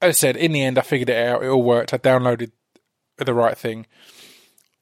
As 0.01 0.09
I 0.09 0.13
said, 0.13 0.37
in 0.37 0.53
the 0.53 0.63
end, 0.63 0.79
I 0.79 0.83
figured 0.83 1.11
it 1.11 1.27
out. 1.27 1.43
It 1.43 1.49
all 1.49 1.63
worked. 1.63 1.95
I 1.95 1.99
downloaded 1.99 2.53
the 3.17 3.35
right 3.35 3.57
thing, 3.57 3.87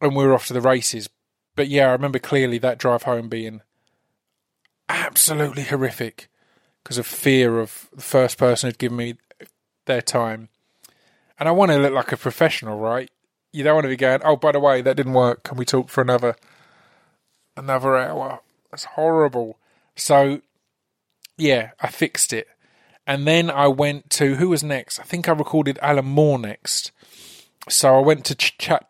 and 0.01 0.17
we 0.17 0.25
were 0.25 0.35
off 0.35 0.47
to 0.49 0.53
the 0.53 0.61
races. 0.61 1.09
But 1.55 1.69
yeah, 1.69 1.89
I 1.89 1.93
remember 1.93 2.19
clearly 2.19 2.59
that 2.59 2.79
drive 2.79 3.03
home 3.03 3.29
being 3.29 3.61
absolutely 4.89 5.65
horrific 5.65 6.29
because 6.83 6.99
of 6.99 7.07
fear 7.07 7.61
of 7.61 7.89
the 7.95 8.03
first 8.03 8.39
person 8.39 8.69
who'd 8.69 8.79
given 8.79 8.97
me 8.97 9.15
their 9.87 10.03
time. 10.03 10.49
And 11.39 11.49
I 11.49 11.53
want 11.53 11.71
to 11.71 11.79
look 11.79 11.93
like 11.93 12.13
a 12.13 12.17
professional, 12.17 12.79
right? 12.79 13.11
You 13.53 13.65
don't 13.65 13.75
want 13.75 13.85
to 13.85 13.89
be 13.89 13.97
going, 13.97 14.21
oh, 14.25 14.37
by 14.37 14.53
the 14.53 14.61
way, 14.61 14.81
that 14.83 14.97
didn't 14.97 15.13
work. 15.13 15.43
Can 15.43 15.57
we 15.57 15.65
talk 15.65 15.89
for 15.89 16.01
another 16.01 16.37
another 17.57 17.97
hour? 17.97 18.41
That's 18.71 18.85
horrible. 18.85 19.59
So, 19.95 20.41
yeah, 21.37 21.73
I 21.81 21.89
fixed 21.89 22.33
it. 22.33 22.49
And 23.07 23.27
then 23.27 23.51
I 23.51 23.69
went 23.69 24.11
to, 24.11 24.37
who 24.37 24.49
was 24.51 24.63
next? 24.63 25.01
I 25.01 25.03
think 25.03 25.29
I 25.29 25.33
recorded 25.33 25.79
Alan 25.83 26.05
Moore 26.05 26.39
next. 26.39 26.93
So 27.69 27.97
I 27.97 28.01
went 28.01 28.25
to 28.27 28.35
ch- 28.35 28.57
chat 28.59 28.89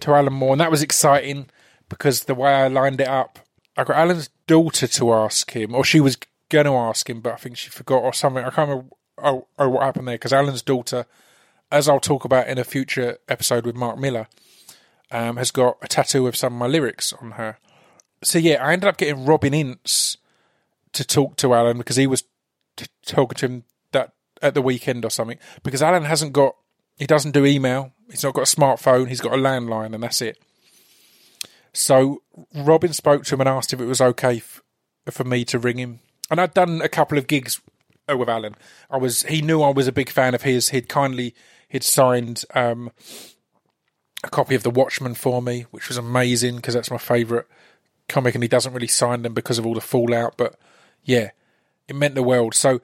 to 0.00 0.14
Alan 0.14 0.32
Moore, 0.32 0.52
and 0.52 0.60
that 0.60 0.70
was 0.70 0.82
exciting 0.82 1.48
because 1.88 2.24
the 2.24 2.34
way 2.34 2.52
I 2.52 2.68
lined 2.68 3.00
it 3.00 3.08
up, 3.08 3.38
I 3.76 3.84
got 3.84 3.96
Alan's 3.96 4.30
daughter 4.46 4.86
to 4.86 5.12
ask 5.12 5.50
him, 5.50 5.74
or 5.74 5.84
she 5.84 6.00
was 6.00 6.16
going 6.48 6.66
to 6.66 6.74
ask 6.74 7.08
him, 7.08 7.20
but 7.20 7.34
I 7.34 7.36
think 7.36 7.56
she 7.56 7.70
forgot 7.70 8.02
or 8.02 8.12
something. 8.12 8.44
I 8.44 8.50
can't 8.50 8.68
remember 8.68 8.90
oh, 9.18 9.46
oh, 9.58 9.68
what 9.68 9.82
happened 9.82 10.08
there 10.08 10.14
because 10.14 10.32
Alan's 10.32 10.62
daughter, 10.62 11.06
as 11.70 11.88
I'll 11.88 12.00
talk 12.00 12.24
about 12.24 12.48
in 12.48 12.58
a 12.58 12.64
future 12.64 13.18
episode 13.28 13.66
with 13.66 13.76
Mark 13.76 13.98
Millar, 13.98 14.28
um, 15.10 15.36
has 15.36 15.50
got 15.50 15.78
a 15.82 15.88
tattoo 15.88 16.26
of 16.26 16.36
some 16.36 16.54
of 16.54 16.58
my 16.58 16.66
lyrics 16.66 17.12
on 17.12 17.32
her. 17.32 17.58
So 18.22 18.38
yeah, 18.38 18.64
I 18.64 18.72
ended 18.72 18.88
up 18.88 18.96
getting 18.96 19.24
Robin 19.24 19.54
Ince 19.54 20.16
to 20.92 21.04
talk 21.04 21.36
to 21.36 21.54
Alan 21.54 21.78
because 21.78 21.96
he 21.96 22.06
was 22.06 22.24
t- 22.76 22.86
talking 23.04 23.36
to 23.36 23.46
him 23.46 23.64
that 23.92 24.12
at 24.42 24.54
the 24.54 24.62
weekend 24.62 25.04
or 25.04 25.10
something. 25.10 25.38
Because 25.62 25.82
Alan 25.82 26.04
hasn't 26.04 26.32
got, 26.32 26.56
he 26.98 27.06
doesn't 27.06 27.32
do 27.32 27.44
email. 27.44 27.92
He's 28.10 28.24
not 28.24 28.34
got 28.34 28.52
a 28.52 28.56
smartphone. 28.56 29.08
He's 29.08 29.20
got 29.20 29.34
a 29.34 29.36
landline, 29.36 29.94
and 29.94 30.02
that's 30.02 30.22
it. 30.22 30.38
So 31.72 32.22
Robin 32.54 32.92
spoke 32.92 33.24
to 33.24 33.34
him 33.34 33.40
and 33.40 33.48
asked 33.48 33.72
if 33.72 33.80
it 33.80 33.86
was 33.86 34.00
okay 34.00 34.38
f- 34.38 34.62
for 35.10 35.24
me 35.24 35.44
to 35.46 35.58
ring 35.58 35.78
him. 35.78 36.00
And 36.30 36.40
I'd 36.40 36.54
done 36.54 36.80
a 36.82 36.88
couple 36.88 37.18
of 37.18 37.26
gigs 37.26 37.60
uh, 38.10 38.16
with 38.16 38.28
Alan. 38.28 38.54
I 38.90 38.96
was 38.96 39.22
he 39.24 39.42
knew 39.42 39.62
I 39.62 39.70
was 39.70 39.86
a 39.86 39.92
big 39.92 40.10
fan 40.10 40.34
of 40.34 40.42
his. 40.42 40.70
He'd 40.70 40.88
kindly 40.88 41.34
he'd 41.68 41.84
signed 41.84 42.44
um, 42.54 42.90
a 44.24 44.28
copy 44.30 44.54
of 44.54 44.62
The 44.62 44.70
Watchmen 44.70 45.14
for 45.14 45.42
me, 45.42 45.66
which 45.70 45.88
was 45.88 45.96
amazing 45.96 46.56
because 46.56 46.74
that's 46.74 46.90
my 46.90 46.98
favourite 46.98 47.46
comic, 48.08 48.34
and 48.34 48.44
he 48.44 48.48
doesn't 48.48 48.72
really 48.72 48.86
sign 48.86 49.22
them 49.22 49.34
because 49.34 49.58
of 49.58 49.66
all 49.66 49.74
the 49.74 49.80
fallout. 49.80 50.36
But 50.36 50.58
yeah, 51.04 51.30
it 51.88 51.96
meant 51.96 52.14
the 52.14 52.22
world. 52.22 52.54
So 52.54 52.80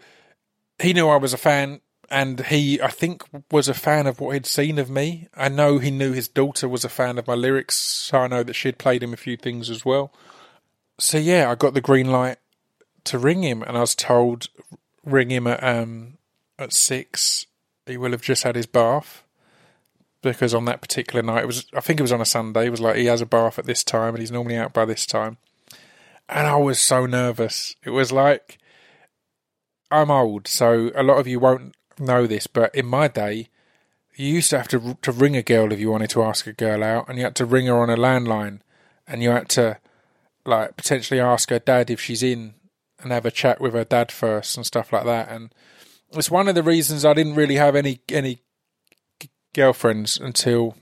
he 0.79 0.93
knew 0.93 1.09
I 1.09 1.17
was 1.17 1.33
a 1.33 1.39
fan, 1.39 1.81
and 2.11 2.41
he, 2.47 2.81
I 2.81 2.89
think, 2.89 3.23
was 3.51 3.69
a 3.69 3.75
fan 3.75 4.07
of 4.07 4.21
what 4.21 4.35
he'd 4.35 4.47
seen 4.47 4.79
of 4.79 4.91
me. 4.91 5.29
I 5.35 5.49
know 5.49 5.79
he 5.79 5.91
knew 5.91 6.13
his 6.13 6.29
daughter 6.29 6.69
was 6.69 6.85
a 6.85 6.89
fan 6.89 7.19
of 7.19 7.27
my 7.27 7.35
lyrics, 7.35 7.77
so 7.77 8.19
I 8.19 8.29
know 8.29 8.43
that 8.43 8.55
she'd 8.55 8.79
played 8.79 9.03
him 9.03 9.13
a 9.13 9.19
few 9.19 9.37
things 9.37 9.71
as 9.71 9.85
well. 9.85 10.13
So 10.99 11.19
yeah, 11.19 11.51
I 11.51 11.55
got 11.55 11.75
the 11.75 11.81
green 11.81 12.11
light 12.11 12.39
to 13.05 13.19
ring 13.19 13.43
him, 13.43 13.63
and 13.63 13.77
I 13.77 13.81
was 13.81 13.95
told 13.95 14.49
ring 15.05 15.31
him 15.31 15.47
at 15.47 15.63
um 15.63 16.19
at 16.59 16.73
six. 16.73 17.47
He 17.87 17.97
will 17.97 18.13
have 18.13 18.23
just 18.23 18.45
had 18.45 18.57
his 18.57 18.67
bath 18.67 19.25
because 20.23 20.55
on 20.55 20.65
that 20.67 20.81
particular 20.81 21.23
night 21.23 21.43
it 21.43 21.47
was 21.47 21.67
I 21.75 21.81
think 21.81 21.99
it 21.99 22.05
was 22.05 22.13
on 22.13 22.21
a 22.21 22.27
Sunday. 22.27 22.67
It 22.67 22.71
was 22.71 22.81
like 22.81 22.97
he 22.97 23.07
has 23.07 23.21
a 23.21 23.27
bath 23.27 23.59
at 23.59 23.67
this 23.67 23.83
time 23.83 24.15
and 24.15 24.19
he's 24.19 24.31
normally 24.31 24.57
out 24.57 24.73
by 24.73 24.85
this 24.85 25.07
time. 25.07 25.39
And 26.29 26.47
I 26.47 26.57
was 26.57 26.81
so 26.81 27.07
nervous. 27.07 27.77
It 27.85 27.91
was 27.91 28.13
like 28.13 28.59
I'm 29.91 30.11
old, 30.11 30.49
so 30.49 30.91
a 30.95 31.03
lot 31.03 31.19
of 31.19 31.27
you 31.27 31.39
won't 31.39 31.75
know 31.99 32.27
this, 32.27 32.47
but 32.47 32.75
in 32.75 32.87
my 32.87 33.09
day, 33.09 33.49
you 34.15 34.27
used 34.27 34.51
to 34.51 34.57
have 34.57 34.69
to 34.69 34.97
to 35.03 35.13
ring 35.13 35.37
a 35.37 35.43
girl 35.43 35.73
if 35.73 35.81
you 35.81 35.91
wanted 35.91 36.11
to 36.11 36.23
ask 36.23 36.47
a 36.47 36.53
girl 36.53 36.83
out, 36.83 37.09
and 37.09 37.19
you 37.19 37.25
had 37.25 37.37
to 37.37 37.45
ring 37.45 37.67
her 37.67 37.79
on 37.79 37.91
a 37.91 37.97
landline, 37.97 38.61
and 39.07 39.23
you 39.23 39.31
had 39.31 39.49
to 39.51 39.79
like 40.47 40.77
potentially 40.77 41.21
ask 41.21 41.51
her 41.51 41.59
dad 41.59 41.91
if 41.91 42.01
she's 42.01 42.23
in 42.23 42.55
and 43.03 43.13
have 43.13 43.27
a 43.27 43.31
chat 43.31 43.61
with 43.61 43.75
her 43.75 43.85
dad 43.85 44.13
first 44.13 44.57
and 44.57 44.65
stuff 44.65 44.93
like 44.93 45.05
that. 45.05 45.31
And 45.31 45.53
it's 46.13 46.31
one 46.31 46.49
of 46.49 46.55
the 46.55 46.63
reasons 46.63 47.05
I 47.05 47.15
didn't 47.15 47.35
really 47.35 47.57
have 47.57 47.77
any 47.77 48.01
any 48.09 48.43
girlfriends 49.55 50.19
until 50.19 50.77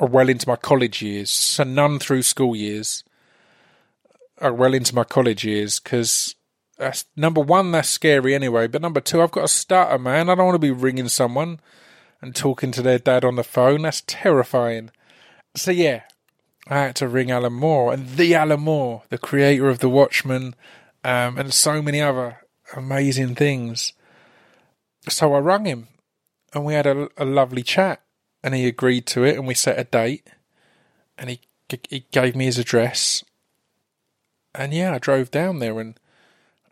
well 0.00 0.28
into 0.28 0.48
my 0.48 0.56
college 0.56 1.02
years. 1.02 1.30
So 1.30 1.64
none 1.64 1.98
through 1.98 2.22
school 2.22 2.54
years. 2.54 3.04
Or 4.38 4.52
well 4.52 4.74
into 4.74 4.94
my 4.94 5.04
college 5.04 5.44
years 5.44 5.80
because 5.80 6.34
that's 6.76 7.06
number 7.16 7.40
one. 7.40 7.72
That's 7.72 7.88
scary 7.88 8.34
anyway. 8.34 8.66
But 8.66 8.82
number 8.82 9.00
two, 9.00 9.22
I've 9.22 9.30
got 9.30 9.44
a 9.44 9.48
stutter, 9.48 9.98
man. 9.98 10.28
I 10.28 10.34
don't 10.34 10.44
want 10.44 10.56
to 10.56 10.58
be 10.58 10.70
ringing 10.70 11.08
someone 11.08 11.60
and 12.20 12.34
talking 12.34 12.70
to 12.72 12.82
their 12.82 12.98
dad 12.98 13.24
on 13.24 13.36
the 13.36 13.44
phone. 13.44 13.82
That's 13.82 14.02
terrifying. 14.06 14.90
So 15.54 15.70
yeah, 15.70 16.02
I 16.68 16.82
had 16.82 16.96
to 16.96 17.08
ring 17.08 17.30
Alan 17.30 17.54
Moore 17.54 17.92
and 17.92 18.08
the 18.16 18.34
Alan 18.34 18.60
Moore, 18.60 19.04
the 19.08 19.18
creator 19.18 19.68
of 19.68 19.78
The 19.78 19.88
Watchmen, 19.88 20.54
um, 21.06 21.38
and 21.38 21.54
so 21.54 21.80
many 21.80 22.02
other 22.02 22.38
amazing 22.74 23.36
things. 23.36 23.92
So 25.08 25.34
I 25.34 25.38
rang 25.38 25.64
him 25.64 25.86
and 26.52 26.64
we 26.64 26.74
had 26.74 26.84
a, 26.84 27.08
a 27.16 27.24
lovely 27.24 27.62
chat 27.62 28.02
and 28.42 28.56
he 28.56 28.66
agreed 28.66 29.06
to 29.06 29.22
it 29.22 29.36
and 29.36 29.46
we 29.46 29.54
set 29.54 29.78
a 29.78 29.84
date 29.84 30.26
and 31.16 31.30
he 31.30 31.40
he 31.88 32.06
gave 32.10 32.34
me 32.34 32.46
his 32.46 32.58
address. 32.58 33.22
And 34.52 34.74
yeah 34.74 34.94
I 34.94 34.98
drove 34.98 35.30
down 35.30 35.60
there 35.60 35.78
and 35.78 35.96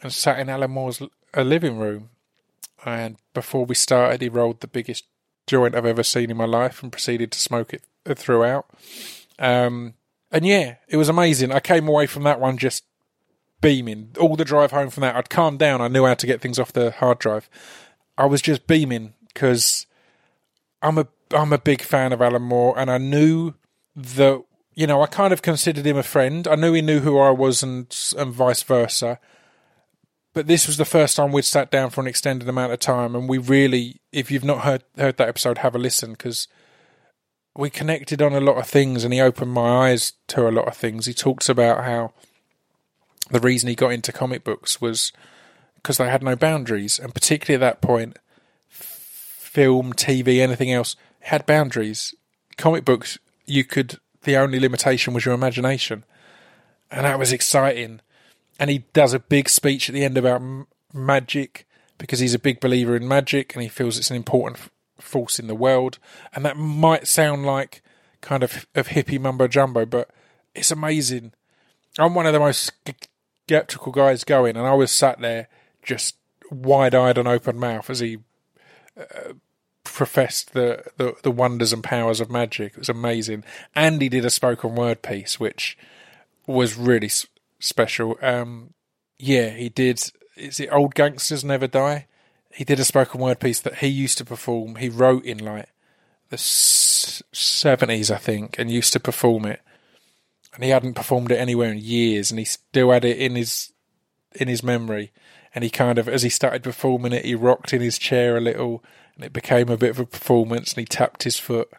and 0.03 0.12
sat 0.12 0.40
in 0.40 0.49
Alan 0.49 0.73
Moore's 0.73 1.01
living 1.37 1.79
room. 1.79 2.11
And 2.85 3.18
before 3.35 3.64
we 3.64 3.77
started 3.77 4.20
he 4.20 4.29
rolled 4.29 4.61
the 4.61 4.66
biggest 4.66 5.05
joint 5.47 5.77
I've 5.77 5.87
ever 5.87 6.03
seen 6.03 6.33
in 6.33 6.37
my 6.37 6.44
life 6.44 6.83
and 6.83 6.90
proceeded 6.90 7.31
to 7.31 7.38
smoke 7.38 7.73
it 7.73 7.85
throughout. 8.18 8.66
Um, 9.38 9.94
and 10.33 10.44
yeah 10.44 10.75
it 10.88 10.97
was 10.97 11.09
amazing. 11.09 11.53
I 11.53 11.61
came 11.61 11.87
away 11.87 12.07
from 12.07 12.25
that 12.25 12.40
one 12.40 12.59
just 12.59 12.83
beaming 13.61 14.11
all 14.21 14.37
the 14.37 14.45
drive 14.45 14.71
home 14.73 14.90
from 14.90 15.01
that 15.03 15.17
I'd 15.17 15.31
calmed 15.31 15.59
down 15.59 15.81
I 15.81 15.88
knew 15.88 16.05
how 16.07 16.14
to 16.14 16.27
get 16.27 16.40
things 16.40 16.59
off 16.59 16.73
the 16.73 16.90
hard 16.90 17.19
drive 17.19 17.49
I 18.17 18.27
was 18.27 18.43
just 18.43 18.67
beaming 18.67 19.14
because 19.29 19.87
I'm 20.83 20.99
a 20.99 21.09
I'm 21.33 21.53
a 21.53 21.59
big 21.59 21.83
fan 21.83 22.12
of 22.12 22.23
Alan 22.23 22.43
Moore, 22.43 22.79
and 22.79 22.90
I 22.90 22.99
knew 22.99 23.55
that 23.97 24.45
you 24.75 24.87
know 24.87 25.03
I 25.03 25.07
kind 25.07 25.33
of 25.33 25.43
considered 25.43 25.87
him 25.87 25.97
a 25.97 26.03
friend. 26.03 26.47
I 26.47 26.55
knew 26.55 26.73
he 26.73 26.83
knew 26.83 27.01
who 27.01 27.19
I 27.19 27.31
was, 27.31 27.62
and 27.62 27.87
and 28.17 28.33
vice 28.33 28.62
versa. 28.62 29.19
But 30.33 30.47
this 30.49 30.67
was 30.67 30.77
the 30.77 30.85
first 30.85 31.17
time 31.17 31.31
we'd 31.31 31.45
sat 31.45 31.71
down 31.71 31.90
for 31.90 32.01
an 32.01 32.09
extended 32.09 32.49
amount 32.49 32.73
of 32.73 32.81
time, 32.81 33.14
and 33.14 33.29
we 33.29 33.38
really, 33.38 34.01
if 34.12 34.31
you've 34.31 34.45
not 34.45 34.61
heard 34.61 34.85
heard 34.97 35.17
that 35.17 35.29
episode, 35.29 35.59
have 35.59 35.75
a 35.75 35.79
listen 35.79 36.12
because 36.12 36.49
we 37.57 37.71
connected 37.71 38.21
on 38.21 38.33
a 38.33 38.40
lot 38.40 38.59
of 38.59 38.67
things, 38.67 39.05
and 39.05 39.14
he 39.14 39.21
opened 39.21 39.53
my 39.53 39.88
eyes 39.88 40.12
to 40.29 40.47
a 40.47 40.51
lot 40.51 40.69
of 40.69 40.77
things. 40.77 41.07
He 41.07 41.14
talks 41.14 41.49
about 41.49 41.85
how 41.85 42.12
the 43.31 43.41
reason 43.41 43.69
he 43.69 43.75
got 43.75 43.93
into 43.93 44.13
comic 44.13 44.45
books 44.45 44.81
was 44.81 45.13
because 45.77 45.99
they 45.99 46.09
had 46.09 46.23
no 46.23 46.37
boundaries, 46.37 46.99
and 46.99 47.15
particularly 47.15 47.63
at 47.63 47.67
that 47.67 47.87
point, 47.87 48.19
film, 48.69 49.93
TV, 49.93 50.41
anything 50.41 50.73
else 50.73 50.97
had 51.21 51.47
boundaries. 51.47 52.15
Comic 52.57 52.85
books, 52.85 53.19
you 53.47 53.65
could. 53.65 53.99
The 54.23 54.37
only 54.37 54.59
limitation 54.59 55.13
was 55.13 55.25
your 55.27 55.35
imagination, 55.35 56.05
and 56.91 57.05
that 57.05 57.19
was 57.19 57.33
exciting. 57.33 58.01
And 58.59 58.71
he 58.71 58.85
does 58.93 59.13
a 59.13 59.19
big 59.19 59.49
speech 59.49 59.89
at 59.89 59.95
the 59.95 60.05
end 60.05 60.17
about 60.17 60.41
m- 60.41 60.67
magic 60.93 61.67
because 61.99 62.21
he's 62.21 62.35
a 62.35 62.39
big 62.39 62.61
believer 62.61 62.97
in 62.97 63.07
magic 63.07 63.55
and 63.55 63.63
he 63.63 63.69
feels 63.69 63.99
it's 63.99 64.11
an 64.11 64.17
important 64.17 64.59
f- 64.59 64.71
force 64.99 65.39
in 65.39 65.49
the 65.49 65.55
world. 65.55 65.99
And 66.35 66.45
that 66.45 66.57
might 66.57 67.09
sound 67.09 67.45
like 67.45 67.83
kind 68.21 68.43
of 68.43 68.67
of 68.75 68.89
hippie 68.89 69.21
mumbo 69.21 69.49
jumbo, 69.49 69.85
but 69.85 70.09
it's 70.55 70.71
amazing. 70.71 71.33
I'm 71.99 72.15
one 72.15 72.27
of 72.27 72.33
the 72.33 72.41
most 72.41 72.73
skeptical 73.46 73.92
guys 73.92 74.24
going, 74.24 74.57
and 74.57 74.66
I 74.66 74.74
was 74.74 74.90
sat 74.90 75.20
there 75.20 75.48
just 75.83 76.16
wide 76.50 76.94
eyed 76.94 77.18
and 77.18 77.28
open 77.28 77.59
mouth 77.59 77.90
as 77.90 78.00
he 78.00 78.18
uh, 78.98 79.35
professed 79.85 80.54
the, 80.54 80.83
the, 80.96 81.14
the 81.22 81.30
wonders 81.30 81.72
and 81.72 81.85
powers 81.85 82.20
of 82.20 82.30
magic. 82.30 82.72
It 82.72 82.78
was 82.78 82.88
amazing, 82.88 83.44
and 83.74 84.00
he 84.00 84.09
did 84.09 84.24
a 84.24 84.30
spoken 84.30 84.74
word 84.74 85.02
piece, 85.02 85.38
which 85.38 85.76
was 86.46 86.76
really 86.76 87.09
s- 87.09 87.26
special. 87.61 88.18
Um, 88.22 88.72
yeah, 89.18 89.50
he 89.50 89.68
did. 89.68 90.02
Is 90.37 90.59
it 90.59 90.72
Old 90.72 90.94
Gangsters 90.94 91.44
Never 91.44 91.66
Die? 91.66 92.07
He 92.52 92.64
did 92.64 92.80
a 92.80 92.85
spoken 92.85 93.20
word 93.20 93.40
piece 93.40 93.61
that 93.61 93.78
he 93.78 93.88
used 93.88 94.18
to 94.18 94.24
perform. 94.24 94.76
He 94.76 94.88
wrote 94.88 95.24
in 95.24 95.38
like 95.38 95.68
the 96.30 96.38
seventies, 96.38 98.11
I 98.11 98.16
think, 98.16 98.59
and 98.59 98.70
used 98.70 98.92
to 98.94 99.00
perform 99.00 99.44
it. 99.44 99.61
And 100.55 100.62
he 100.62 100.71
hadn't 100.71 100.95
performed 100.95 101.33
it 101.33 101.38
anywhere 101.38 101.73
in 101.73 101.79
years, 101.79 102.31
and 102.31 102.38
he 102.38 102.45
still 102.45 102.90
had 102.90 103.05
it 103.05 103.19
in 103.19 103.35
his 103.35 103.73
in 104.35 104.49
his 104.49 104.62
memory. 104.62 105.12
And 105.55 105.62
he 105.62 105.71
kind 105.71 105.99
of, 105.99 106.09
as 106.09 106.23
he 106.23 106.29
started 106.29 106.64
performing 106.64 107.12
it, 107.12 107.25
he 107.25 107.35
rocked 107.35 107.73
in 107.73 107.81
his 107.81 107.99
chair 107.99 108.37
a 108.37 108.40
little, 108.40 108.83
and 109.14 109.25
it 109.25 109.33
became 109.33 109.69
a 109.69 109.77
bit 109.77 109.90
of 109.90 110.01
a 110.01 110.07
performance. 110.07 110.73
And 110.73 110.81
he 110.81 110.85
tapped 110.85 111.23
his 111.23 111.38
foot. 111.38 111.71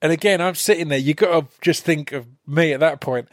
And 0.00 0.12
again, 0.12 0.40
I'm 0.40 0.54
sitting 0.54 0.88
there. 0.88 0.98
You 0.98 1.14
got 1.14 1.40
to 1.40 1.60
just 1.60 1.84
think 1.84 2.12
of 2.12 2.26
me 2.46 2.72
at 2.72 2.80
that 2.80 3.00
point. 3.00 3.28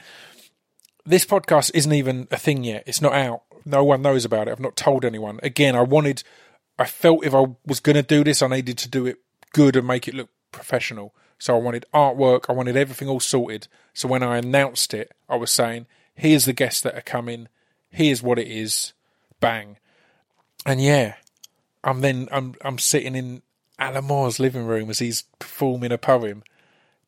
This 1.06 1.26
podcast 1.26 1.72
isn't 1.74 1.94
even 1.94 2.28
a 2.32 2.38
thing 2.38 2.64
yet. 2.64 2.84
It's 2.86 3.02
not 3.02 3.14
out. 3.14 3.44
No 3.66 3.84
one 3.84 4.02
knows 4.02 4.26
about 4.26 4.48
it. 4.48 4.52
I've 4.52 4.60
not 4.60 4.76
told 4.76 5.04
anyone. 5.04 5.40
Again, 5.44 5.76
I 5.76 5.82
wanted, 5.82 6.24
I 6.80 6.86
felt 6.86 7.26
if 7.26 7.36
I 7.36 7.46
was 7.66 7.80
going 7.80 7.96
to 7.96 8.04
do 8.04 8.24
this, 8.24 8.42
I 8.42 8.48
needed 8.48 8.78
to 8.80 8.90
do 8.90 9.06
it 9.06 9.18
good 9.54 9.76
and 9.76 9.86
make 9.86 10.08
it 10.08 10.14
look 10.14 10.30
professional. 10.52 11.14
So 11.42 11.56
I 11.56 11.60
wanted 11.60 11.86
artwork. 11.92 12.46
I 12.50 12.54
wanted 12.54 12.78
everything 12.78 13.08
all 13.10 13.20
sorted. 13.20 13.68
So 13.96 14.08
when 14.08 14.22
I 14.22 14.38
announced 14.38 14.94
it, 14.94 15.12
I 15.28 15.38
was 15.38 15.50
saying, 15.50 15.88
here's 16.14 16.46
the 16.46 16.54
guests 16.54 16.82
that 16.82 16.94
are 16.94 17.02
coming. 17.02 17.48
Here's 17.90 18.22
what 18.22 18.38
it 18.38 18.48
is. 18.48 18.94
Bang. 19.40 19.78
And 20.68 20.80
yeah, 20.80 21.16
I'm 21.84 22.02
then, 22.02 22.30
I'm, 22.32 22.54
I'm 22.62 22.78
sitting 22.78 23.16
in 23.16 23.42
Alan 23.80 24.06
Moore's 24.06 24.40
living 24.40 24.68
room 24.68 24.92
as 24.92 25.00
he's 25.00 25.24
performing 25.40 25.92
a 25.92 25.98
poem 25.98 26.44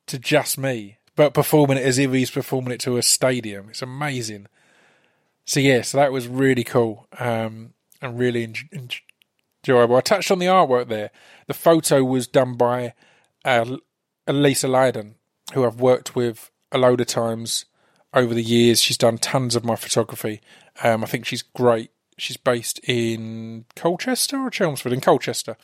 to 0.08 0.18
just 0.18 0.58
me, 0.58 0.98
but 1.16 1.36
performing 1.36 1.78
it 1.78 1.86
as 1.86 2.00
if 2.00 2.12
he's 2.12 2.32
performing 2.32 2.74
it 2.74 2.80
to 2.80 2.98
a 2.98 3.04
stadium. 3.04 3.70
It's 3.70 3.84
amazing. 3.84 4.48
So 5.46 5.60
yeah, 5.60 5.84
so 5.84 6.00
that 6.00 6.12
was 6.12 6.28
really 6.28 6.64
cool 6.64 7.06
um, 7.20 7.76
and 8.02 8.18
really 8.18 8.46
en- 8.46 8.90
enjoyable. 9.64 9.96
I 9.96 10.02
touched 10.02 10.32
on 10.32 10.40
the 10.40 10.48
artwork 10.48 10.88
there. 10.88 11.12
The 11.46 11.54
photo 11.54 12.04
was 12.04 12.26
done 12.26 12.56
by 12.56 12.96
uh, 13.46 13.78
Elisa 14.28 14.68
Leiden, 14.68 15.16
who 15.54 15.66
I've 15.66 15.80
worked 15.80 16.16
with 16.16 16.52
a 16.72 16.78
load 16.78 17.02
of 17.02 17.08
times 17.08 17.66
over 18.14 18.34
the 18.34 18.44
years. 18.44 18.82
She's 18.82 18.98
done 18.98 19.18
tons 19.18 19.56
of 19.56 19.66
my 19.66 19.76
photography. 19.76 20.42
Um, 20.84 21.04
I 21.04 21.08
think 21.08 21.26
she's 21.26 21.42
great. 21.42 21.92
She's 22.18 22.38
based 22.38 22.80
in 22.88 23.66
Colchester 23.76 24.38
or 24.38 24.50
Chelmsford 24.50 24.94
in 24.94 25.02
Colchester. 25.02 25.58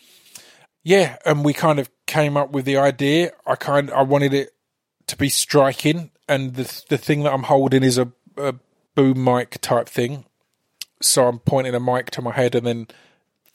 Yeah, 0.84 1.18
and 1.26 1.46
we 1.46 1.54
kind 1.54 1.80
of 1.80 1.90
came 2.06 2.38
up 2.38 2.52
with 2.52 2.66
the 2.66 2.78
idea. 2.78 3.32
I 3.46 3.56
kind 3.56 3.92
I 3.92 4.02
wanted 4.02 4.34
it 4.34 4.54
to 5.08 5.18
be 5.18 5.30
striking, 5.30 6.12
and 6.28 6.56
the 6.56 6.84
the 6.90 6.98
thing 6.98 7.24
that 7.24 7.34
I'm 7.34 7.44
holding 7.44 7.84
is 7.84 7.98
a, 7.98 8.12
a 8.38 8.56
boom 8.96 9.24
mic 9.24 9.62
type 9.62 9.88
thing. 9.88 10.26
So 11.02 11.28
I'm 11.28 11.40
pointing 11.40 11.76
a 11.76 11.80
mic 11.80 12.12
to 12.12 12.22
my 12.22 12.32
head, 12.32 12.56
and 12.56 12.66
then 12.66 12.88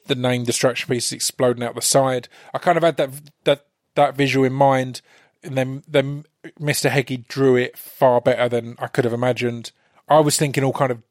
the 0.06 0.14
name 0.14 0.44
distraction 0.44 0.88
piece 0.88 1.06
is 1.06 1.12
exploding 1.12 1.62
out 1.64 1.74
the 1.74 1.82
side. 1.82 2.28
I 2.52 2.58
kind 2.58 2.76
of 2.76 2.84
had 2.84 2.96
that 2.98 3.10
that 3.44 3.66
that 3.94 4.16
visual 4.16 4.44
in 4.44 4.52
mind, 4.52 5.00
and 5.42 5.56
then 5.56 5.82
then 5.86 6.24
Mr. 6.60 6.90
Heggie 6.90 7.24
drew 7.28 7.56
it 7.56 7.78
far 7.78 8.20
better 8.20 8.48
than 8.48 8.76
I 8.78 8.86
could 8.86 9.04
have 9.04 9.14
imagined. 9.14 9.72
I 10.08 10.20
was 10.20 10.36
thinking 10.36 10.64
all 10.64 10.72
kind 10.72 10.92
of 10.92 11.02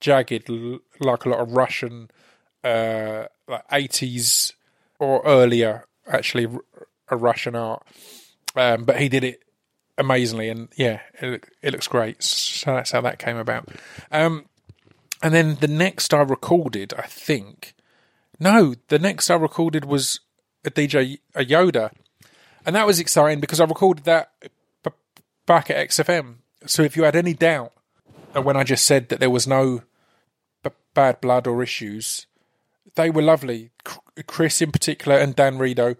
jagged, 0.00 0.48
like 0.48 1.24
a 1.24 1.28
lot 1.28 1.40
of 1.40 1.52
Russian, 1.52 2.10
uh, 2.62 3.26
like 3.48 3.64
eighties 3.72 4.54
or 4.98 5.22
earlier, 5.24 5.86
actually, 6.06 6.46
a 7.08 7.16
Russian 7.16 7.56
art. 7.56 7.82
Um, 8.54 8.84
but 8.84 9.00
he 9.00 9.08
did 9.08 9.24
it 9.24 9.42
amazingly, 9.98 10.48
and 10.48 10.68
yeah, 10.76 11.00
it, 11.20 11.44
it 11.62 11.72
looks 11.72 11.88
great. 11.88 12.22
So 12.22 12.74
that's 12.74 12.92
how 12.92 13.00
that 13.00 13.18
came 13.18 13.36
about. 13.36 13.68
Um, 14.10 14.46
and 15.22 15.34
then 15.34 15.56
the 15.60 15.68
next 15.68 16.12
I 16.12 16.20
recorded, 16.20 16.94
I 16.98 17.02
think, 17.02 17.74
no, 18.38 18.74
the 18.88 18.98
next 18.98 19.30
I 19.30 19.34
recorded 19.34 19.84
was 19.84 20.20
a 20.64 20.70
DJ 20.70 21.18
a 21.34 21.44
Yoda, 21.44 21.90
and 22.66 22.74
that 22.76 22.86
was 22.86 23.00
exciting 23.00 23.40
because 23.40 23.60
I 23.60 23.64
recorded 23.64 24.04
that 24.04 24.32
b- 24.82 24.90
back 25.46 25.70
at 25.70 25.88
XFM. 25.88 26.36
So 26.66 26.82
if 26.82 26.96
you 26.96 27.02
had 27.04 27.16
any 27.16 27.34
doubt 27.34 27.72
uh, 28.36 28.42
when 28.42 28.56
I 28.56 28.64
just 28.64 28.84
said 28.86 29.08
that 29.08 29.20
there 29.20 29.30
was 29.30 29.46
no 29.46 29.82
b- 30.62 30.70
bad 30.94 31.20
blood 31.20 31.46
or 31.46 31.62
issues, 31.62 32.26
they 32.94 33.10
were 33.10 33.22
lovely. 33.22 33.70
C- 33.86 34.22
Chris 34.26 34.62
in 34.62 34.70
particular 34.72 35.18
and 35.18 35.34
Dan 35.34 35.58
Rido 35.58 35.96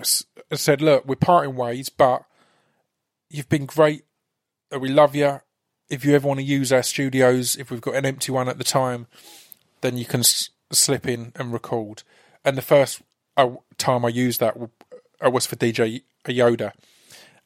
s- 0.00 0.24
said, 0.52 0.80
"Look, 0.80 1.04
we're 1.06 1.16
parting 1.16 1.54
ways, 1.56 1.88
but 1.88 2.24
you've 3.28 3.48
been 3.48 3.66
great. 3.66 4.04
Uh, 4.74 4.78
We 4.78 4.88
love 4.88 5.14
you. 5.14 5.40
If 5.88 6.04
you 6.04 6.14
ever 6.14 6.28
want 6.28 6.38
to 6.40 6.44
use 6.44 6.72
our 6.72 6.82
studios, 6.84 7.56
if 7.56 7.70
we've 7.70 7.80
got 7.80 7.96
an 7.96 8.06
empty 8.06 8.30
one 8.32 8.48
at 8.48 8.58
the 8.58 8.64
time, 8.64 9.06
then 9.80 9.96
you 9.98 10.04
can 10.04 10.20
s- 10.20 10.50
slip 10.72 11.06
in 11.06 11.32
and 11.36 11.52
record." 11.52 12.04
And 12.44 12.56
the 12.56 12.62
first 12.62 13.02
uh, 13.36 13.50
time 13.76 14.04
I 14.04 14.08
used 14.08 14.40
that 14.40 14.56
w- 15.20 15.28
uh, 15.28 15.30
was 15.30 15.46
for 15.46 15.56
DJ 15.56 16.02
Yoda, 16.24 16.72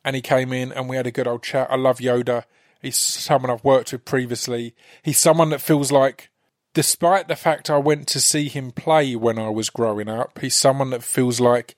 and 0.05 0.17
he 0.17 0.23
came 0.23 0.53
in 0.53 0.73
and 0.73 0.89
we 0.89 0.97
had 0.97 1.07
a 1.07 1.11
good 1.11 1.27
old 1.27 1.43
chat. 1.43 1.69
I 1.71 1.77
love 1.77 1.99
Yoda. 1.99 2.45
He's 2.81 2.99
someone 2.99 3.51
I've 3.51 3.65
worked 3.65 3.93
with 3.93 4.05
previously. 4.05 4.75
He's 5.03 5.19
someone 5.19 5.51
that 5.51 5.61
feels 5.61 5.91
like, 5.91 6.31
despite 6.75 7.29
the 7.29 7.37
fact 7.37 7.71
I 7.71 7.79
went 7.79 8.07
to 8.09 8.21
see 8.21 8.49
him 8.49 8.73
play 8.73 9.17
when 9.17 9.39
I 9.39 9.49
was 9.49 9.71
growing 9.71 10.09
up, 10.09 10.39
he's 10.41 10.55
someone 10.55 10.91
that 10.91 11.03
feels 11.03 11.41
like 11.41 11.77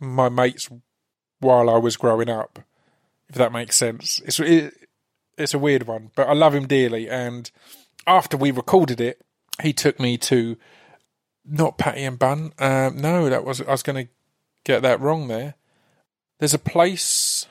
my 0.00 0.28
mates 0.28 0.68
while 1.40 1.70
I 1.70 1.78
was 1.78 1.96
growing 1.96 2.28
up. 2.28 2.58
If 3.28 3.36
that 3.36 3.52
makes 3.52 3.76
sense, 3.76 4.20
it's 4.24 4.40
it, 4.40 4.74
it's 5.36 5.54
a 5.54 5.58
weird 5.58 5.86
one, 5.86 6.10
but 6.16 6.28
I 6.28 6.32
love 6.32 6.54
him 6.54 6.66
dearly. 6.66 7.08
And 7.08 7.50
after 8.06 8.36
we 8.36 8.50
recorded 8.50 9.00
it, 9.00 9.20
he 9.62 9.72
took 9.72 10.00
me 10.00 10.16
to 10.18 10.56
not 11.44 11.78
Patty 11.78 12.04
and 12.04 12.18
Bun. 12.18 12.52
Um, 12.58 12.96
no, 12.96 13.28
that 13.28 13.44
was 13.44 13.60
I 13.60 13.70
was 13.70 13.82
going 13.82 14.06
to 14.06 14.12
get 14.68 14.82
that 14.82 15.00
wrong 15.00 15.28
there. 15.28 15.54
There's 16.38 16.54
a 16.54 16.58
place. 16.58 17.46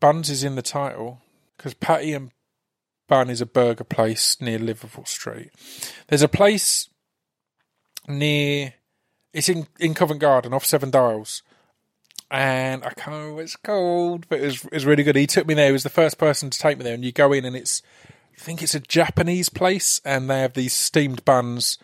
Buns 0.00 0.30
is 0.30 0.42
in 0.44 0.54
the 0.54 0.62
title 0.62 1.20
because 1.56 1.74
Patty 1.74 2.12
and 2.12 2.30
Bun 3.08 3.28
is 3.28 3.40
a 3.40 3.46
burger 3.46 3.84
place 3.84 4.36
near 4.40 4.58
Liverpool 4.58 5.04
Street. 5.04 5.50
There's 6.08 6.22
a 6.22 6.28
place 6.28 6.88
near. 8.08 8.74
It's 9.32 9.48
in 9.48 9.66
in 9.78 9.94
Covent 9.94 10.20
Garden 10.20 10.54
off 10.54 10.64
Seven 10.64 10.90
Dials, 10.90 11.42
and 12.30 12.84
I 12.84 12.90
can't 12.90 13.08
remember 13.08 13.34
what 13.34 13.44
it's 13.44 13.56
called, 13.56 14.28
but 14.28 14.40
it 14.40 14.46
was, 14.46 14.64
it 14.64 14.72
was 14.72 14.86
really 14.86 15.02
good. 15.02 15.16
He 15.16 15.26
took 15.26 15.46
me 15.46 15.54
there. 15.54 15.66
He 15.66 15.72
was 15.72 15.82
the 15.82 15.90
first 15.90 16.18
person 16.18 16.50
to 16.50 16.58
take 16.58 16.78
me 16.78 16.84
there, 16.84 16.94
and 16.94 17.04
you 17.04 17.12
go 17.12 17.32
in 17.32 17.44
and 17.44 17.56
it's. 17.56 17.82
I 18.34 18.40
think 18.40 18.62
it's 18.62 18.74
a 18.74 18.80
Japanese 18.80 19.48
place, 19.48 20.00
and 20.04 20.28
they 20.28 20.40
have 20.40 20.54
these 20.54 20.72
steamed 20.72 21.24
buns 21.24 21.78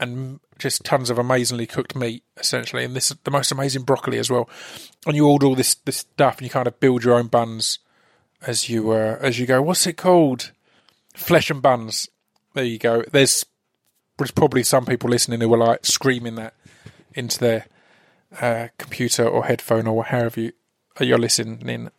and 0.00 0.40
just 0.60 0.84
tons 0.84 1.10
of 1.10 1.18
amazingly 1.18 1.66
cooked 1.66 1.96
meat, 1.96 2.22
essentially, 2.36 2.84
and 2.84 2.94
this 2.94 3.08
the 3.24 3.30
most 3.30 3.50
amazing 3.50 3.82
broccoli 3.82 4.18
as 4.18 4.30
well. 4.30 4.48
And 5.06 5.16
you 5.16 5.26
order 5.26 5.46
all 5.46 5.54
this 5.54 5.74
this 5.74 5.98
stuff, 5.98 6.38
and 6.38 6.46
you 6.46 6.50
kind 6.50 6.68
of 6.68 6.78
build 6.78 7.02
your 7.02 7.14
own 7.14 7.26
buns 7.26 7.78
as 8.46 8.68
you 8.68 8.90
uh, 8.92 9.18
as 9.20 9.38
you 9.38 9.46
go. 9.46 9.60
What's 9.62 9.86
it 9.86 9.96
called? 9.96 10.52
Flesh 11.14 11.50
and 11.50 11.60
buns. 11.60 12.08
There 12.54 12.64
you 12.64 12.78
go. 12.78 13.02
There's 13.10 13.44
there's 14.18 14.30
probably 14.30 14.62
some 14.62 14.86
people 14.86 15.10
listening 15.10 15.40
who 15.40 15.52
are 15.54 15.58
like 15.58 15.86
screaming 15.86 16.36
that 16.36 16.54
into 17.14 17.38
their 17.38 17.66
uh, 18.40 18.68
computer 18.78 19.26
or 19.26 19.46
headphone 19.46 19.86
or 19.86 20.04
however 20.04 20.40
you 20.40 20.52
you're 21.00 21.18
listening. 21.18 21.90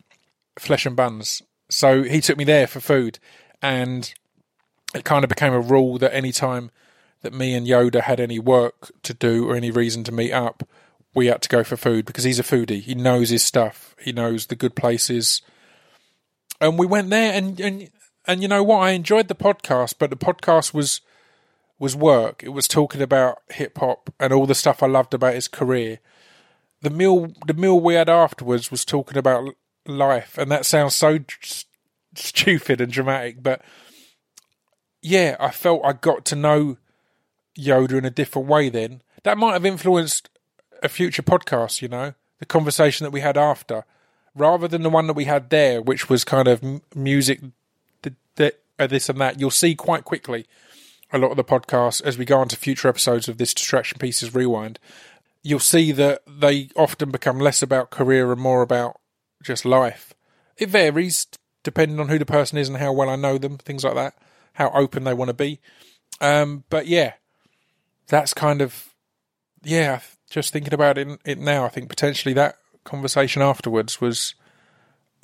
Flesh 0.58 0.86
and 0.86 0.94
buns. 0.94 1.42
So 1.68 2.02
he 2.02 2.20
took 2.20 2.36
me 2.36 2.44
there 2.44 2.66
for 2.66 2.80
food, 2.80 3.18
and 3.60 4.12
it 4.94 5.04
kind 5.04 5.24
of 5.24 5.28
became 5.28 5.52
a 5.52 5.60
rule 5.60 5.98
that 5.98 6.14
any 6.14 6.30
time 6.30 6.70
that 7.22 7.32
me 7.32 7.54
and 7.54 7.66
Yoda 7.66 8.02
had 8.02 8.20
any 8.20 8.38
work 8.38 8.92
to 9.02 9.14
do 9.14 9.48
or 9.48 9.54
any 9.54 9.70
reason 9.70 10.04
to 10.04 10.12
meet 10.12 10.32
up, 10.32 10.68
we 11.14 11.26
had 11.26 11.42
to 11.42 11.48
go 11.48 11.64
for 11.64 11.76
food 11.76 12.04
because 12.04 12.24
he's 12.24 12.38
a 12.38 12.44
foodie. 12.44 12.82
He 12.82 12.94
knows 12.94 13.30
his 13.30 13.42
stuff. 13.42 13.94
He 14.00 14.12
knows 14.12 14.46
the 14.46 14.56
good 14.56 14.74
places. 14.74 15.42
And 16.60 16.78
we 16.78 16.86
went 16.86 17.10
there 17.10 17.32
and 17.32 17.60
and 17.60 17.90
and 18.26 18.42
you 18.42 18.48
know 18.48 18.62
what? 18.62 18.78
I 18.78 18.90
enjoyed 18.90 19.28
the 19.28 19.34
podcast, 19.34 19.94
but 19.98 20.10
the 20.10 20.16
podcast 20.16 20.72
was 20.72 21.00
was 21.78 21.96
work. 21.96 22.42
It 22.42 22.50
was 22.50 22.68
talking 22.68 23.02
about 23.02 23.38
hip 23.50 23.78
hop 23.78 24.12
and 24.20 24.32
all 24.32 24.46
the 24.46 24.54
stuff 24.54 24.82
I 24.82 24.86
loved 24.86 25.14
about 25.14 25.34
his 25.34 25.48
career. 25.48 25.98
The 26.80 26.90
meal 26.90 27.32
the 27.46 27.54
meal 27.54 27.78
we 27.80 27.94
had 27.94 28.08
afterwards 28.08 28.70
was 28.70 28.84
talking 28.84 29.18
about 29.18 29.54
life, 29.86 30.38
and 30.38 30.50
that 30.50 30.66
sounds 30.66 30.94
so 30.94 31.18
s- 31.42 31.66
stupid 32.14 32.80
and 32.80 32.92
dramatic, 32.92 33.42
but 33.42 33.62
yeah, 35.02 35.36
I 35.40 35.50
felt 35.50 35.84
I 35.84 35.92
got 35.92 36.24
to 36.26 36.36
know 36.36 36.78
Yoda 37.58 37.92
in 37.92 38.04
a 38.04 38.10
different 38.10 38.48
way 38.48 38.68
then. 38.68 39.02
That 39.24 39.38
might 39.38 39.52
have 39.52 39.66
influenced 39.66 40.28
a 40.82 40.88
future 40.88 41.22
podcast, 41.22 41.82
you 41.82 41.88
know, 41.88 42.14
the 42.38 42.46
conversation 42.46 43.04
that 43.04 43.10
we 43.10 43.20
had 43.20 43.36
after, 43.36 43.84
rather 44.34 44.66
than 44.66 44.82
the 44.82 44.90
one 44.90 45.06
that 45.06 45.12
we 45.14 45.24
had 45.24 45.50
there, 45.50 45.80
which 45.80 46.08
was 46.08 46.24
kind 46.24 46.48
of 46.48 46.62
music, 46.94 47.40
th- 48.02 48.16
th- 48.36 48.56
uh, 48.78 48.86
this 48.86 49.08
and 49.08 49.20
that. 49.20 49.38
You'll 49.38 49.50
see 49.50 49.74
quite 49.74 50.04
quickly 50.04 50.46
a 51.12 51.18
lot 51.18 51.30
of 51.30 51.36
the 51.36 51.44
podcasts 51.44 52.02
as 52.02 52.16
we 52.18 52.24
go 52.24 52.38
on 52.38 52.48
to 52.48 52.56
future 52.56 52.88
episodes 52.88 53.28
of 53.28 53.38
this 53.38 53.54
Distraction 53.54 53.98
Pieces 53.98 54.34
Rewind. 54.34 54.78
You'll 55.42 55.60
see 55.60 55.92
that 55.92 56.22
they 56.26 56.70
often 56.76 57.10
become 57.10 57.38
less 57.38 57.62
about 57.62 57.90
career 57.90 58.32
and 58.32 58.40
more 58.40 58.62
about 58.62 58.98
just 59.42 59.64
life. 59.64 60.14
It 60.56 60.68
varies 60.68 61.26
depending 61.62 62.00
on 62.00 62.08
who 62.08 62.18
the 62.18 62.26
person 62.26 62.58
is 62.58 62.68
and 62.68 62.78
how 62.78 62.92
well 62.92 63.08
I 63.08 63.16
know 63.16 63.38
them, 63.38 63.58
things 63.58 63.84
like 63.84 63.94
that, 63.94 64.14
how 64.54 64.70
open 64.70 65.04
they 65.04 65.14
want 65.14 65.28
to 65.28 65.34
be. 65.34 65.60
Um, 66.20 66.64
but 66.70 66.86
yeah, 66.86 67.14
that's 68.08 68.34
kind 68.34 68.62
of 68.62 68.92
yeah. 69.62 70.00
Just 70.30 70.52
thinking 70.52 70.72
about 70.72 70.96
it, 70.96 71.20
it 71.26 71.38
now, 71.38 71.66
I 71.66 71.68
think 71.68 71.90
potentially 71.90 72.32
that 72.34 72.56
conversation 72.84 73.42
afterwards 73.42 74.00
was 74.00 74.34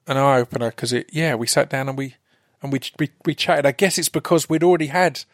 an 0.06 0.16
eye 0.16 0.38
opener 0.38 0.70
because 0.70 0.92
it 0.92 1.10
yeah 1.12 1.34
we 1.34 1.46
sat 1.46 1.68
down 1.68 1.88
and 1.88 1.98
we 1.98 2.14
and 2.62 2.72
we, 2.72 2.80
we 2.98 3.10
we 3.24 3.34
chatted. 3.34 3.66
I 3.66 3.72
guess 3.72 3.98
it's 3.98 4.08
because 4.08 4.48
we'd 4.48 4.62
already 4.62 4.88
had 4.88 5.24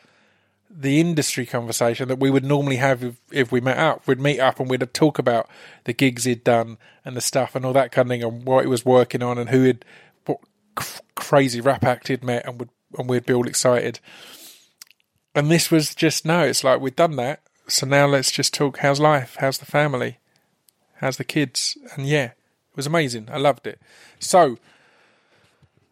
the 0.76 1.00
industry 1.00 1.46
conversation 1.46 2.08
that 2.08 2.18
we 2.18 2.30
would 2.30 2.44
normally 2.44 2.76
have 2.76 3.04
if, 3.04 3.16
if 3.30 3.52
we 3.52 3.60
met 3.60 3.78
up. 3.78 4.06
We'd 4.06 4.20
meet 4.20 4.40
up 4.40 4.58
and 4.58 4.68
we'd 4.68 4.86
talk 4.92 5.18
about 5.18 5.48
the 5.84 5.92
gigs 5.92 6.24
he'd 6.24 6.42
done 6.42 6.78
and 7.04 7.16
the 7.16 7.20
stuff 7.20 7.54
and 7.54 7.64
all 7.64 7.72
that 7.74 7.92
kind 7.92 8.06
of 8.06 8.10
thing 8.10 8.24
and 8.24 8.44
what 8.44 8.64
he 8.64 8.68
was 8.68 8.84
working 8.84 9.22
on 9.22 9.38
and 9.38 9.50
who 9.50 9.64
had 9.64 9.84
what 10.26 10.40
crazy 11.14 11.60
rap 11.60 11.84
act 11.84 12.08
he'd 12.08 12.24
met 12.24 12.44
and 12.46 12.58
would 12.58 12.70
and 12.98 13.08
we'd 13.08 13.26
be 13.26 13.34
all 13.34 13.46
excited. 13.46 14.00
And 15.34 15.50
this 15.50 15.70
was 15.70 15.94
just 15.94 16.24
no, 16.24 16.42
it's 16.42 16.64
like 16.64 16.80
we've 16.80 16.94
done 16.94 17.16
that. 17.16 17.42
So 17.66 17.86
now 17.86 18.06
let's 18.06 18.30
just 18.30 18.54
talk 18.54 18.78
how's 18.78 19.00
life? 19.00 19.36
How's 19.40 19.58
the 19.58 19.66
family? 19.66 20.18
How's 20.96 21.16
the 21.16 21.24
kids? 21.24 21.76
And 21.94 22.06
yeah, 22.06 22.26
it 22.26 22.76
was 22.76 22.86
amazing. 22.86 23.28
I 23.30 23.38
loved 23.38 23.66
it. 23.66 23.80
So 24.18 24.58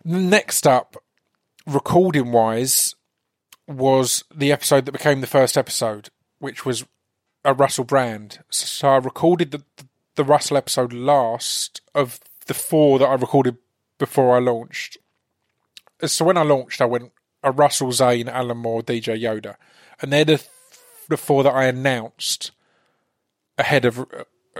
next 0.04 0.66
up, 0.66 0.96
recording 1.66 2.32
wise, 2.32 2.94
was 3.66 4.24
the 4.34 4.52
episode 4.52 4.86
that 4.86 4.92
became 4.92 5.20
the 5.20 5.26
first 5.26 5.56
episode, 5.56 6.10
which 6.38 6.66
was 6.66 6.84
a 7.44 7.54
Russell 7.54 7.84
Brand. 7.84 8.40
So 8.50 8.88
I 8.88 8.96
recorded 8.96 9.50
the 9.50 9.62
the 10.14 10.24
Russell 10.24 10.56
episode 10.56 10.92
last 10.92 11.80
of 11.94 12.20
the 12.46 12.54
four 12.54 12.98
that 12.98 13.06
I 13.06 13.14
recorded 13.14 13.56
before 13.98 14.36
I 14.36 14.40
launched. 14.40 14.98
So 16.04 16.24
when 16.24 16.36
I 16.36 16.42
launched, 16.42 16.80
I 16.80 16.86
went 16.86 17.12
a 17.42 17.50
Russell 17.50 17.92
Zane, 17.92 18.28
Alan 18.28 18.58
Moore, 18.58 18.82
DJ 18.82 19.20
Yoda, 19.20 19.56
and 20.00 20.12
they're 20.12 20.24
the 20.24 20.44
the 21.08 21.16
four 21.16 21.42
that 21.42 21.52
I 21.52 21.64
announced 21.64 22.52
ahead 23.58 23.84
of 23.84 24.06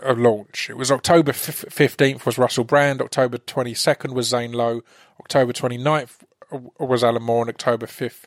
a 0.02 0.12
launch. 0.14 0.68
It 0.68 0.76
was 0.76 0.90
October 0.90 1.32
fifteenth 1.32 2.26
was 2.26 2.38
Russell 2.38 2.64
Brand, 2.64 3.00
October 3.00 3.38
twenty 3.38 3.74
second 3.74 4.14
was 4.14 4.28
Zane 4.28 4.52
Lowe, 4.52 4.82
October 5.20 5.52
29th 5.52 6.18
was 6.78 7.04
Alan 7.04 7.22
Moore, 7.22 7.42
and 7.42 7.50
October 7.50 7.86
fifth 7.86 8.26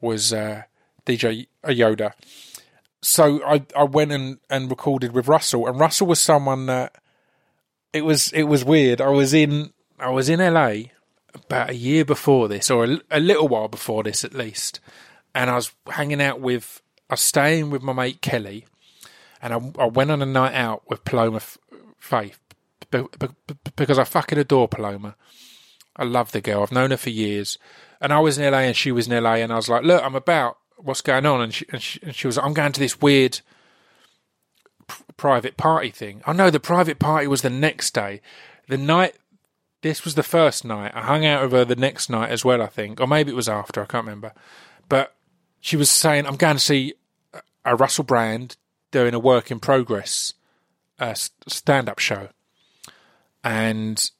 was 0.00 0.32
uh, 0.32 0.62
DJ 1.04 1.46
Yoda. 1.64 2.12
So 3.02 3.44
I 3.44 3.66
I 3.76 3.84
went 3.84 4.12
and, 4.12 4.38
and 4.48 4.70
recorded 4.70 5.12
with 5.12 5.28
Russell, 5.28 5.66
and 5.66 5.78
Russell 5.78 6.06
was 6.06 6.20
someone 6.20 6.66
that 6.66 6.96
it 7.92 8.04
was 8.04 8.32
it 8.32 8.44
was 8.44 8.64
weird. 8.64 9.00
I 9.00 9.08
was 9.08 9.34
in 9.34 9.72
I 9.98 10.10
was 10.10 10.28
in 10.28 10.40
LA 10.40 10.90
about 11.44 11.70
a 11.70 11.74
year 11.74 12.04
before 12.04 12.48
this, 12.48 12.70
or 12.70 12.84
a, 12.84 12.98
a 13.10 13.20
little 13.20 13.48
while 13.48 13.68
before 13.68 14.02
this 14.02 14.24
at 14.24 14.34
least, 14.34 14.80
and 15.34 15.50
I 15.50 15.54
was 15.54 15.72
hanging 15.88 16.20
out 16.20 16.40
with 16.40 16.82
I 17.08 17.14
was 17.14 17.20
staying 17.20 17.70
with 17.70 17.82
my 17.82 17.92
mate 17.92 18.20
Kelly, 18.20 18.66
and 19.40 19.52
I, 19.54 19.82
I 19.82 19.86
went 19.86 20.10
on 20.10 20.22
a 20.22 20.26
night 20.26 20.54
out 20.54 20.82
with 20.88 21.04
Paloma 21.04 21.36
F- 21.36 21.58
Faith 21.98 22.38
be- 22.90 23.04
be- 23.18 23.28
be- 23.46 23.72
because 23.76 23.98
I 23.98 24.04
fucking 24.04 24.38
adore 24.38 24.68
Paloma. 24.68 25.16
I 25.96 26.04
love 26.04 26.32
the 26.32 26.40
girl. 26.40 26.62
I've 26.62 26.72
known 26.72 26.90
her 26.90 26.96
for 26.96 27.10
years. 27.10 27.58
And 28.00 28.12
I 28.12 28.20
was 28.20 28.38
in 28.38 28.50
LA 28.50 28.58
and 28.60 28.76
she 28.76 28.92
was 28.92 29.08
in 29.08 29.22
LA. 29.22 29.34
And 29.34 29.52
I 29.52 29.56
was 29.56 29.68
like, 29.68 29.82
look, 29.82 30.02
I'm 30.02 30.14
about. 30.14 30.58
What's 30.78 31.00
going 31.00 31.24
on? 31.24 31.40
And 31.40 31.54
she, 31.54 31.64
and 31.72 31.80
she, 31.80 31.98
and 32.02 32.14
she 32.14 32.26
was 32.26 32.36
like, 32.36 32.44
I'm 32.44 32.52
going 32.52 32.72
to 32.72 32.80
this 32.80 33.00
weird 33.00 33.40
private 35.16 35.56
party 35.56 35.90
thing. 35.90 36.20
Oh, 36.26 36.32
no, 36.32 36.50
the 36.50 36.60
private 36.60 36.98
party 36.98 37.26
was 37.26 37.40
the 37.40 37.50
next 37.50 37.94
day. 37.94 38.20
The 38.68 38.76
night. 38.76 39.14
This 39.86 40.04
was 40.04 40.16
the 40.16 40.24
first 40.24 40.64
night. 40.64 40.90
I 40.96 41.02
hung 41.02 41.24
out 41.24 41.44
with 41.44 41.52
her 41.52 41.64
the 41.64 41.76
next 41.76 42.10
night 42.10 42.30
as 42.30 42.44
well, 42.44 42.60
I 42.60 42.66
think. 42.66 43.00
Or 43.00 43.06
maybe 43.06 43.30
it 43.30 43.36
was 43.36 43.48
after. 43.48 43.80
I 43.80 43.86
can't 43.86 44.04
remember. 44.04 44.32
But 44.88 45.14
she 45.60 45.76
was 45.76 45.88
saying, 45.88 46.26
I'm 46.26 46.34
going 46.34 46.56
to 46.56 46.62
see 46.62 46.94
a- 47.64 47.76
Russell 47.76 48.02
Brand 48.02 48.56
doing 48.90 49.14
a 49.14 49.20
work 49.20 49.52
in 49.52 49.60
progress 49.60 50.32
uh, 50.98 51.14
stand 51.14 51.88
up 51.88 52.00
show. 52.00 52.30
And 53.44 54.10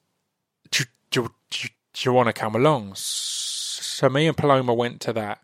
do, 0.71 0.85
do, 1.11 1.35
do, 1.51 1.69
do 1.95 2.01
you 2.01 2.13
want 2.13 2.29
to 2.29 2.33
come 2.33 2.55
along? 2.55 2.93
So 2.95 4.09
me 4.09 4.29
and 4.29 4.37
Paloma 4.37 4.73
went 4.73 5.01
to 5.01 5.13
that, 5.15 5.43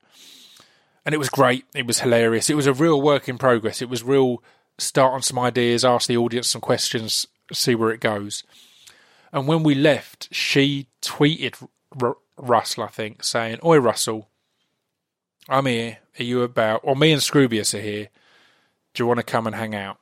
and 1.04 1.16
it 1.16 1.18
was 1.18 1.30
great. 1.30 1.64
It 1.74 1.84
was 1.84 1.98
hilarious. 1.98 2.48
It 2.48 2.54
was 2.54 2.68
a 2.68 2.72
real 2.72 3.02
work 3.02 3.28
in 3.28 3.38
progress. 3.38 3.82
It 3.82 3.88
was 3.88 4.04
real 4.04 4.40
start 4.78 5.14
on 5.14 5.22
some 5.22 5.40
ideas, 5.40 5.84
ask 5.84 6.06
the 6.06 6.16
audience 6.16 6.48
some 6.48 6.60
questions, 6.60 7.26
see 7.52 7.74
where 7.74 7.90
it 7.90 8.00
goes. 8.00 8.44
And 9.32 9.46
when 9.46 9.62
we 9.62 9.74
left, 9.74 10.28
she 10.32 10.88
tweeted 11.00 11.66
R- 12.00 12.16
Russell, 12.36 12.84
I 12.84 12.88
think, 12.88 13.24
saying, 13.24 13.58
"Oi, 13.64 13.78
Russell, 13.78 14.28
I'm 15.48 15.66
here. 15.66 15.98
Are 16.18 16.22
you 16.22 16.42
about? 16.42 16.80
Or 16.84 16.94
me 16.94 17.12
and 17.12 17.22
Scroobius 17.22 17.74
are 17.76 17.82
here. 17.82 18.08
Do 18.94 19.02
you 19.02 19.06
want 19.06 19.18
to 19.18 19.24
come 19.24 19.46
and 19.46 19.56
hang 19.56 19.74
out?" 19.74 19.98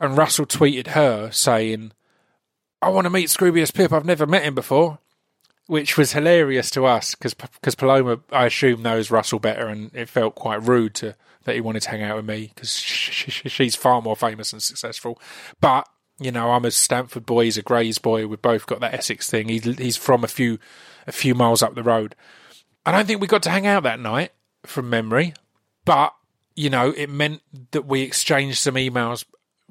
And 0.00 0.16
Russell 0.16 0.46
tweeted 0.46 0.88
her 0.88 1.30
saying, 1.32 1.92
I 2.80 2.90
want 2.90 3.06
to 3.06 3.10
meet 3.10 3.28
Scroobius 3.28 3.74
Pip. 3.74 3.92
I've 3.92 4.04
never 4.04 4.26
met 4.26 4.44
him 4.44 4.54
before, 4.54 4.98
which 5.66 5.96
was 5.96 6.12
hilarious 6.12 6.70
to 6.70 6.86
us 6.86 7.14
because 7.14 7.34
because 7.34 7.74
Paloma, 7.74 8.20
I 8.30 8.46
assume, 8.46 8.82
knows 8.82 9.10
Russell 9.10 9.40
better, 9.40 9.66
and 9.66 9.90
it 9.94 10.08
felt 10.08 10.36
quite 10.36 10.62
rude 10.62 10.94
to 10.96 11.16
that 11.44 11.54
he 11.54 11.60
wanted 11.60 11.82
to 11.82 11.90
hang 11.90 12.02
out 12.02 12.16
with 12.16 12.26
me 12.26 12.52
because 12.54 12.76
sh- 12.76 13.30
sh- 13.30 13.50
she's 13.50 13.74
far 13.74 14.00
more 14.00 14.16
famous 14.16 14.52
and 14.52 14.62
successful. 14.62 15.20
But 15.60 15.88
you 16.18 16.32
know, 16.32 16.52
I'm 16.52 16.64
a 16.64 16.70
Stanford 16.70 17.26
boy. 17.26 17.44
He's 17.44 17.58
a 17.58 17.62
Grays 17.62 17.98
boy. 17.98 18.26
We've 18.26 18.42
both 18.42 18.66
got 18.66 18.80
that 18.80 18.94
Essex 18.94 19.30
thing. 19.30 19.48
He's 19.48 19.64
he's 19.64 19.96
from 19.96 20.24
a 20.24 20.28
few 20.28 20.58
a 21.06 21.12
few 21.12 21.34
miles 21.34 21.62
up 21.62 21.74
the 21.74 21.82
road. 21.82 22.14
I 22.84 22.92
don't 22.92 23.06
think 23.06 23.20
we 23.20 23.26
got 23.26 23.42
to 23.44 23.50
hang 23.50 23.66
out 23.66 23.82
that 23.84 24.00
night 24.00 24.32
from 24.64 24.90
memory, 24.90 25.34
but 25.84 26.14
you 26.56 26.70
know, 26.70 26.90
it 26.90 27.08
meant 27.08 27.42
that 27.70 27.86
we 27.86 28.02
exchanged 28.02 28.58
some 28.58 28.74
emails 28.74 29.24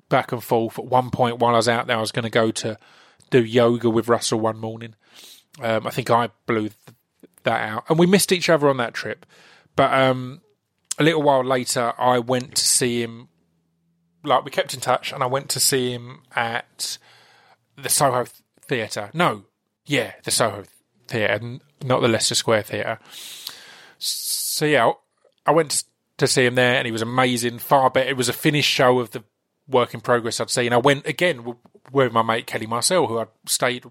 back 0.09 0.31
and 0.31 0.43
forth. 0.43 0.79
At 0.79 0.85
one 0.85 1.09
point, 1.09 1.39
while 1.39 1.53
I 1.53 1.57
was 1.57 1.67
out 1.67 1.87
there, 1.87 1.97
I 1.97 2.01
was 2.01 2.13
going 2.13 2.23
to 2.23 2.29
go 2.29 2.51
to 2.51 2.77
do 3.29 3.43
yoga 3.43 3.89
with 3.89 4.07
Russell 4.07 4.39
one 4.39 4.57
morning. 4.57 4.95
Um, 5.61 5.85
I 5.85 5.89
think 5.89 6.09
I 6.09 6.29
blew 6.45 6.69
th- 6.69 6.73
that 7.43 7.69
out, 7.69 7.85
and 7.89 7.99
we 7.99 8.05
missed 8.05 8.31
each 8.31 8.49
other 8.49 8.69
on 8.69 8.77
that 8.77 8.93
trip. 8.93 9.25
But 9.75 9.93
um, 9.93 10.41
a 10.97 11.03
little 11.03 11.21
while 11.21 11.43
later, 11.43 11.93
I 11.97 12.19
went 12.19 12.55
to 12.55 12.65
see 12.65 13.01
him. 13.01 13.29
Like 14.27 14.45
we 14.45 14.51
kept 14.51 14.73
in 14.73 14.79
touch, 14.79 15.11
and 15.11 15.23
I 15.23 15.25
went 15.25 15.49
to 15.49 15.59
see 15.59 15.91
him 15.91 16.23
at 16.35 16.97
the 17.77 17.89
Soho 17.89 18.25
Theatre. 18.61 19.09
No, 19.13 19.43
yeah, 19.85 20.13
the 20.23 20.31
Soho 20.31 20.63
Theatre, 21.07 21.59
not 21.83 22.01
the 22.01 22.07
Leicester 22.07 22.35
Square 22.35 22.63
Theatre. 22.63 22.99
So 23.97 24.65
yeah, 24.65 24.91
I 25.45 25.51
went 25.51 25.83
to 26.17 26.27
see 26.27 26.45
him 26.45 26.55
there, 26.55 26.75
and 26.75 26.85
he 26.85 26.91
was 26.91 27.01
amazing. 27.01 27.59
Far 27.59 27.89
better. 27.89 28.09
It 28.09 28.17
was 28.17 28.29
a 28.29 28.33
finished 28.33 28.69
show 28.69 28.99
of 28.99 29.11
the 29.11 29.23
work 29.67 29.93
in 29.93 30.01
progress 30.01 30.39
I'd 30.39 30.49
seen. 30.49 30.73
I 30.73 30.77
went 30.77 31.05
again 31.05 31.55
with 31.91 32.11
my 32.11 32.21
mate 32.21 32.47
Kelly 32.47 32.67
Marcel, 32.67 33.07
who 33.07 33.19
I'd 33.19 33.27
stayed 33.45 33.85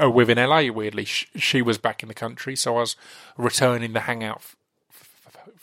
uh, 0.00 0.10
with 0.10 0.30
in 0.30 0.38
LA. 0.38 0.70
Weirdly, 0.70 1.04
she 1.04 1.62
was 1.62 1.78
back 1.78 2.02
in 2.02 2.08
the 2.08 2.14
country, 2.14 2.56
so 2.56 2.76
I 2.76 2.80
was 2.80 2.96
returning 3.36 3.92
the 3.92 4.00
hangout 4.00 4.42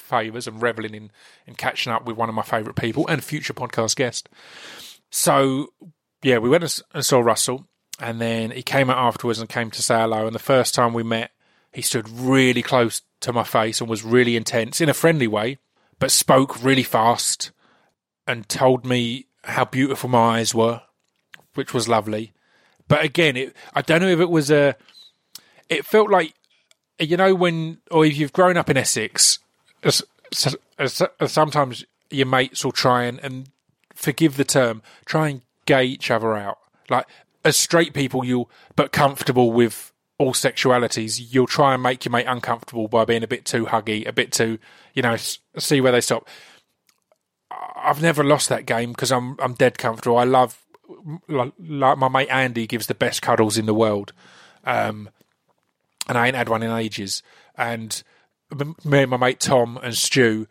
f- 0.10 0.14
f- 0.14 0.26
favors 0.26 0.48
and 0.48 0.62
reveling 0.62 0.94
in 0.94 1.12
in 1.48 1.56
catching 1.56 1.94
up 1.94 2.06
with 2.06 2.18
one 2.18 2.30
of 2.30 2.36
my 2.36 2.44
favourite 2.44 2.76
people 2.76 3.08
and 3.08 3.24
future 3.24 3.54
podcast 3.54 3.96
guest. 3.96 4.30
So 5.10 5.74
yeah, 6.22 6.38
we 6.38 6.50
went 6.50 6.82
and 6.94 7.06
saw 7.06 7.20
Russell, 7.20 7.68
and 8.00 8.22
then 8.22 8.52
he 8.52 8.62
came 8.62 8.90
out 8.90 8.98
afterwards 8.98 9.40
and 9.40 9.50
came 9.50 9.72
to 9.72 9.82
say 9.84 10.00
hello. 10.00 10.26
And 10.26 10.36
the 10.36 10.40
first 10.40 10.76
time 10.76 10.94
we 10.94 11.04
met, 11.04 11.32
he 11.74 11.82
stood 11.82 12.10
really 12.10 12.62
close 12.62 13.02
to 13.22 13.34
my 13.34 13.44
face 13.44 13.82
and 13.82 13.90
was 13.90 14.04
really 14.04 14.36
intense 14.36 14.82
in 14.82 14.90
a 14.90 14.94
friendly 14.94 15.28
way, 15.28 15.58
but 16.00 16.12
spoke 16.12 16.64
really 16.64 16.84
fast 16.84 17.52
and 18.28 18.48
told 18.50 18.86
me 18.86 19.28
how 19.44 19.66
beautiful 19.66 20.10
my 20.10 20.40
eyes 20.40 20.54
were, 20.54 20.82
which 21.56 21.74
was 21.74 21.88
lovely. 21.88 22.34
But 22.88 23.04
again, 23.04 23.38
it, 23.38 23.56
I 23.74 23.82
don't 23.82 24.02
know 24.02 24.10
if 24.10 24.20
it 24.20 24.30
was 24.30 24.52
a. 24.52 24.76
It 25.70 25.86
felt 25.86 26.10
like, 26.10 26.34
you 27.00 27.18
know, 27.18 27.36
when 27.36 27.80
or 27.92 28.06
if 28.06 28.18
you've 28.18 28.34
grown 28.34 28.58
up 28.58 28.70
in 28.70 28.78
Essex, 28.78 29.40
sometimes 30.82 31.86
your 32.10 32.28
mates 32.28 32.64
will 32.64 32.72
try 32.72 33.04
and, 33.04 33.20
and 33.20 33.50
forgive 33.94 34.38
the 34.38 34.44
term, 34.44 34.82
try 35.06 35.30
and 35.30 35.42
gay 35.66 35.86
each 35.86 36.12
other 36.12 36.36
out. 36.36 36.58
Like 36.90 37.06
as 37.44 37.56
straight 37.58 37.94
people, 37.94 38.26
you'll 38.26 38.50
but 38.76 38.92
comfortable 38.92 39.52
with 39.52 39.92
all 40.18 40.34
sexualities, 40.34 41.34
you'll 41.34 41.48
try 41.48 41.74
and 41.74 41.82
make 41.82 42.04
your 42.04 42.12
mate 42.12 42.26
uncomfortable 42.28 42.88
by 42.88 43.06
being 43.06 43.24
a 43.24 43.28
bit 43.28 43.46
too 43.46 43.66
huggy, 43.66 44.06
a 44.08 44.12
bit 44.12 44.32
too, 44.32 44.60
you 44.94 45.02
know, 45.02 45.16
see 45.58 45.80
where 45.80 45.94
they 45.94 46.02
stop. 46.02 46.28
I've 47.76 48.02
never 48.02 48.24
lost 48.24 48.50
that 48.50 48.66
game 48.66 48.92
because 48.92 49.12
I'm 49.12 49.38
I'm 49.40 49.54
dead 49.54 49.78
comfortable. 49.78 50.18
I 50.18 50.26
love 50.26 50.66
like, 51.28 51.54
like 51.58 51.98
my 51.98 52.08
mate 52.08 52.30
Andy 52.30 52.68
gives 52.68 52.88
the 52.88 52.96
best 52.96 53.22
cuddles 53.22 53.58
in 53.58 53.66
the 53.66 53.74
world, 53.74 54.12
um, 54.66 55.10
and 56.08 56.18
I 56.18 56.28
ain't 56.28 56.36
had 56.36 56.50
one 56.50 56.64
in 56.64 56.72
ages. 56.72 57.24
And 57.58 58.04
me 58.84 59.02
and 59.02 59.12
my 59.12 59.18
mate 59.18 59.40
Tom 59.40 59.80
and 59.82 59.96
Stu, 59.96 60.48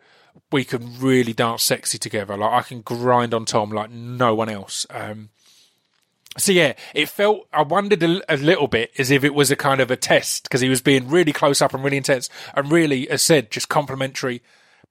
we 0.51 0.63
can 0.63 0.99
really 0.99 1.33
dance 1.33 1.63
sexy 1.63 1.97
together. 1.97 2.37
Like 2.37 2.51
I 2.51 2.61
can 2.61 2.81
grind 2.81 3.33
on 3.33 3.45
Tom 3.45 3.71
like 3.71 3.91
no 3.91 4.33
one 4.35 4.49
else. 4.49 4.85
Um, 4.89 5.29
so 6.37 6.51
yeah, 6.51 6.73
it 6.93 7.09
felt. 7.09 7.47
I 7.51 7.63
wondered 7.63 8.03
a, 8.03 8.33
a 8.33 8.37
little 8.37 8.67
bit 8.67 8.91
as 8.97 9.11
if 9.11 9.23
it 9.23 9.33
was 9.33 9.51
a 9.51 9.55
kind 9.55 9.81
of 9.81 9.91
a 9.91 9.97
test 9.97 10.43
because 10.43 10.61
he 10.61 10.69
was 10.69 10.81
being 10.81 11.09
really 11.09 11.33
close 11.33 11.61
up 11.61 11.73
and 11.73 11.83
really 11.83 11.97
intense 11.97 12.29
and 12.55 12.71
really, 12.71 13.09
as 13.09 13.21
said, 13.21 13.51
just 13.51 13.69
complimentary. 13.69 14.41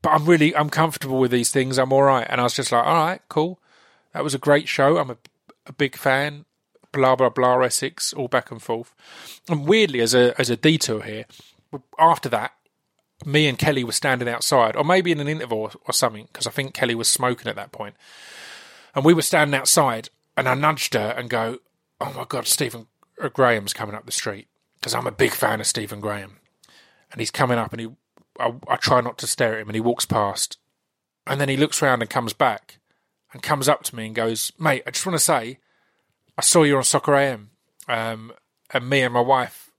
But 0.02 0.10
I'm 0.10 0.26
really, 0.26 0.54
I'm 0.54 0.70
comfortable 0.70 1.18
with 1.18 1.30
these 1.30 1.50
things. 1.50 1.78
I'm 1.78 1.92
all 1.92 2.02
right, 2.02 2.26
and 2.28 2.40
I 2.40 2.44
was 2.44 2.54
just 2.54 2.70
like, 2.70 2.84
all 2.84 2.94
right, 2.94 3.20
cool. 3.28 3.60
That 4.12 4.24
was 4.24 4.34
a 4.34 4.38
great 4.38 4.68
show. 4.68 4.98
I'm 4.98 5.10
a, 5.10 5.16
a 5.66 5.72
big 5.72 5.96
fan. 5.96 6.44
Blah 6.92 7.16
blah 7.16 7.30
blah. 7.30 7.60
Essex, 7.60 8.12
all 8.12 8.28
back 8.28 8.50
and 8.50 8.62
forth. 8.62 8.94
And 9.48 9.66
weirdly, 9.66 10.00
as 10.00 10.14
a 10.14 10.38
as 10.40 10.50
a 10.50 10.56
detour 10.56 11.02
here, 11.02 11.24
after 11.98 12.28
that, 12.30 12.52
me 13.24 13.48
and 13.48 13.58
Kelly 13.58 13.84
were 13.84 13.92
standing 13.92 14.28
outside, 14.28 14.76
or 14.76 14.84
maybe 14.84 15.12
in 15.12 15.20
an 15.20 15.28
interval 15.28 15.72
or, 15.86 15.92
something, 15.92 16.28
because 16.32 16.46
I 16.46 16.50
think 16.50 16.74
Kelly 16.74 16.94
was 16.94 17.08
smoking 17.08 17.48
at 17.48 17.56
that 17.56 17.72
point. 17.72 17.96
And 18.94 19.04
we 19.04 19.14
were 19.14 19.22
standing 19.22 19.58
outside, 19.58 20.08
and 20.36 20.48
I 20.48 20.54
nudged 20.54 20.94
her 20.94 21.14
and 21.16 21.28
go, 21.28 21.58
"Oh 22.00 22.12
my 22.12 22.24
God, 22.24 22.46
Stephen 22.46 22.86
Graham's 23.32 23.72
coming 23.72 23.94
up 23.94 24.06
the 24.06 24.12
street," 24.12 24.48
because 24.76 24.94
I'm 24.94 25.06
a 25.06 25.12
big 25.12 25.32
fan 25.32 25.60
of 25.60 25.66
Stephen 25.66 26.00
Graham, 26.00 26.38
and 27.10 27.20
he's 27.20 27.30
coming 27.30 27.58
up, 27.58 27.72
and 27.72 27.80
he, 27.80 27.88
I, 28.38 28.54
I 28.68 28.76
try 28.76 29.00
not 29.00 29.18
to 29.18 29.26
stare 29.26 29.54
at 29.54 29.60
him, 29.60 29.68
and 29.68 29.74
he 29.76 29.80
walks 29.80 30.06
past, 30.06 30.58
and 31.26 31.40
then 31.40 31.48
he 31.48 31.56
looks 31.56 31.82
round 31.82 32.02
and 32.02 32.10
comes 32.10 32.32
back, 32.32 32.78
and 33.32 33.42
comes 33.42 33.68
up 33.68 33.82
to 33.84 33.96
me 33.96 34.06
and 34.06 34.14
goes, 34.14 34.52
"Mate, 34.58 34.84
I 34.86 34.90
just 34.90 35.04
want 35.04 35.18
to 35.18 35.24
say, 35.24 35.58
I 36.36 36.42
saw 36.42 36.62
you 36.62 36.76
on 36.76 36.84
Soccer 36.84 37.16
AM, 37.16 37.50
um, 37.88 38.32
and 38.70 38.88
me 38.88 39.02
and 39.02 39.12
my 39.12 39.20
wife 39.20 39.72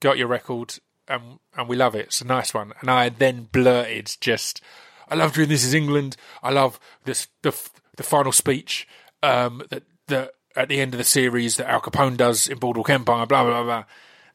got 0.00 0.18
your 0.18 0.28
record, 0.28 0.78
and 1.08 1.38
and 1.56 1.68
we 1.68 1.76
love 1.76 1.94
it. 1.94 2.06
It's 2.06 2.20
a 2.20 2.26
nice 2.26 2.54
one." 2.54 2.72
And 2.80 2.90
I 2.90 3.08
then 3.08 3.48
blurted, 3.50 4.16
"Just, 4.20 4.60
I 5.08 5.14
love 5.14 5.32
doing 5.32 5.48
this 5.48 5.64
is 5.64 5.74
England. 5.74 6.16
I 6.42 6.50
love 6.50 6.78
this 7.04 7.28
the 7.42 7.54
the 7.96 8.02
final 8.02 8.32
speech 8.32 8.86
um, 9.22 9.62
that 9.70 9.82
that 10.06 10.32
at 10.56 10.68
the 10.68 10.80
end 10.80 10.94
of 10.94 10.98
the 10.98 11.04
series 11.04 11.56
that 11.56 11.68
Al 11.68 11.80
Capone 11.80 12.16
does 12.16 12.48
in 12.48 12.58
Boardwalk 12.58 12.90
Empire. 12.90 13.26
Blah 13.26 13.44
blah 13.44 13.62
blah." 13.62 13.84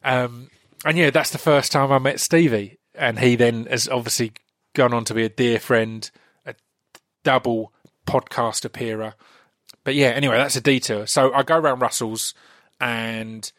Um, 0.02 0.50
and 0.84 0.98
yeah, 0.98 1.10
that's 1.10 1.30
the 1.30 1.38
first 1.38 1.72
time 1.72 1.90
I 1.90 1.98
met 1.98 2.20
Stevie, 2.20 2.78
and 2.94 3.18
he 3.18 3.36
then 3.36 3.66
has 3.66 3.88
obviously 3.88 4.32
gone 4.74 4.92
on 4.92 5.04
to 5.04 5.14
be 5.14 5.24
a 5.24 5.28
dear 5.28 5.58
friend, 5.58 6.10
a 6.44 6.54
double 7.22 7.72
podcast 8.06 8.64
appearer. 8.64 9.14
But 9.84 9.94
yeah, 9.94 10.08
anyway, 10.08 10.36
that's 10.36 10.56
a 10.56 10.60
detour. 10.60 11.06
So 11.06 11.32
I 11.32 11.42
go 11.42 11.58
around 11.58 11.80
Russell's, 11.80 12.34
and 12.80 13.50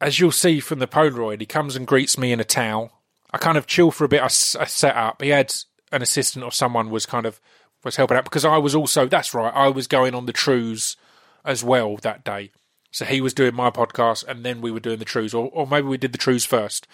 as 0.00 0.20
you'll 0.20 0.32
see 0.32 0.60
from 0.60 0.78
the 0.78 0.86
Polaroid, 0.86 1.40
he 1.40 1.46
comes 1.46 1.76
and 1.76 1.86
greets 1.86 2.18
me 2.18 2.32
in 2.32 2.40
a 2.40 2.44
towel. 2.44 2.92
I 3.32 3.38
kind 3.38 3.58
of 3.58 3.66
chill 3.66 3.90
for 3.90 4.04
a 4.04 4.08
bit. 4.08 4.22
I 4.22 4.28
set 4.28 4.96
up. 4.96 5.22
He 5.22 5.30
had 5.30 5.54
an 5.92 6.02
assistant 6.02 6.44
or 6.44 6.52
someone 6.52 6.90
was 6.90 7.06
kind 7.06 7.26
of 7.26 7.40
was 7.84 7.96
helping 7.96 8.16
out 8.16 8.24
because 8.24 8.44
I 8.44 8.58
was 8.58 8.74
also 8.74 9.06
that's 9.06 9.34
right. 9.34 9.52
I 9.54 9.68
was 9.68 9.86
going 9.86 10.14
on 10.14 10.26
the 10.26 10.32
Trews 10.32 10.96
as 11.44 11.62
well 11.62 11.96
that 11.98 12.24
day. 12.24 12.50
So 12.90 13.04
he 13.04 13.20
was 13.20 13.34
doing 13.34 13.54
my 13.54 13.70
podcast, 13.70 14.26
and 14.26 14.44
then 14.44 14.60
we 14.60 14.70
were 14.70 14.80
doing 14.80 14.98
the 14.98 15.04
Trews, 15.04 15.34
or, 15.34 15.50
or 15.52 15.66
maybe 15.66 15.86
we 15.86 15.98
did 15.98 16.12
the 16.12 16.18
Trews 16.18 16.46
first. 16.46 16.86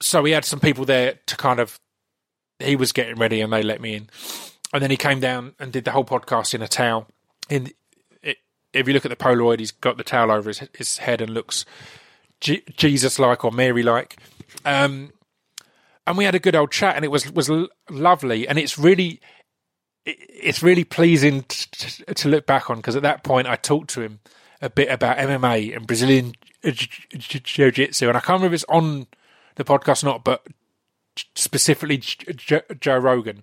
So 0.00 0.24
he 0.24 0.32
had 0.32 0.44
some 0.44 0.60
people 0.60 0.84
there 0.84 1.18
to 1.26 1.36
kind 1.36 1.60
of. 1.60 1.80
He 2.60 2.76
was 2.76 2.92
getting 2.92 3.16
ready, 3.16 3.40
and 3.40 3.52
they 3.52 3.62
let 3.62 3.80
me 3.80 3.94
in, 3.94 4.10
and 4.72 4.82
then 4.82 4.90
he 4.90 4.96
came 4.96 5.20
down 5.20 5.54
and 5.58 5.72
did 5.72 5.84
the 5.84 5.92
whole 5.92 6.04
podcast 6.04 6.54
in 6.54 6.62
a 6.62 6.68
towel. 6.68 7.06
In 7.48 7.72
if 8.72 8.86
you 8.86 8.94
look 8.94 9.04
at 9.04 9.10
the 9.10 9.16
Polaroid, 9.16 9.58
he's 9.58 9.70
got 9.70 9.96
the 9.96 10.04
towel 10.04 10.30
over 10.30 10.50
his, 10.50 10.62
his 10.76 10.98
head 10.98 11.20
and 11.20 11.30
looks 11.30 11.64
Jesus 12.40 13.18
like 13.18 13.44
or 13.44 13.52
Mary 13.52 13.82
like. 13.82 14.16
Um, 14.64 15.12
and 16.06 16.16
we 16.16 16.24
had 16.24 16.34
a 16.34 16.38
good 16.38 16.56
old 16.56 16.70
chat, 16.70 16.96
and 16.96 17.04
it 17.04 17.10
was 17.10 17.30
was 17.32 17.50
l- 17.50 17.68
lovely. 17.90 18.48
And 18.48 18.58
it's 18.58 18.78
really 18.78 19.20
it, 20.04 20.16
it's 20.28 20.62
really 20.62 20.84
pleasing 20.84 21.42
t- 21.42 21.66
t- 21.70 22.04
to 22.14 22.28
look 22.28 22.46
back 22.46 22.70
on 22.70 22.76
because 22.76 22.96
at 22.96 23.02
that 23.02 23.22
point 23.22 23.46
I 23.46 23.56
talked 23.56 23.90
to 23.90 24.00
him 24.00 24.20
a 24.62 24.70
bit 24.70 24.88
about 24.90 25.18
MMA 25.18 25.76
and 25.76 25.86
Brazilian 25.86 26.32
Jiu 26.64 27.70
Jitsu, 27.70 28.08
and 28.08 28.16
I 28.16 28.20
can't 28.20 28.38
remember 28.40 28.54
if 28.54 28.62
it's 28.62 28.64
on 28.68 29.06
the 29.56 29.64
podcast 29.64 30.02
or 30.02 30.06
not, 30.06 30.24
but 30.24 30.46
specifically 31.34 31.98
J- 31.98 32.32
J- 32.34 32.62
Joe 32.80 32.98
Rogan. 32.98 33.42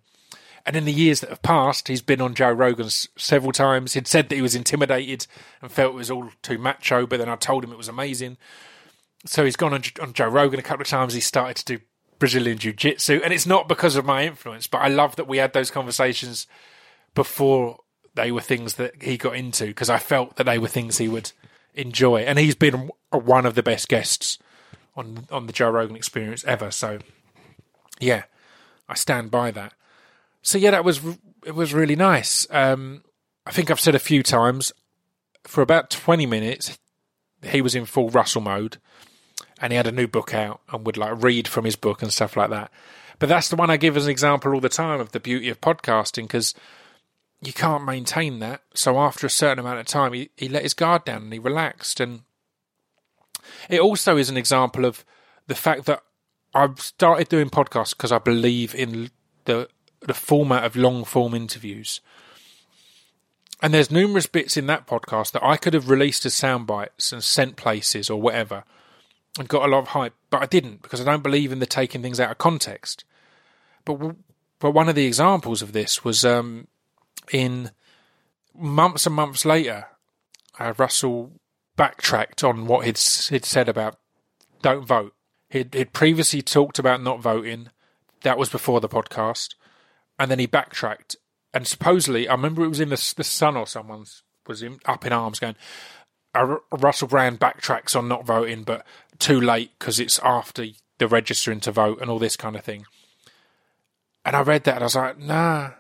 And 0.67 0.75
in 0.75 0.85
the 0.85 0.91
years 0.91 1.19
that 1.19 1.29
have 1.29 1.43
passed, 1.43 1.87
he's 1.89 2.01
been 2.01 2.21
on 2.21 2.33
Joe 2.33 2.51
Rogan 2.51 2.87
s- 2.87 3.07
several 3.17 3.51
times. 3.51 3.93
He'd 3.93 4.07
said 4.07 4.29
that 4.29 4.35
he 4.35 4.41
was 4.41 4.55
intimidated 4.55 5.27
and 5.61 5.71
felt 5.71 5.93
it 5.93 5.97
was 5.97 6.09
all 6.09 6.31
too 6.41 6.57
macho, 6.57 7.05
but 7.05 7.19
then 7.19 7.29
I 7.29 7.35
told 7.35 7.63
him 7.63 7.71
it 7.71 7.77
was 7.77 7.87
amazing. 7.87 8.37
So 9.25 9.43
he's 9.43 9.55
gone 9.55 9.73
on, 9.73 9.83
on 10.01 10.13
Joe 10.13 10.27
Rogan 10.27 10.59
a 10.59 10.63
couple 10.63 10.81
of 10.81 10.87
times. 10.87 11.13
He 11.13 11.21
started 11.21 11.57
to 11.57 11.77
do 11.77 11.83
Brazilian 12.19 12.57
Jiu 12.57 12.73
Jitsu. 12.73 13.21
And 13.23 13.33
it's 13.33 13.45
not 13.45 13.67
because 13.67 13.95
of 13.95 14.05
my 14.05 14.25
influence, 14.25 14.67
but 14.67 14.79
I 14.79 14.87
love 14.87 15.15
that 15.15 15.27
we 15.27 15.37
had 15.37 15.53
those 15.53 15.71
conversations 15.71 16.47
before 17.13 17.79
they 18.15 18.31
were 18.31 18.41
things 18.41 18.75
that 18.75 19.01
he 19.01 19.17
got 19.17 19.35
into 19.35 19.67
because 19.67 19.89
I 19.89 19.97
felt 19.97 20.35
that 20.37 20.45
they 20.45 20.57
were 20.57 20.67
things 20.67 20.97
he 20.97 21.07
would 21.07 21.31
enjoy. 21.73 22.21
And 22.21 22.39
he's 22.39 22.55
been 22.55 22.89
one 23.11 23.45
of 23.45 23.55
the 23.55 23.63
best 23.63 23.87
guests 23.87 24.39
on 24.95 25.27
on 25.31 25.47
the 25.47 25.53
Joe 25.53 25.69
Rogan 25.69 25.95
experience 25.95 26.43
ever. 26.45 26.71
So 26.71 26.99
yeah, 27.99 28.23
I 28.87 28.95
stand 28.95 29.31
by 29.31 29.51
that. 29.51 29.73
So 30.41 30.57
yeah, 30.57 30.71
that 30.71 30.85
was 30.85 31.01
it 31.45 31.55
was 31.55 31.73
really 31.73 31.95
nice. 31.95 32.47
Um, 32.49 33.03
I 33.45 33.51
think 33.51 33.69
I've 33.69 33.79
said 33.79 33.95
a 33.95 33.99
few 33.99 34.23
times 34.23 34.71
for 35.43 35.61
about 35.61 35.89
twenty 35.89 36.25
minutes 36.25 36.77
he 37.43 37.61
was 37.61 37.75
in 37.75 37.85
full 37.85 38.09
Russell 38.09 38.41
mode, 38.41 38.77
and 39.61 39.71
he 39.71 39.77
had 39.77 39.87
a 39.87 39.91
new 39.91 40.07
book 40.07 40.33
out 40.33 40.61
and 40.71 40.85
would 40.85 40.97
like 40.97 41.23
read 41.23 41.47
from 41.47 41.65
his 41.65 41.75
book 41.75 42.01
and 42.01 42.11
stuff 42.11 42.35
like 42.35 42.49
that. 42.49 42.71
But 43.19 43.29
that's 43.29 43.49
the 43.49 43.55
one 43.55 43.69
I 43.69 43.77
give 43.77 43.95
as 43.95 44.05
an 44.05 44.11
example 44.11 44.53
all 44.53 44.59
the 44.59 44.69
time 44.69 44.99
of 44.99 45.11
the 45.11 45.19
beauty 45.19 45.49
of 45.49 45.61
podcasting 45.61 46.23
because 46.23 46.53
you 47.41 47.53
can't 47.53 47.85
maintain 47.85 48.39
that. 48.39 48.61
So 48.73 48.99
after 48.99 49.25
a 49.25 49.29
certain 49.29 49.59
amount 49.59 49.79
of 49.79 49.85
time, 49.85 50.13
he, 50.13 50.29
he 50.35 50.49
let 50.49 50.63
his 50.63 50.73
guard 50.73 51.05
down 51.05 51.23
and 51.23 51.33
he 51.33 51.39
relaxed. 51.39 51.99
And 51.99 52.21
it 53.69 53.79
also 53.79 54.17
is 54.17 54.29
an 54.29 54.37
example 54.37 54.85
of 54.85 55.05
the 55.47 55.55
fact 55.55 55.85
that 55.85 56.01
I've 56.53 56.79
started 56.79 57.29
doing 57.29 57.49
podcasts 57.49 57.95
because 57.95 58.11
I 58.11 58.19
believe 58.19 58.73
in 58.75 59.09
the 59.45 59.69
the 60.01 60.13
format 60.13 60.63
of 60.63 60.75
long 60.75 61.03
form 61.03 61.33
interviews. 61.33 61.99
And 63.61 63.73
there's 63.73 63.89
numerous 63.89 64.27
bits 64.27 64.57
in 64.57 64.67
that 64.67 64.85
podcast 64.85 65.31
that 65.31 65.43
I 65.43 65.57
could 65.57 65.73
have 65.73 65.89
released 65.89 66.25
as 66.25 66.35
sound 66.35 66.67
bites 66.67 67.11
and 67.11 67.23
sent 67.23 67.55
places 67.55 68.09
or 68.09 68.21
whatever 68.21 68.63
and 69.37 69.47
got 69.47 69.67
a 69.67 69.71
lot 69.71 69.79
of 69.79 69.87
hype, 69.89 70.13
but 70.29 70.41
I 70.41 70.45
didn't 70.45 70.81
because 70.81 71.01
I 71.01 71.03
don't 71.03 71.23
believe 71.23 71.51
in 71.51 71.59
the 71.59 71.65
taking 71.65 72.01
things 72.01 72.19
out 72.19 72.31
of 72.31 72.37
context. 72.37 73.03
But 73.83 74.15
but 74.59 74.71
one 74.71 74.89
of 74.89 74.95
the 74.95 75.05
examples 75.05 75.61
of 75.61 75.73
this 75.73 76.03
was 76.03 76.23
um, 76.23 76.67
in 77.31 77.71
months 78.57 79.05
and 79.05 79.15
months 79.15 79.45
later, 79.45 79.87
uh, 80.59 80.73
Russell 80.77 81.31
backtracked 81.75 82.43
on 82.43 82.67
what 82.67 82.85
he'd, 82.85 82.97
he'd 82.97 83.45
said 83.45 83.67
about 83.67 83.97
don't 84.61 84.85
vote. 84.85 85.13
He'd, 85.49 85.73
he'd 85.73 85.93
previously 85.93 86.41
talked 86.41 86.79
about 86.79 87.03
not 87.03 87.21
voting. 87.21 87.69
That 88.23 88.37
was 88.37 88.49
before 88.49 88.81
the 88.81 88.89
podcast. 88.89 89.55
And 90.17 90.31
then 90.31 90.39
he 90.39 90.47
backtracked. 90.47 91.17
And 91.53 91.67
supposedly, 91.67 92.27
I 92.27 92.33
remember 92.33 92.63
it 92.63 92.69
was 92.69 92.79
in 92.79 92.89
the, 92.89 93.13
the 93.17 93.23
Sun 93.23 93.55
or 93.55 93.67
someone's 93.67 94.23
was 94.47 94.61
in, 94.61 94.79
up 94.85 95.05
in 95.05 95.13
arms 95.13 95.39
going, 95.39 95.55
uh, 96.33 96.57
Russell 96.71 97.07
Brand 97.07 97.39
backtracks 97.39 97.95
on 97.95 98.07
not 98.07 98.25
voting, 98.25 98.63
but 98.63 98.85
too 99.19 99.39
late 99.39 99.71
because 99.77 99.99
it's 99.99 100.19
after 100.19 100.65
the 100.97 101.07
registering 101.07 101.59
to 101.61 101.71
vote 101.71 101.99
and 102.01 102.09
all 102.09 102.19
this 102.19 102.37
kind 102.37 102.55
of 102.55 102.63
thing. 102.63 102.85
And 104.23 104.35
I 104.35 104.41
read 104.41 104.63
that 104.63 104.75
and 104.75 104.83
I 104.83 104.85
was 104.85 104.95
like, 104.95 105.19
nah, 105.19 105.71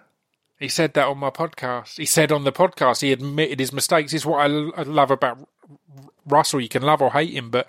he 0.59 0.67
said 0.67 0.93
that 0.93 1.07
on 1.07 1.17
my 1.17 1.29
podcast. 1.29 1.97
He 1.97 2.05
said 2.05 2.31
on 2.31 2.43
the 2.43 2.51
podcast 2.51 3.01
he 3.01 3.11
admitted 3.11 3.59
his 3.59 3.73
mistakes. 3.73 4.13
It's 4.13 4.25
what 4.25 4.39
I, 4.39 4.47
love 4.47 5.11
about 5.11 5.47
Russell. 6.25 6.61
You 6.61 6.69
can 6.69 6.83
love 6.83 7.01
or 7.01 7.11
hate 7.11 7.33
him, 7.33 7.49
but 7.49 7.67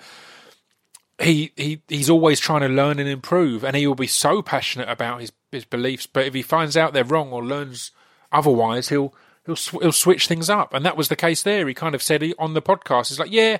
he 1.18 1.52
he 1.56 1.80
he's 1.88 2.10
always 2.10 2.40
trying 2.40 2.60
to 2.60 2.68
learn 2.68 2.98
and 2.98 3.08
improve, 3.08 3.64
and 3.64 3.74
he 3.74 3.86
will 3.86 3.94
be 3.94 4.06
so 4.06 4.42
passionate 4.42 4.88
about 4.88 5.20
his 5.20 5.32
his 5.50 5.64
beliefs. 5.64 6.06
But 6.06 6.26
if 6.26 6.34
he 6.34 6.42
finds 6.42 6.76
out 6.76 6.92
they're 6.92 7.04
wrong 7.04 7.32
or 7.32 7.44
learns 7.44 7.90
otherwise, 8.30 8.90
he'll 8.90 9.14
he'll 9.46 9.56
sw- 9.56 9.80
he'll 9.80 9.92
switch 9.92 10.26
things 10.26 10.50
up, 10.50 10.74
and 10.74 10.84
that 10.84 10.96
was 10.96 11.08
the 11.08 11.16
case 11.16 11.42
there. 11.42 11.66
He 11.66 11.74
kind 11.74 11.94
of 11.94 12.02
said 12.02 12.22
he, 12.22 12.34
on 12.38 12.54
the 12.54 12.62
podcast, 12.62 13.08
"He's 13.08 13.18
like, 13.18 13.32
yeah, 13.32 13.58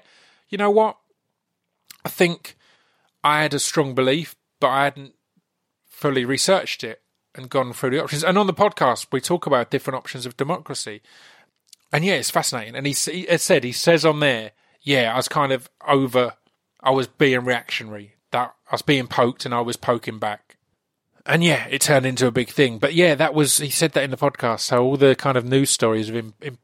you 0.51 0.59
know 0.59 0.71
what? 0.71 0.99
I 2.07 2.09
think 2.09 2.57
I 3.23 3.43
had 3.43 3.53
a 3.53 3.59
strong 3.59 3.95
belief, 3.95 4.37
but 4.61 4.69
I 4.69 4.85
hadn't 4.85 5.15
fully 5.87 6.25
researched 6.25 6.83
it." 6.83 7.03
and 7.37 7.51
gone 7.51 7.73
through 7.73 7.91
the 7.91 8.03
options. 8.03 8.25
And 8.25 8.39
on 8.39 8.47
the 8.47 8.55
podcast, 8.55 9.09
we 9.13 9.21
talk 9.21 9.47
about 9.47 9.71
different 9.71 9.97
options 9.99 10.27
of 10.27 10.37
democracy. 10.37 11.03
And 11.93 12.05
yeah, 12.05 12.15
it's 12.15 12.31
fascinating. 12.31 12.75
And 12.75 12.87
he, 12.87 12.93
he 12.93 13.39
said, 13.39 13.63
he 13.63 13.73
says 13.73 14.05
on 14.05 14.21
there, 14.21 14.53
yeah, 14.83 15.13
I 15.13 15.17
was 15.17 15.29
kind 15.29 15.53
of 15.53 15.71
over, 15.87 16.35
I 16.81 16.91
was 16.91 17.07
being 17.07 17.45
reactionary. 17.45 18.15
That 18.33 18.55
I 18.71 18.75
was 18.75 18.83
being 18.83 19.07
poked 19.07 19.45
and 19.45 19.55
I 19.55 19.61
was 19.61 19.77
poking 19.77 20.19
back. 20.19 20.57
And 21.25 21.43
yeah, 21.43 21.67
it 21.69 21.81
turned 21.81 22.07
into 22.07 22.27
a 22.27 22.33
big 22.33 22.51
thing. 22.51 22.79
But 22.79 22.95
yeah, 22.95 23.15
that 23.15 23.35
was, 23.35 23.59
he 23.59 23.71
said 23.71 23.93
that 23.93 24.05
in 24.05 24.11
the 24.11 24.17
podcast. 24.17 24.61
So 24.61 24.83
all 24.83 24.97
the 24.97 25.15
kind 25.15 25.37
of 25.37 25.45
news 25.45 25.71
stories 25.71 26.09
of 26.09 26.17
him, 26.17 26.35
him 26.41 26.59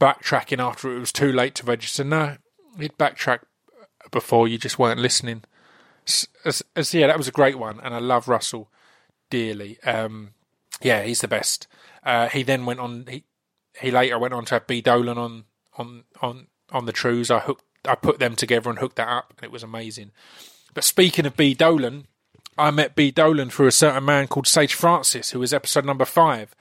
backtracking 0.00 0.58
after 0.58 0.94
it 0.94 1.00
was 1.00 1.12
too 1.12 1.32
late 1.32 1.54
to 1.56 1.64
register. 1.64 2.04
No, 2.04 2.36
he'd 2.78 2.96
backtrack 2.98 3.40
before 4.10 4.48
you 4.48 4.58
just 4.58 4.78
weren't 4.78 5.00
listening. 5.00 5.42
So, 6.04 6.26
yeah, 6.92 7.08
that 7.08 7.18
was 7.18 7.28
a 7.28 7.32
great 7.32 7.58
one. 7.58 7.80
And 7.80 7.94
I 7.94 7.98
love 7.98 8.28
Russell 8.28 8.68
dearly. 9.30 9.78
Um, 9.82 10.30
yeah, 10.80 11.02
he's 11.02 11.20
the 11.20 11.28
best. 11.28 11.66
Uh, 12.04 12.28
he 12.28 12.42
then 12.42 12.66
went 12.66 12.80
on. 12.80 13.06
He 13.08 13.24
he 13.80 13.90
later 13.90 14.18
went 14.18 14.34
on 14.34 14.44
to 14.46 14.54
have 14.54 14.66
B 14.66 14.80
Dolan 14.80 15.18
on 15.18 15.44
on 15.76 16.04
on 16.22 16.46
on 16.70 16.86
the 16.86 16.92
Trews. 16.92 17.30
I 17.30 17.40
hooked. 17.40 17.64
I 17.84 17.94
put 17.94 18.18
them 18.18 18.36
together 18.36 18.70
and 18.70 18.78
hooked 18.78 18.96
that 18.96 19.08
up, 19.08 19.32
and 19.36 19.44
it 19.44 19.52
was 19.52 19.62
amazing. 19.62 20.10
But 20.74 20.84
speaking 20.84 21.26
of 21.26 21.36
B 21.36 21.54
Dolan, 21.54 22.06
I 22.58 22.70
met 22.70 22.94
B 22.96 23.10
Dolan 23.10 23.50
through 23.50 23.68
a 23.68 23.72
certain 23.72 24.04
man 24.04 24.28
called 24.28 24.46
Sage 24.46 24.74
Francis, 24.74 25.30
who 25.30 25.40
was 25.40 25.52
episode 25.52 25.84
number 25.84 26.04
five, 26.04 26.54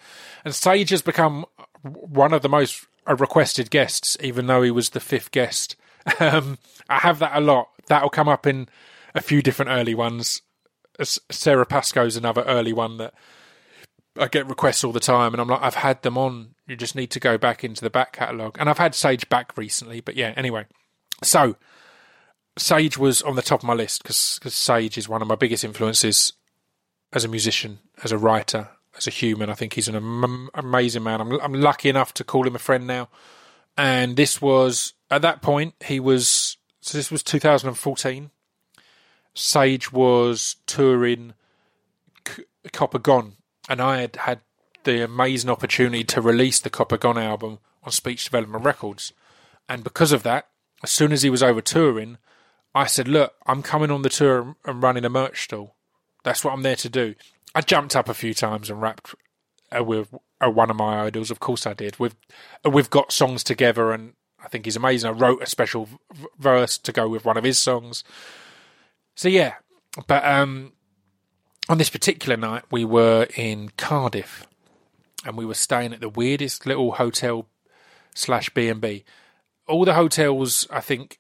and 0.44 0.54
Sage 0.54 0.90
has 0.90 1.02
become 1.02 1.46
one 1.84 2.34
of 2.34 2.42
the 2.42 2.50
most 2.50 2.88
requested 3.08 3.70
guests, 3.70 4.18
even 4.22 4.48
though 4.48 4.62
he 4.62 4.72
was 4.72 4.90
the 4.90 5.00
fifth 5.00 5.32
guest. 5.32 5.76
Um, 6.20 6.58
I 6.90 7.00
have 7.00 7.20
that 7.20 7.36
a 7.36 7.42
lot. 7.42 7.70
That'll 7.88 8.10
come 8.10 8.30
up 8.30 8.46
in 8.46 8.68
a 9.14 9.22
few 9.22 9.42
different 9.42 9.72
early 9.72 9.96
ones. 9.96 10.42
Sara 11.02 11.66
Pascoe's 11.66 12.16
another 12.16 12.44
early 12.44 12.74
one 12.74 12.98
that 12.98 13.14
I 14.18 14.28
get 14.28 14.48
requests 14.48 14.84
all 14.84 14.92
the 14.92 15.00
time, 15.00 15.34
and 15.34 15.42
I'm 15.42 15.48
like, 15.48 15.62
I've 15.62 15.76
had 15.76 16.02
them 16.04 16.18
on. 16.18 16.56
You 16.68 16.76
just 16.76 16.96
need 16.96 17.12
to 17.12 17.20
go 17.20 17.38
back 17.38 17.64
into 17.64 17.82
the 17.82 17.90
back 17.90 18.14
catalogue. 18.14 18.56
And 18.60 18.70
I've 18.70 18.78
had 18.78 18.96
Sage 18.96 19.28
back 19.30 19.58
recently, 19.58 20.00
but 20.00 20.16
yeah, 20.16 20.34
anyway. 20.38 20.66
So, 21.22 21.58
Sage 22.58 22.98
was 22.98 23.22
on 23.22 23.36
the 23.36 23.42
top 23.42 23.62
of 23.62 23.68
my 23.68 23.74
list 23.74 24.04
because 24.04 24.40
Sage 24.54 24.98
is 24.98 25.10
one 25.10 25.22
of 25.22 25.28
my 25.28 25.36
biggest 25.36 25.64
influences 25.64 26.34
as 27.12 27.26
a 27.26 27.30
musician, 27.30 27.80
as 28.04 28.12
a 28.12 28.18
writer, 28.18 28.70
as 28.98 29.06
a 29.06 29.12
human. 29.12 29.50
I 29.50 29.54
think 29.54 29.74
he's 29.74 29.90
an 29.90 29.96
am- 29.96 30.50
amazing 30.54 31.04
man. 31.04 31.20
I'm, 31.20 31.34
I'm 31.42 31.54
lucky 31.54 31.90
enough 31.90 32.14
to 32.16 32.24
call 32.24 32.48
him 32.48 32.56
a 32.56 32.60
friend 32.60 32.88
now. 32.88 33.10
And 33.78 34.16
this 34.16 34.42
was, 34.42 34.94
at 35.10 35.22
that 35.22 35.42
point, 35.42 35.76
he 35.84 36.00
was, 36.00 36.58
so 36.82 36.98
this 36.98 37.12
was 37.12 37.24
2014. 37.24 38.32
Sage 39.34 39.92
was 39.92 40.56
touring 40.66 41.34
C- 42.28 42.46
Copper 42.72 43.00
Gone, 43.00 43.34
and 43.68 43.82
I 43.82 44.00
had 44.02 44.16
had 44.16 44.40
the 44.86 45.04
amazing 45.04 45.50
opportunity 45.50 46.04
to 46.06 46.22
release 46.22 46.60
the 46.60 46.70
Copper 46.70 46.98
Gone 46.98 47.18
album 47.18 47.60
on 47.84 47.92
Speech 47.92 48.24
Development 48.24 48.64
Records. 48.64 49.12
And 49.68 49.84
because 49.84 50.12
of 50.12 50.24
that, 50.24 50.48
as 50.84 50.92
soon 50.92 51.12
as 51.12 51.24
he 51.24 51.30
was 51.30 51.44
over 51.44 51.62
touring, 51.62 52.18
I 52.74 52.86
said, 52.86 53.08
Look, 53.08 53.34
I'm 53.46 53.62
coming 53.62 53.92
on 53.92 54.04
the 54.04 54.10
tour 54.10 54.56
and 54.66 54.82
running 54.82 55.06
a 55.06 55.10
merch 55.10 55.44
stall. 55.44 55.76
That's 56.24 56.44
what 56.44 56.54
I'm 56.54 56.64
there 56.64 56.76
to 56.78 56.90
do. 56.90 57.16
I 57.54 57.62
jumped 57.62 57.96
up 57.96 58.10
a 58.10 58.14
few 58.14 58.34
times 58.34 58.70
and 58.70 58.82
rapped 58.82 59.16
uh, 59.76 59.84
with 59.84 60.14
uh, 60.44 60.50
one 60.50 60.70
of 60.70 60.76
my 60.76 61.06
idols. 61.06 61.32
Of 61.32 61.40
course, 61.40 61.66
I 61.66 61.74
did. 61.74 62.00
We've 62.00 62.16
we've 62.70 62.90
got 62.90 63.12
songs 63.12 63.44
together, 63.44 63.92
and 63.92 64.14
I 64.44 64.48
think 64.48 64.66
he's 64.66 64.76
amazing. 64.76 65.10
I 65.10 65.14
wrote 65.14 65.42
a 65.42 65.48
special 65.48 65.90
verse 66.38 66.78
to 66.80 66.92
go 66.92 67.08
with 67.08 67.26
one 67.26 67.38
of 67.38 67.44
his 67.44 67.58
songs. 67.58 68.04
So 69.16 69.30
yeah, 69.30 69.56
but 70.08 70.26
um, 70.26 70.74
on 71.70 71.78
this 71.78 71.90
particular 71.90 72.38
night, 72.38 72.64
we 72.70 72.86
were 72.86 73.28
in 73.36 73.70
Cardiff, 73.78 74.46
and 75.26 75.38
we 75.38 75.46
were 75.46 75.54
staying 75.54 75.94
at 75.94 76.02
the 76.02 76.10
weirdest 76.10 76.66
little 76.66 76.94
hotel 76.94 77.48
slash 78.14 78.50
B 78.50 78.70
and 78.70 78.82
B. 78.82 79.04
All 79.68 79.86
the 79.86 79.96
hotels, 79.96 80.68
I 80.72 80.80
think, 80.82 81.18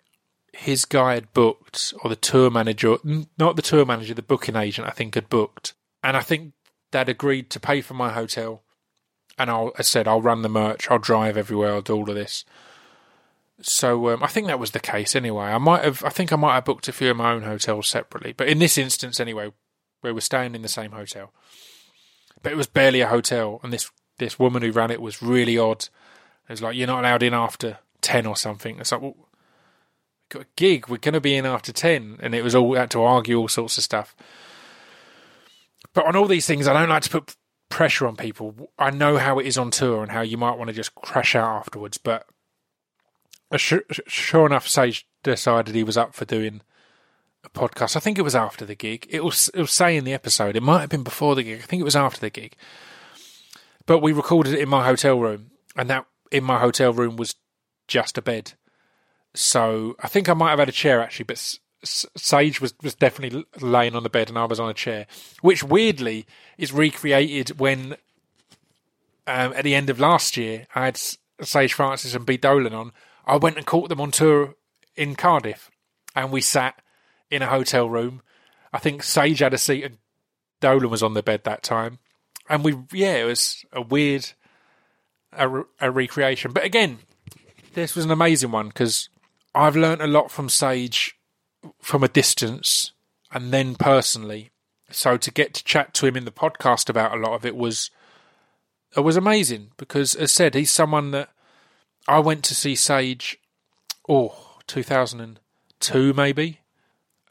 his 0.53 0.86
guy 0.86 1.16
had 1.16 1.34
booked, 1.34 1.93
or 2.03 2.09
the 2.09 2.16
tour 2.16 2.49
manager, 2.49 2.97
not 3.38 3.55
the 3.55 3.61
tour 3.61 3.86
manager, 3.86 4.13
the 4.13 4.22
booking 4.22 4.55
agent, 4.55 4.88
I 4.88 4.91
think, 4.91 5.16
had 5.16 5.30
booked, 5.30 5.74
and 6.03 6.16
I 6.16 6.22
think 6.22 6.53
they'd 6.91 7.09
agreed 7.09 7.49
to 7.51 7.59
pay 7.59 7.82
for 7.82 7.93
my 7.93 8.11
hotel. 8.11 8.63
And 9.38 9.50
I'll, 9.50 9.72
I 9.78 9.82
said, 9.82 10.08
I'll 10.08 10.22
run 10.22 10.44
the 10.44 10.50
merch, 10.50 10.90
I'll 10.90 11.00
drive 11.00 11.36
everywhere, 11.36 11.74
I'll 11.74 11.82
do 11.82 11.96
all 11.96 12.10
of 12.10 12.16
this. 12.16 12.46
So 13.62 14.10
um, 14.10 14.24
I 14.24 14.28
think 14.28 14.48
that 14.48 14.60
was 14.60 14.72
the 14.72 14.80
case 14.80 15.16
anyway. 15.16 15.46
I 15.46 15.58
might 15.58 15.84
have, 15.84 16.04
I 16.04 16.10
think 16.10 16.32
I 16.32 16.38
might 16.38 16.56
have 16.56 16.66
booked 16.66 16.88
a 16.88 16.94
few 16.94 17.12
of 17.12 17.18
my 17.18 17.32
own 17.32 17.44
hotels 17.44 17.88
separately, 17.88 18.34
but 18.34 18.48
in 18.48 18.60
this 18.60 18.78
instance 18.78 19.20
anyway, 19.20 19.52
we 20.02 20.12
were 20.12 20.22
staying 20.22 20.56
in 20.56 20.62
the 20.62 20.68
same 20.68 20.92
hotel. 20.92 21.34
But 22.42 22.52
it 22.52 22.58
was 22.58 22.68
barely 22.68 23.02
a 23.02 23.08
hotel, 23.08 23.60
and 23.64 23.74
this 23.74 23.90
this 24.18 24.38
woman 24.38 24.62
who 24.62 24.72
ran 24.72 24.92
it 24.92 25.02
was 25.02 25.22
really 25.22 25.58
odd. 25.58 25.90
It 26.48 26.54
was 26.54 26.62
like 26.62 26.76
you're 26.76 26.88
not 26.88 27.00
allowed 27.00 27.24
in 27.24 27.34
after 27.34 27.80
ten 28.02 28.26
or 28.26 28.36
something. 28.36 28.80
It's 28.80 28.92
like, 28.92 29.02
well, 29.02 29.16
we've 29.18 30.30
got 30.30 30.44
a 30.44 30.48
gig, 30.56 30.88
we're 30.88 30.98
going 30.98 31.14
to 31.14 31.22
be 31.22 31.36
in 31.36 31.46
after 31.46 31.74
ten, 31.74 32.18
and 32.22 32.36
it 32.36 32.44
was 32.44 32.54
all 32.54 32.76
had 32.76 32.92
to 32.92 33.02
argue 33.02 33.40
all 33.40 33.48
sorts 33.48 33.78
of 33.78 33.84
stuff. 33.84 34.16
But 35.94 36.06
on 36.06 36.16
all 36.16 36.28
these 36.28 36.46
things, 36.46 36.68
I 36.68 36.74
don't 36.74 36.90
like 36.90 37.04
to 37.04 37.10
put 37.10 37.36
pressure 37.70 38.07
on 38.07 38.16
people. 38.16 38.70
I 38.78 38.89
know 38.91 39.18
how 39.18 39.39
it 39.39 39.45
is 39.45 39.57
on 39.57 39.72
tour 39.72 40.01
and 40.01 40.11
how 40.11 40.22
you 40.22 40.38
might 40.38 40.57
want 40.57 40.70
to 40.70 40.74
just 40.74 40.95
crash 40.95 41.36
out 41.36 41.55
afterwards, 41.55 41.97
but 41.97 42.26
sure, 43.57 43.84
sure 44.07 44.45
enough, 44.45 44.68
Sage 44.68 45.07
decided 45.24 45.76
he 45.76 45.84
was 45.84 45.97
up 45.97 46.13
for 46.13 46.26
doing 46.26 46.61
a 47.43 47.49
podcast. 47.49 47.95
I 47.95 47.99
think 47.99 48.18
it 48.18 48.24
was 48.24 48.36
after 48.36 48.66
the 48.66 48.76
gig. 48.76 49.07
It 49.09 49.24
was 49.24 49.49
it 49.53 49.61
was 49.61 49.72
say 49.72 49.95
in 49.95 50.03
the 50.03 50.13
episode. 50.13 50.55
It 50.55 50.63
might 50.63 50.82
have 50.82 50.89
been 50.89 51.03
before 51.03 51.36
the 51.36 51.43
gig. 51.43 51.59
I 51.59 51.66
think 51.66 51.82
it 51.82 51.86
was 51.86 51.95
after 51.95 52.20
the 52.20 52.30
gig. 52.30 52.55
But 53.86 53.99
we 53.99 54.13
recorded 54.13 54.53
it 54.53 54.61
in 54.61 54.70
my 54.70 54.86
hotel 54.86 55.20
room, 55.20 55.51
and 55.76 55.89
that 55.89 56.05
in 56.32 56.43
my 56.43 56.59
hotel 56.59 56.91
room 56.91 57.18
was 57.18 57.36
just 57.88 58.18
a 58.18 58.22
bed. 58.22 58.53
So 59.34 59.95
I 60.01 60.07
think 60.07 60.28
I 60.28 60.34
might 60.34 60.51
have 60.51 60.59
had 60.59 60.70
a 60.70 60.74
chair 60.74 61.01
actually, 61.01 61.26
but 61.26 61.59
Sage 61.86 62.60
was, 62.60 62.74
was 62.82 62.96
definitely 62.96 63.46
laying 63.62 63.96
on 63.96 64.04
the 64.04 64.10
bed 64.10 64.30
and 64.30 64.38
I 64.38 64.46
was 64.46 64.60
on 64.60 64.70
a 64.70 64.74
chair, 64.74 65.08
which 65.42 65.64
weirdly 65.64 66.26
is 66.58 66.74
recreated 66.74 67.60
when 67.60 67.94
um, 69.28 69.54
at 69.54 69.64
the 69.64 69.76
end 69.76 69.90
of 69.90 70.00
last 70.00 70.38
year 70.38 70.68
I 70.76 70.86
had 70.86 71.00
Sage 71.42 71.74
Francis 71.74 72.16
and 72.16 72.26
B 72.26 72.38
Dolan 72.38 72.74
on. 72.74 72.92
I 73.26 73.38
went 73.38 73.58
and 73.58 73.66
caught 73.66 73.90
them 73.90 74.02
on 74.02 74.12
tour 74.12 74.56
in 74.96 75.16
Cardiff, 75.16 75.72
and 76.16 76.32
we 76.32 76.42
sat 76.42 76.82
in 77.32 77.42
a 77.42 77.48
hotel 77.48 77.90
room. 77.90 78.22
I 78.72 78.80
think 78.80 79.04
Sage 79.04 79.40
had 79.40 79.54
a 79.54 79.58
seat 79.58 79.84
and 79.84 79.98
Dolan 80.62 80.90
was 80.90 81.04
on 81.04 81.14
the 81.14 81.24
bed 81.24 81.44
that 81.44 81.64
time, 81.64 82.00
and 82.50 82.64
we 82.64 82.78
yeah 82.92 83.16
it 83.16 83.26
was 83.26 83.66
a 83.74 83.82
weird 83.82 84.32
a, 85.34 85.64
a 85.82 85.92
recreation. 85.92 86.52
But 86.52 86.64
again, 86.64 87.00
this 87.74 87.96
was 87.96 88.06
an 88.06 88.12
amazing 88.12 88.52
one 88.52 88.68
because 88.68 89.10
I've 89.54 89.76
learnt 89.76 90.02
a 90.02 90.08
lot 90.08 90.32
from 90.32 90.50
Sage 90.50 91.14
from 91.82 92.03
a 92.03 92.07
distance 92.07 92.91
and 93.32 93.51
then 93.51 93.76
personally. 93.76 94.51
So 94.91 95.18
to 95.18 95.32
get 95.32 95.53
to 95.55 95.63
chat 95.63 95.93
to 95.95 96.05
him 96.05 96.16
in 96.16 96.26
the 96.26 96.32
podcast 96.32 96.89
about 96.89 97.16
a 97.16 97.20
lot 97.20 97.34
of 97.34 97.45
it 97.45 97.55
was 97.55 97.91
it 98.95 99.01
was 99.01 99.18
amazing 99.18 99.72
because 99.78 100.16
as 100.16 100.32
said, 100.32 100.55
he's 100.55 100.72
someone 100.72 101.11
that 101.11 101.30
I 102.07 102.20
went 102.20 102.43
to 102.45 102.55
see 102.55 102.76
Sage 102.76 103.39
oh 104.07 104.59
2002 104.68 106.13
maybe 106.13 106.61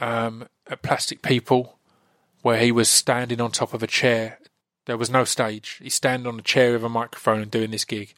um, 0.01 0.49
at 0.69 0.83
Plastic 0.83 1.23
People 1.23 1.79
where 2.43 2.59
he 2.59 2.71
was 2.71 2.89
standing 2.89 3.41
on 3.41 3.51
top 3.51 3.73
of 3.73 3.83
a 3.83 3.87
chair. 3.87 4.39
There 4.87 4.99
was 4.99 5.09
no 5.09 5.25
stage. 5.25 5.79
He's 5.83 5.95
standing 5.95 6.27
on 6.27 6.39
a 6.39 6.43
chair 6.43 6.73
with 6.73 6.85
a 6.85 6.89
microphone 6.91 7.41
and 7.41 7.51
doing 7.51 7.71
this 7.71 7.87
gig 7.87 8.15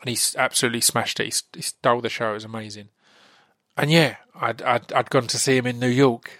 and 0.00 0.16
he 0.16 0.38
absolutely 0.38 0.80
smashed 0.80 1.20
it. 1.20 1.24
He, 1.24 1.32
he 1.54 1.62
stole 1.62 2.00
the 2.00 2.08
show. 2.08 2.30
It 2.30 2.34
was 2.34 2.44
amazing. 2.44 2.88
And 3.76 3.90
yeah, 3.90 4.16
I'd 4.34 4.62
I'd, 4.62 4.92
I'd 4.92 5.10
gone 5.10 5.26
to 5.28 5.38
see 5.38 5.56
him 5.56 5.66
in 5.66 5.78
New 5.78 5.88
York. 5.88 6.30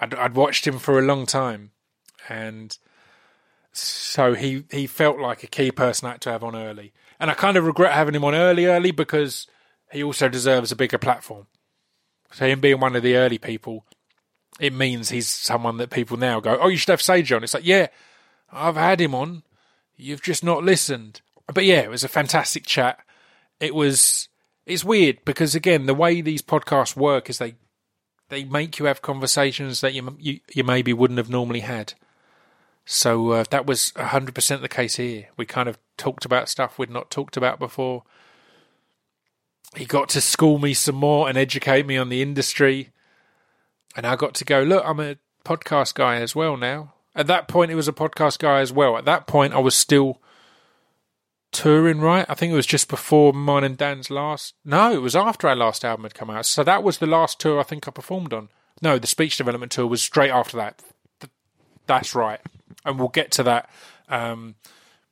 I'd 0.00 0.14
I'd 0.14 0.34
watched 0.34 0.66
him 0.66 0.78
for 0.78 0.98
a 0.98 1.02
long 1.02 1.26
time, 1.26 1.70
and 2.28 2.76
so 3.72 4.34
he 4.34 4.64
he 4.70 4.86
felt 4.86 5.18
like 5.18 5.42
a 5.42 5.48
key 5.48 5.70
person 5.70 6.08
I 6.08 6.12
had 6.12 6.20
to 6.22 6.30
have 6.30 6.44
on 6.44 6.54
early. 6.56 6.92
And 7.18 7.30
I 7.30 7.34
kind 7.34 7.56
of 7.56 7.64
regret 7.64 7.92
having 7.92 8.14
him 8.14 8.24
on 8.24 8.34
early, 8.34 8.66
early 8.66 8.90
because 8.90 9.46
he 9.90 10.02
also 10.02 10.28
deserves 10.28 10.72
a 10.72 10.76
bigger 10.76 10.98
platform. 10.98 11.46
So 12.32 12.46
him 12.46 12.60
being 12.60 12.80
one 12.80 12.96
of 12.96 13.02
the 13.02 13.16
early 13.16 13.38
people, 13.38 13.86
it 14.58 14.72
means 14.72 15.08
he's 15.08 15.28
someone 15.28 15.76
that 15.78 15.90
people 15.90 16.16
now 16.16 16.40
go, 16.40 16.58
"Oh, 16.60 16.68
you 16.68 16.76
should 16.76 16.90
have 16.90 17.02
Sage 17.02 17.32
on." 17.32 17.44
It's 17.44 17.54
like, 17.54 17.64
yeah, 17.64 17.88
I've 18.52 18.76
had 18.76 19.00
him 19.00 19.14
on. 19.14 19.44
You've 19.96 20.22
just 20.22 20.42
not 20.44 20.64
listened. 20.64 21.20
But 21.52 21.64
yeah, 21.64 21.80
it 21.80 21.90
was 21.90 22.04
a 22.04 22.08
fantastic 22.08 22.66
chat. 22.66 22.98
It 23.60 23.74
was. 23.74 24.28
It's 24.66 24.84
weird 24.84 25.24
because 25.24 25.54
again, 25.54 25.86
the 25.86 25.94
way 25.94 26.20
these 26.20 26.42
podcasts 26.42 26.96
work 26.96 27.28
is 27.28 27.38
they 27.38 27.54
they 28.30 28.44
make 28.44 28.78
you 28.78 28.86
have 28.86 29.02
conversations 29.02 29.80
that 29.80 29.94
you 29.94 30.16
you, 30.18 30.40
you 30.52 30.64
maybe 30.64 30.92
wouldn't 30.92 31.18
have 31.18 31.30
normally 31.30 31.60
had. 31.60 31.94
So 32.86 33.30
uh, 33.30 33.44
that 33.50 33.66
was 33.66 33.92
hundred 33.96 34.34
percent 34.34 34.62
the 34.62 34.68
case 34.68 34.96
here. 34.96 35.28
We 35.36 35.46
kind 35.46 35.68
of 35.68 35.78
talked 35.96 36.24
about 36.24 36.48
stuff 36.48 36.78
we'd 36.78 36.90
not 36.90 37.10
talked 37.10 37.36
about 37.36 37.58
before. 37.58 38.04
He 39.76 39.86
got 39.86 40.08
to 40.10 40.20
school 40.20 40.58
me 40.58 40.72
some 40.74 40.94
more 40.94 41.28
and 41.28 41.36
educate 41.36 41.86
me 41.86 41.96
on 41.96 42.08
the 42.08 42.22
industry, 42.22 42.90
and 43.96 44.06
I 44.06 44.16
got 44.16 44.34
to 44.34 44.44
go. 44.44 44.62
Look, 44.62 44.84
I'm 44.86 45.00
a 45.00 45.16
podcast 45.44 45.94
guy 45.94 46.16
as 46.16 46.34
well 46.34 46.56
now. 46.56 46.94
At 47.14 47.26
that 47.28 47.48
point, 47.48 47.70
it 47.70 47.76
was 47.76 47.88
a 47.88 47.92
podcast 47.92 48.38
guy 48.38 48.60
as 48.60 48.72
well. 48.72 48.96
At 48.96 49.04
that 49.04 49.26
point, 49.26 49.54
I 49.54 49.58
was 49.58 49.74
still 49.74 50.20
touring, 51.54 52.00
right? 52.00 52.26
I 52.28 52.34
think 52.34 52.52
it 52.52 52.56
was 52.56 52.66
just 52.66 52.88
before 52.88 53.32
mine 53.32 53.64
and 53.64 53.76
Dan's 53.76 54.10
last. 54.10 54.54
No, 54.64 54.92
it 54.92 55.00
was 55.00 55.16
after 55.16 55.48
our 55.48 55.56
last 55.56 55.84
album 55.84 56.04
had 56.04 56.14
come 56.14 56.28
out. 56.28 56.44
So 56.44 56.62
that 56.64 56.82
was 56.82 56.98
the 56.98 57.06
last 57.06 57.40
tour 57.40 57.58
I 57.58 57.62
think 57.62 57.88
I 57.88 57.90
performed 57.90 58.34
on. 58.34 58.50
No, 58.82 58.98
the 58.98 59.06
speech 59.06 59.36
development 59.38 59.72
tour 59.72 59.86
was 59.86 60.02
straight 60.02 60.30
after 60.30 60.56
that. 60.58 60.82
That's 61.86 62.14
right, 62.14 62.40
and 62.84 62.98
we'll 62.98 63.08
get 63.08 63.30
to 63.32 63.42
that. 63.44 63.70
Um, 64.08 64.56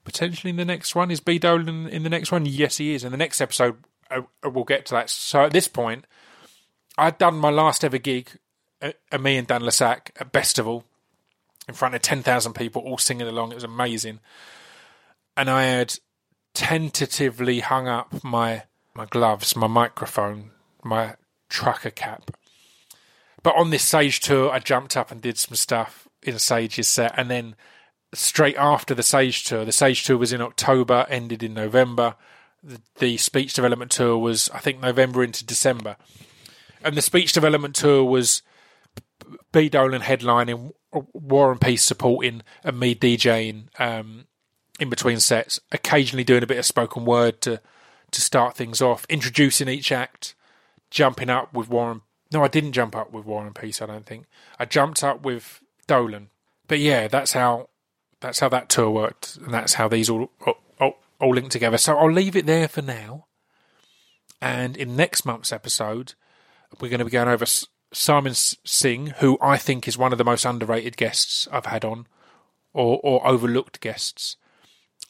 potentially 0.04 0.50
in 0.50 0.56
the 0.56 0.64
next 0.64 0.94
one 0.94 1.10
is 1.10 1.20
B 1.20 1.38
Dolan 1.38 1.86
in 1.86 2.02
the 2.02 2.10
next 2.10 2.32
one. 2.32 2.46
Yes, 2.46 2.78
he 2.78 2.94
is. 2.94 3.04
In 3.04 3.12
the 3.12 3.18
next 3.18 3.40
episode, 3.40 3.76
uh, 4.10 4.22
uh, 4.44 4.50
we'll 4.50 4.64
get 4.64 4.86
to 4.86 4.94
that. 4.94 5.10
So 5.10 5.44
at 5.44 5.52
this 5.52 5.68
point, 5.68 6.06
I'd 6.98 7.18
done 7.18 7.36
my 7.36 7.50
last 7.50 7.84
ever 7.84 7.98
gig, 7.98 8.30
uh, 8.80 8.92
uh, 9.10 9.18
me 9.18 9.36
and 9.36 9.46
Dan 9.46 9.64
le 9.64 9.72
Sac 9.72 10.12
at 10.18 10.32
Bestival, 10.32 10.84
in 11.68 11.74
front 11.74 11.94
of 11.94 12.02
ten 12.02 12.22
thousand 12.22 12.54
people, 12.54 12.82
all 12.82 12.98
singing 12.98 13.28
along. 13.28 13.52
It 13.52 13.56
was 13.56 13.64
amazing, 13.64 14.20
and 15.36 15.48
I 15.48 15.64
had 15.64 15.94
tentatively 16.54 17.60
hung 17.60 17.88
up 17.88 18.22
my 18.24 18.64
my 18.94 19.06
gloves, 19.06 19.56
my 19.56 19.66
microphone, 19.66 20.50
my 20.84 21.14
trucker 21.48 21.90
cap. 21.90 22.30
But 23.42 23.56
on 23.56 23.70
this 23.70 23.84
Sage 23.84 24.20
tour, 24.20 24.50
I 24.50 24.58
jumped 24.58 24.96
up 24.96 25.10
and 25.10 25.20
did 25.20 25.38
some 25.38 25.56
stuff 25.56 26.06
in 26.22 26.38
Sage's 26.38 26.88
set, 26.88 27.14
and 27.16 27.30
then 27.30 27.56
straight 28.14 28.56
after 28.56 28.94
the 28.94 29.02
Sage 29.02 29.44
tour, 29.44 29.64
the 29.64 29.72
Sage 29.72 30.04
tour 30.04 30.18
was 30.18 30.32
in 30.32 30.40
October, 30.40 31.06
ended 31.08 31.42
in 31.42 31.54
November. 31.54 32.14
The, 32.62 32.80
the 32.98 33.16
speech 33.16 33.54
development 33.54 33.90
tour 33.90 34.18
was, 34.18 34.48
I 34.50 34.58
think, 34.58 34.80
November 34.80 35.24
into 35.24 35.44
December, 35.44 35.96
and 36.84 36.96
the 36.96 37.02
speech 37.02 37.32
development 37.32 37.74
tour 37.74 38.04
was 38.04 38.42
B 39.52 39.68
Dolan 39.68 40.02
headlining, 40.02 40.72
Warren 40.92 41.58
Peace 41.58 41.82
supporting, 41.82 42.42
and 42.62 42.78
me 42.78 42.94
DJing. 42.94 43.68
Um, 43.80 44.26
in 44.82 44.90
between 44.90 45.20
sets, 45.20 45.60
occasionally 45.70 46.24
doing 46.24 46.42
a 46.42 46.46
bit 46.46 46.58
of 46.58 46.66
spoken 46.66 47.04
word 47.04 47.40
to 47.42 47.60
to 48.10 48.20
start 48.20 48.54
things 48.56 48.82
off, 48.82 49.06
introducing 49.08 49.68
each 49.68 49.90
act, 49.90 50.34
jumping 50.90 51.30
up 51.30 51.54
with 51.54 51.70
Warren. 51.70 52.02
No, 52.30 52.44
I 52.44 52.48
didn't 52.48 52.72
jump 52.72 52.94
up 52.94 53.10
with 53.10 53.24
Warren 53.24 53.54
Peace. 53.54 53.80
I 53.80 53.86
don't 53.86 54.04
think 54.04 54.26
I 54.58 54.66
jumped 54.66 55.02
up 55.02 55.24
with 55.24 55.62
Dolan. 55.86 56.28
But 56.68 56.80
yeah, 56.80 57.08
that's 57.08 57.32
how 57.32 57.68
that's 58.20 58.40
how 58.40 58.48
that 58.50 58.68
tour 58.68 58.90
worked, 58.90 59.36
and 59.36 59.54
that's 59.54 59.74
how 59.74 59.88
these 59.88 60.10
all 60.10 60.30
all, 60.78 60.96
all 61.20 61.34
linked 61.34 61.52
together. 61.52 61.78
So 61.78 61.96
I'll 61.96 62.12
leave 62.12 62.36
it 62.36 62.46
there 62.46 62.68
for 62.68 62.82
now. 62.82 63.26
And 64.40 64.76
in 64.76 64.96
next 64.96 65.24
month's 65.24 65.52
episode, 65.52 66.14
we're 66.80 66.88
going 66.88 66.98
to 66.98 67.04
be 67.04 67.12
going 67.12 67.28
over 67.28 67.46
Simon 67.92 68.34
Singh, 68.34 69.08
who 69.18 69.38
I 69.40 69.56
think 69.56 69.86
is 69.86 69.96
one 69.96 70.10
of 70.10 70.18
the 70.18 70.24
most 70.24 70.44
underrated 70.44 70.96
guests 70.96 71.46
I've 71.52 71.66
had 71.66 71.84
on, 71.84 72.06
or 72.72 73.00
or 73.02 73.26
overlooked 73.26 73.80
guests 73.80 74.36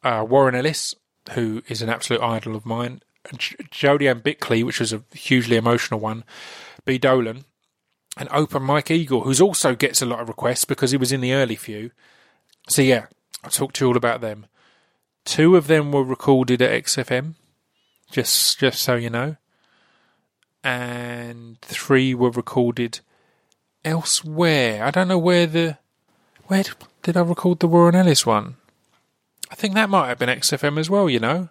uh, 0.03 0.25
Warren 0.29 0.55
Ellis, 0.55 0.95
who 1.33 1.63
is 1.69 1.83
an 1.83 1.89
absolute 1.89 2.23
idol 2.23 2.57
of 2.57 2.67
mine, 2.67 3.03
J- 3.37 3.57
Jodi 3.71 4.13
Bickley, 4.15 4.63
which 4.63 4.81
was 4.81 4.93
a 4.93 5.03
hugely 5.15 5.57
emotional 5.57 6.01
one, 6.01 6.25
B. 6.85 6.99
Dolan, 6.99 7.45
and 8.17 8.29
Open 8.33 8.63
Mike 8.63 8.91
Eagle, 8.91 9.23
who's 9.23 9.41
also 9.41 9.75
gets 9.75 10.03
a 10.03 10.07
lot 10.07 10.21
of 10.21 10.29
requests 10.29 10.65
because 10.65 10.91
he 10.91 10.97
was 10.97 11.13
in 11.13 11.21
the 11.21 11.33
early 11.33 11.57
few. 11.57 11.91
So 12.69 12.83
yeah, 12.83 13.07
I'll 13.43 13.51
talk 13.51 13.73
to 13.75 13.85
you 13.85 13.89
all 13.89 13.97
about 13.97 14.21
them. 14.21 14.47
Two 15.25 15.57
of 15.57 15.67
them 15.67 15.93
were 15.93 16.05
recorded 16.05 16.61
at 16.61 16.85
XFM, 16.85 17.35
just 18.11 18.59
just 18.59 18.83
so 18.83 18.97
you 18.97 19.09
know, 19.09 19.37
and 20.65 21.61
three 21.61 22.15
were 22.15 22.31
recorded 22.31 23.01
elsewhere. 23.85 24.85
I 24.85 24.91
don't 24.91 25.09
know 25.09 25.19
where 25.19 25.47
the 25.47 25.79
where 26.47 26.65
did 27.03 27.17
I 27.17 27.21
record 27.21 27.61
the 27.61 27.69
Warren 27.69 27.95
Ellis 27.95 28.27
one? 28.27 28.57
I 29.53 29.55
think 29.55 29.75
that 29.75 29.91
might 29.91 30.09
have 30.09 30.19
been 30.19 30.31
XFM 30.31 30.79
as 30.79 30.89
well, 30.89 31.11
you 31.11 31.21
know. 31.21 31.51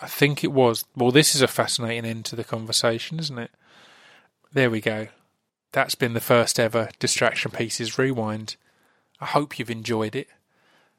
I 0.00 0.08
think 0.08 0.42
it 0.42 0.50
was. 0.50 0.84
Well, 0.96 1.12
this 1.12 1.32
is 1.36 1.40
a 1.40 1.46
fascinating 1.46 2.04
end 2.04 2.24
to 2.26 2.36
the 2.36 2.42
conversation, 2.42 3.20
isn't 3.20 3.38
it? 3.38 3.52
There 4.52 4.68
we 4.68 4.80
go. 4.80 5.06
That's 5.70 5.94
been 5.94 6.14
the 6.14 6.20
first 6.20 6.58
ever 6.58 6.90
Distraction 6.98 7.52
Pieces 7.52 7.98
Rewind. 7.98 8.56
I 9.20 9.26
hope 9.26 9.58
you've 9.58 9.70
enjoyed 9.70 10.16
it. 10.16 10.26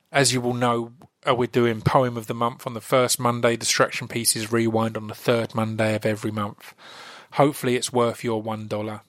As 0.10 0.32
you 0.32 0.39
will 0.39 0.54
know, 0.54 0.93
uh, 1.28 1.36
we're 1.36 1.47
doing 1.47 1.82
poem 1.82 2.16
of 2.16 2.28
the 2.28 2.34
month 2.34 2.66
on 2.66 2.74
the 2.74 2.82
first 2.82 3.20
Monday, 3.20 3.58
distraction 3.58 4.08
pieces 4.08 4.54
rewind 4.54 4.95
on 4.95 5.08
the 5.08 5.16
third 5.16 5.54
Monday 5.54 5.95
of 5.95 6.06
every 6.06 6.32
month. 6.32 6.74
Hopefully, 7.34 7.76
it's 7.76 7.91
worth 7.91 8.24
your 8.24 8.41
one 8.41 8.68
dollar. 8.68 9.02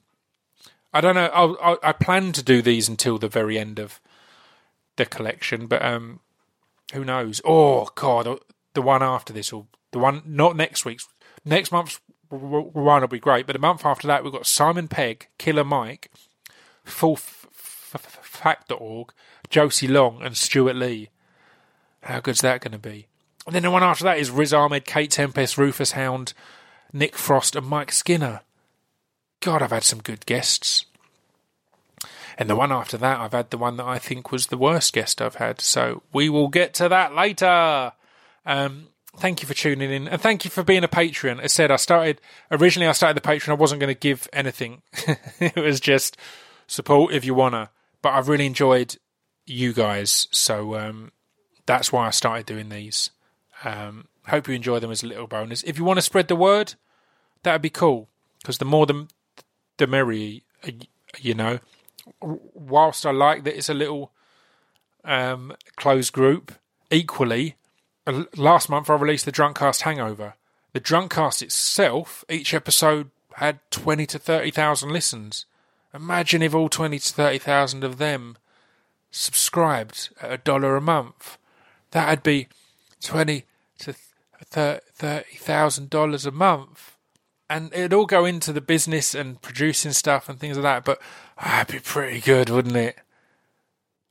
I 0.93 0.99
don't 0.99 1.15
know. 1.15 1.31
I'll, 1.33 1.57
I'll, 1.61 1.79
I 1.81 1.93
plan 1.93 2.33
to 2.33 2.43
do 2.43 2.61
these 2.61 2.89
until 2.89 3.17
the 3.17 3.29
very 3.29 3.57
end 3.57 3.79
of 3.79 4.01
the 4.97 5.05
collection, 5.05 5.67
but 5.67 5.83
um, 5.83 6.19
who 6.93 7.03
knows? 7.03 7.41
Oh 7.45 7.89
God, 7.95 8.27
uh, 8.27 8.37
the 8.73 8.81
one 8.81 9.03
after 9.03 9.33
this, 9.33 9.51
or 9.51 9.67
the 9.91 9.99
one 9.99 10.21
not 10.25 10.55
next 10.55 10.85
week's, 10.85 11.07
next 11.45 11.71
month's 11.71 11.99
one 12.29 13.01
will 13.01 13.07
be 13.07 13.19
great, 13.19 13.45
but 13.45 13.55
a 13.55 13.59
month 13.59 13.85
after 13.85 14.07
that, 14.07 14.23
we've 14.23 14.31
got 14.31 14.47
Simon 14.47 14.87
Pegg, 14.87 15.27
Killer 15.37 15.65
Mike, 15.65 16.11
Full 16.83 17.17
Fact.org, 17.17 19.11
Josie 19.49 19.87
Long, 19.87 20.21
and 20.21 20.37
Stewart 20.37 20.75
Lee. 20.75 21.09
How 22.03 22.21
good's 22.21 22.41
that 22.41 22.61
going 22.61 22.71
to 22.71 22.79
be? 22.79 23.07
And 23.45 23.55
then 23.55 23.63
the 23.63 23.71
one 23.71 23.83
after 23.83 24.03
that 24.05 24.17
is 24.17 24.31
Riz 24.31 24.53
Ahmed, 24.53 24.85
Kate 24.85 25.11
Tempest, 25.11 25.57
Rufus 25.57 25.91
Hound, 25.91 26.33
Nick 26.93 27.15
Frost, 27.15 27.55
and 27.55 27.67
Mike 27.67 27.91
Skinner. 27.91 28.41
God, 29.41 29.61
I've 29.61 29.71
had 29.71 29.83
some 29.83 29.99
good 29.99 30.25
guests. 30.25 30.85
And 32.41 32.49
the 32.49 32.55
one 32.55 32.71
after 32.71 32.97
that, 32.97 33.19
I've 33.19 33.33
had 33.33 33.51
the 33.51 33.57
one 33.59 33.77
that 33.77 33.85
I 33.85 33.99
think 33.99 34.31
was 34.31 34.47
the 34.47 34.57
worst 34.57 34.93
guest 34.93 35.21
I've 35.21 35.35
had. 35.35 35.61
So 35.61 36.01
we 36.11 36.27
will 36.27 36.47
get 36.47 36.73
to 36.73 36.89
that 36.89 37.13
later. 37.13 37.91
Um, 38.47 38.87
thank 39.15 39.43
you 39.43 39.47
for 39.47 39.53
tuning 39.53 39.91
in 39.91 40.07
and 40.07 40.19
thank 40.19 40.43
you 40.43 40.49
for 40.49 40.63
being 40.63 40.83
a 40.83 40.87
patron. 40.87 41.39
As 41.39 41.43
I 41.43 41.47
said, 41.53 41.69
I 41.69 41.75
started 41.75 42.19
originally. 42.49 42.87
I 42.87 42.93
started 42.93 43.21
the 43.21 43.29
Patreon. 43.29 43.49
I 43.49 43.53
wasn't 43.53 43.79
going 43.79 43.93
to 43.93 43.99
give 43.99 44.27
anything. 44.33 44.81
it 45.39 45.55
was 45.55 45.79
just 45.79 46.17
support 46.65 47.13
if 47.13 47.23
you 47.25 47.35
wanna. 47.35 47.69
But 48.01 48.13
I've 48.13 48.27
really 48.27 48.47
enjoyed 48.47 48.97
you 49.45 49.71
guys, 49.71 50.27
so 50.31 50.75
um, 50.79 51.11
that's 51.67 51.91
why 51.91 52.07
I 52.07 52.09
started 52.09 52.47
doing 52.47 52.69
these. 52.69 53.11
Um, 53.63 54.07
hope 54.25 54.47
you 54.47 54.55
enjoy 54.55 54.79
them 54.79 54.89
as 54.89 55.03
a 55.03 55.07
little 55.07 55.27
bonus. 55.27 55.61
If 55.61 55.77
you 55.77 55.85
want 55.85 55.97
to 55.97 56.01
spread 56.01 56.27
the 56.27 56.35
word, 56.35 56.73
that 57.43 57.51
would 57.51 57.61
be 57.61 57.69
cool 57.69 58.09
because 58.39 58.57
the 58.57 58.65
more 58.65 58.87
the 58.87 59.07
the 59.77 59.85
merrier, 59.85 60.39
you 61.19 61.35
know. 61.35 61.59
Whilst 62.21 63.05
I 63.05 63.11
like 63.11 63.43
that 63.43 63.55
it's 63.55 63.69
a 63.69 63.73
little 63.73 64.11
um, 65.03 65.53
closed 65.75 66.13
group, 66.13 66.53
equally, 66.89 67.55
last 68.35 68.69
month 68.69 68.89
I 68.89 68.95
released 68.95 69.25
the 69.25 69.31
Drunkcast 69.31 69.81
Hangover. 69.81 70.35
The 70.73 70.79
Drunkcast 70.79 71.41
itself, 71.41 72.23
each 72.29 72.53
episode 72.53 73.11
had 73.35 73.59
twenty 73.71 74.05
to 74.07 74.19
thirty 74.19 74.51
thousand 74.51 74.91
listens. 74.91 75.45
Imagine 75.93 76.41
if 76.41 76.55
all 76.55 76.69
twenty 76.69 76.99
to 76.99 77.13
thirty 77.13 77.37
thousand 77.37 77.83
of 77.83 77.97
them 77.97 78.37
subscribed 79.11 80.09
at 80.21 80.31
a 80.31 80.37
dollar 80.37 80.75
a 80.75 80.81
month. 80.81 81.37
That'd 81.91 82.23
be 82.23 82.47
twenty 83.01 83.45
to 83.79 83.93
thirty 83.93 85.37
thousand 85.37 85.89
dollars 85.89 86.25
a 86.25 86.31
month, 86.31 86.90
and 87.51 87.73
it'd 87.73 87.93
all 87.93 88.05
go 88.05 88.23
into 88.23 88.53
the 88.53 88.61
business 88.61 89.13
and 89.13 89.41
producing 89.41 89.91
stuff 89.91 90.29
and 90.29 90.39
things 90.39 90.57
like 90.57 90.63
that. 90.63 90.85
But 90.85 91.01
oh, 91.37 91.49
that'd 91.49 91.73
be 91.75 91.79
pretty 91.81 92.21
good, 92.21 92.49
wouldn't 92.49 92.77
it? 92.77 92.97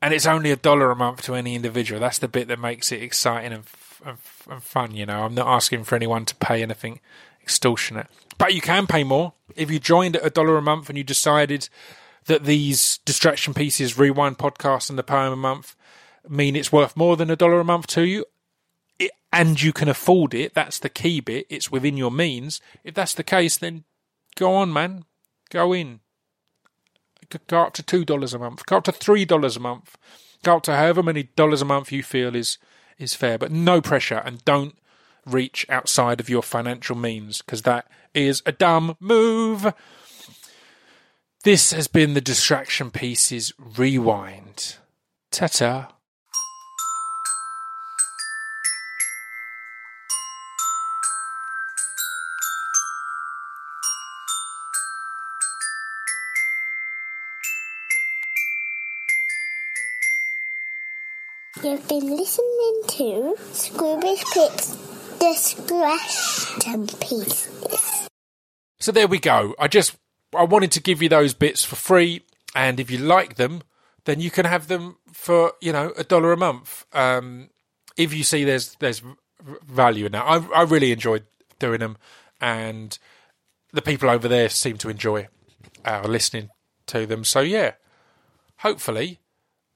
And 0.02 0.12
it's 0.12 0.26
only 0.26 0.50
a 0.50 0.56
dollar 0.56 0.90
a 0.90 0.96
month 0.96 1.22
to 1.22 1.34
any 1.34 1.54
individual. 1.54 2.00
That's 2.00 2.18
the 2.18 2.28
bit 2.28 2.48
that 2.48 2.58
makes 2.58 2.92
it 2.92 3.02
exciting 3.02 3.52
and, 3.52 3.64
and, 4.04 4.18
and 4.50 4.62
fun. 4.62 4.94
You 4.94 5.06
know, 5.06 5.24
I'm 5.24 5.34
not 5.34 5.46
asking 5.46 5.84
for 5.84 5.96
anyone 5.96 6.26
to 6.26 6.36
pay 6.36 6.62
anything 6.62 7.00
extortionate, 7.42 8.08
but 8.36 8.52
you 8.52 8.60
can 8.60 8.86
pay 8.86 9.04
more 9.04 9.32
if 9.56 9.70
you 9.70 9.78
joined 9.78 10.16
at 10.16 10.26
a 10.26 10.30
dollar 10.30 10.58
a 10.58 10.62
month 10.62 10.90
and 10.90 10.98
you 10.98 11.04
decided 11.04 11.70
that 12.26 12.44
these 12.44 12.98
distraction 13.06 13.54
pieces, 13.54 13.98
rewind 13.98 14.36
podcasts, 14.36 14.90
and 14.90 14.98
the 14.98 15.02
poem 15.02 15.32
a 15.32 15.36
month 15.36 15.74
mean 16.28 16.54
it's 16.54 16.70
worth 16.70 16.94
more 16.94 17.16
than 17.16 17.30
a 17.30 17.36
dollar 17.36 17.60
a 17.60 17.64
month 17.64 17.86
to 17.86 18.02
you, 18.02 18.26
and 19.32 19.62
you 19.62 19.72
can 19.72 19.88
afford 19.88 20.34
it. 20.34 20.54
That's 20.54 20.78
the 20.78 20.88
key 20.88 21.20
bit. 21.20 21.46
It's 21.48 21.70
within 21.70 21.96
your 21.96 22.10
means. 22.10 22.60
If 22.84 22.94
that's 22.94 23.14
the 23.14 23.22
case, 23.24 23.56
then 23.56 23.84
go 24.36 24.54
on, 24.54 24.72
man. 24.72 25.04
Go 25.50 25.72
in. 25.72 26.00
Go 27.46 27.62
up 27.62 27.74
to 27.74 27.82
two 27.82 28.04
dollars 28.04 28.34
a 28.34 28.38
month. 28.38 28.66
Go 28.66 28.78
up 28.78 28.84
to 28.84 28.92
three 28.92 29.24
dollars 29.24 29.56
a 29.56 29.60
month. 29.60 29.96
Go 30.42 30.56
up 30.56 30.62
to 30.64 30.74
however 30.74 31.02
many 31.02 31.24
dollars 31.24 31.62
a 31.62 31.66
month 31.66 31.92
you 31.92 32.02
feel 32.02 32.34
is 32.34 32.58
is 32.98 33.14
fair, 33.14 33.38
but 33.38 33.52
no 33.52 33.80
pressure, 33.80 34.22
and 34.24 34.44
don't 34.44 34.76
reach 35.24 35.64
outside 35.68 36.20
of 36.20 36.28
your 36.28 36.42
financial 36.42 36.96
means 36.96 37.40
because 37.40 37.62
that 37.62 37.86
is 38.14 38.42
a 38.46 38.52
dumb 38.52 38.96
move. 39.00 39.72
This 41.44 41.72
has 41.72 41.88
been 41.88 42.14
the 42.14 42.20
Distraction 42.20 42.90
Pieces 42.90 43.52
Rewind. 43.58 44.76
Ta 45.30 45.46
ta. 45.46 45.92
You've 61.62 61.86
been 61.88 62.16
listening 62.16 62.82
to 62.88 63.34
Scroobius 63.52 64.24
Pip's 64.32 65.18
Distraction 65.18 66.86
Pieces. 66.86 68.08
So 68.78 68.92
there 68.92 69.06
we 69.06 69.18
go. 69.18 69.54
I 69.58 69.68
just 69.68 69.94
I 70.34 70.44
wanted 70.44 70.72
to 70.72 70.80
give 70.80 71.02
you 71.02 71.10
those 71.10 71.34
bits 71.34 71.62
for 71.62 71.76
free, 71.76 72.22
and 72.54 72.80
if 72.80 72.90
you 72.90 72.96
like 72.96 73.34
them, 73.34 73.62
then 74.06 74.20
you 74.20 74.30
can 74.30 74.46
have 74.46 74.68
them 74.68 74.96
for 75.12 75.52
you 75.60 75.70
know 75.70 75.92
a 75.98 76.04
dollar 76.04 76.32
a 76.32 76.36
month. 76.38 76.86
Um, 76.94 77.50
if 77.94 78.14
you 78.14 78.24
see 78.24 78.44
there's 78.44 78.74
there's 78.76 79.02
value 79.66 80.06
in 80.06 80.12
that, 80.12 80.24
I 80.24 80.36
I 80.54 80.62
really 80.62 80.92
enjoyed 80.92 81.24
doing 81.58 81.80
them, 81.80 81.98
and 82.40 82.98
the 83.70 83.82
people 83.82 84.08
over 84.08 84.28
there 84.28 84.48
seem 84.48 84.78
to 84.78 84.88
enjoy 84.88 85.28
uh, 85.84 86.06
listening 86.08 86.48
to 86.86 87.04
them. 87.04 87.22
So 87.22 87.40
yeah, 87.40 87.72
hopefully 88.60 89.20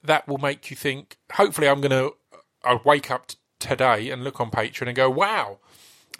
that 0.04 0.28
will 0.28 0.38
make 0.38 0.70
you 0.70 0.76
think. 0.76 1.16
Hopefully, 1.32 1.68
I'm 1.68 1.80
going 1.80 1.90
to 1.90 2.14
I'll 2.62 2.80
wake 2.84 3.10
up 3.10 3.26
t- 3.28 3.36
today 3.58 4.10
and 4.10 4.22
look 4.22 4.40
on 4.40 4.50
Patreon 4.50 4.86
and 4.86 4.96
go, 4.96 5.10
wow, 5.10 5.58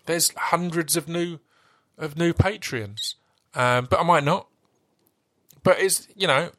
there's 0.06 0.30
hundreds 0.36 0.96
of 0.96 1.08
new 1.08 1.38
of 1.96 2.16
new 2.16 2.32
Patreons. 2.32 3.14
Um, 3.54 3.86
but 3.88 4.00
I 4.00 4.02
might 4.02 4.24
not. 4.24 4.48
But 5.62 5.80
it's 5.80 6.08
you 6.16 6.26
know, 6.26 6.50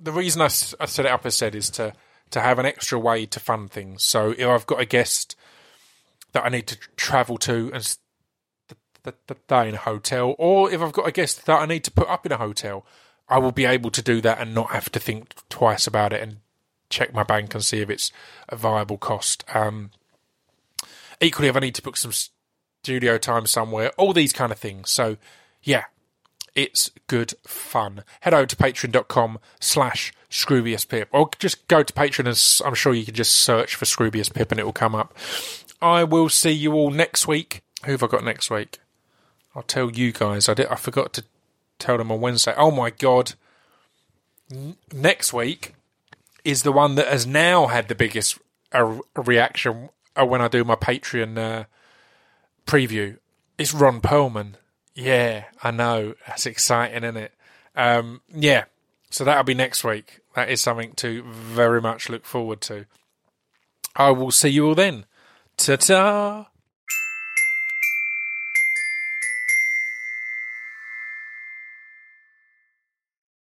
the 0.00 0.12
reason 0.12 0.42
I, 0.42 0.48
set 0.48 0.98
it 0.98 1.06
up 1.06 1.24
as 1.24 1.36
said 1.36 1.54
is 1.54 1.70
to 1.70 1.92
to 2.30 2.40
have 2.40 2.58
an 2.58 2.66
extra 2.66 2.98
way 2.98 3.26
to 3.26 3.38
fund 3.38 3.70
things. 3.70 4.04
So 4.04 4.30
if 4.30 4.46
I've 4.46 4.66
got 4.66 4.80
a 4.80 4.86
guest 4.86 5.36
that 6.32 6.44
I 6.44 6.48
need 6.48 6.66
to 6.68 6.78
travel 6.96 7.36
to 7.38 7.70
and 7.72 7.84
stay 7.84 9.68
in 9.68 9.74
a 9.74 9.78
hotel, 9.78 10.34
or 10.38 10.72
if 10.72 10.80
I've 10.80 10.92
got 10.92 11.06
a 11.06 11.12
guest 11.12 11.44
that 11.46 11.60
I 11.60 11.66
need 11.66 11.84
to 11.84 11.90
put 11.90 12.08
up 12.08 12.24
in 12.24 12.32
a 12.32 12.38
hotel, 12.38 12.86
I 13.32 13.38
will 13.38 13.50
be 13.50 13.64
able 13.64 13.90
to 13.92 14.02
do 14.02 14.20
that 14.20 14.38
and 14.40 14.54
not 14.54 14.72
have 14.72 14.92
to 14.92 15.00
think 15.00 15.32
twice 15.48 15.86
about 15.86 16.12
it 16.12 16.20
and 16.20 16.36
check 16.90 17.14
my 17.14 17.22
bank 17.22 17.54
and 17.54 17.64
see 17.64 17.80
if 17.80 17.88
it's 17.88 18.12
a 18.50 18.56
viable 18.56 18.98
cost. 18.98 19.42
Um, 19.54 19.90
equally, 21.18 21.48
if 21.48 21.56
I 21.56 21.60
need 21.60 21.74
to 21.76 21.82
book 21.82 21.96
some 21.96 22.12
studio 22.12 23.16
time 23.16 23.46
somewhere, 23.46 23.90
all 23.96 24.12
these 24.12 24.34
kind 24.34 24.52
of 24.52 24.58
things. 24.58 24.90
So, 24.90 25.16
yeah, 25.62 25.84
it's 26.54 26.90
good 27.06 27.32
fun. 27.46 28.04
Head 28.20 28.34
over 28.34 28.44
to 28.44 28.54
patreon.com 28.56 29.38
slash 29.60 30.12
Scroobius 30.30 30.86
Pip 30.86 31.08
or 31.10 31.30
just 31.38 31.66
go 31.68 31.82
to 31.82 31.92
Patreon 31.94 32.26
and 32.26 32.66
I'm 32.68 32.74
sure 32.74 32.92
you 32.92 33.06
can 33.06 33.14
just 33.14 33.32
search 33.32 33.76
for 33.76 33.86
Scroobius 33.86 34.30
Pip 34.30 34.50
and 34.50 34.60
it 34.60 34.64
will 34.64 34.74
come 34.74 34.94
up. 34.94 35.16
I 35.80 36.04
will 36.04 36.28
see 36.28 36.52
you 36.52 36.74
all 36.74 36.90
next 36.90 37.26
week. 37.26 37.62
Who 37.86 37.92
have 37.92 38.02
I 38.02 38.08
got 38.08 38.24
next 38.24 38.50
week? 38.50 38.78
I'll 39.54 39.62
tell 39.62 39.90
you 39.90 40.12
guys. 40.12 40.50
I 40.50 40.54
did. 40.54 40.66
I 40.66 40.76
forgot 40.76 41.14
to 41.14 41.24
tell 41.82 41.98
them 41.98 42.12
on 42.12 42.20
Wednesday. 42.20 42.54
Oh 42.56 42.70
my 42.70 42.90
god! 42.90 43.34
N- 44.50 44.76
next 44.92 45.32
week 45.32 45.74
is 46.44 46.62
the 46.62 46.72
one 46.72 46.94
that 46.94 47.08
has 47.08 47.26
now 47.26 47.66
had 47.66 47.88
the 47.88 47.94
biggest 47.94 48.38
uh, 48.72 48.98
reaction 49.16 49.90
uh, 50.16 50.24
when 50.24 50.40
I 50.40 50.48
do 50.48 50.64
my 50.64 50.76
Patreon 50.76 51.38
uh, 51.38 51.64
preview. 52.66 53.18
It's 53.58 53.74
Ron 53.74 54.00
Perlman. 54.00 54.54
Yeah, 54.94 55.44
I 55.62 55.70
know. 55.70 56.14
That's 56.26 56.46
exciting, 56.46 57.04
isn't 57.04 57.16
it? 57.16 57.32
Um, 57.74 58.20
yeah. 58.32 58.64
So 59.10 59.24
that'll 59.24 59.44
be 59.44 59.54
next 59.54 59.84
week. 59.84 60.20
That 60.34 60.48
is 60.48 60.60
something 60.60 60.92
to 60.94 61.22
very 61.22 61.80
much 61.80 62.08
look 62.08 62.24
forward 62.24 62.60
to. 62.62 62.86
I 63.94 64.10
will 64.10 64.30
see 64.30 64.48
you 64.48 64.68
all 64.68 64.74
then. 64.74 65.04
Ta 65.56 65.76
ta. 65.76 66.46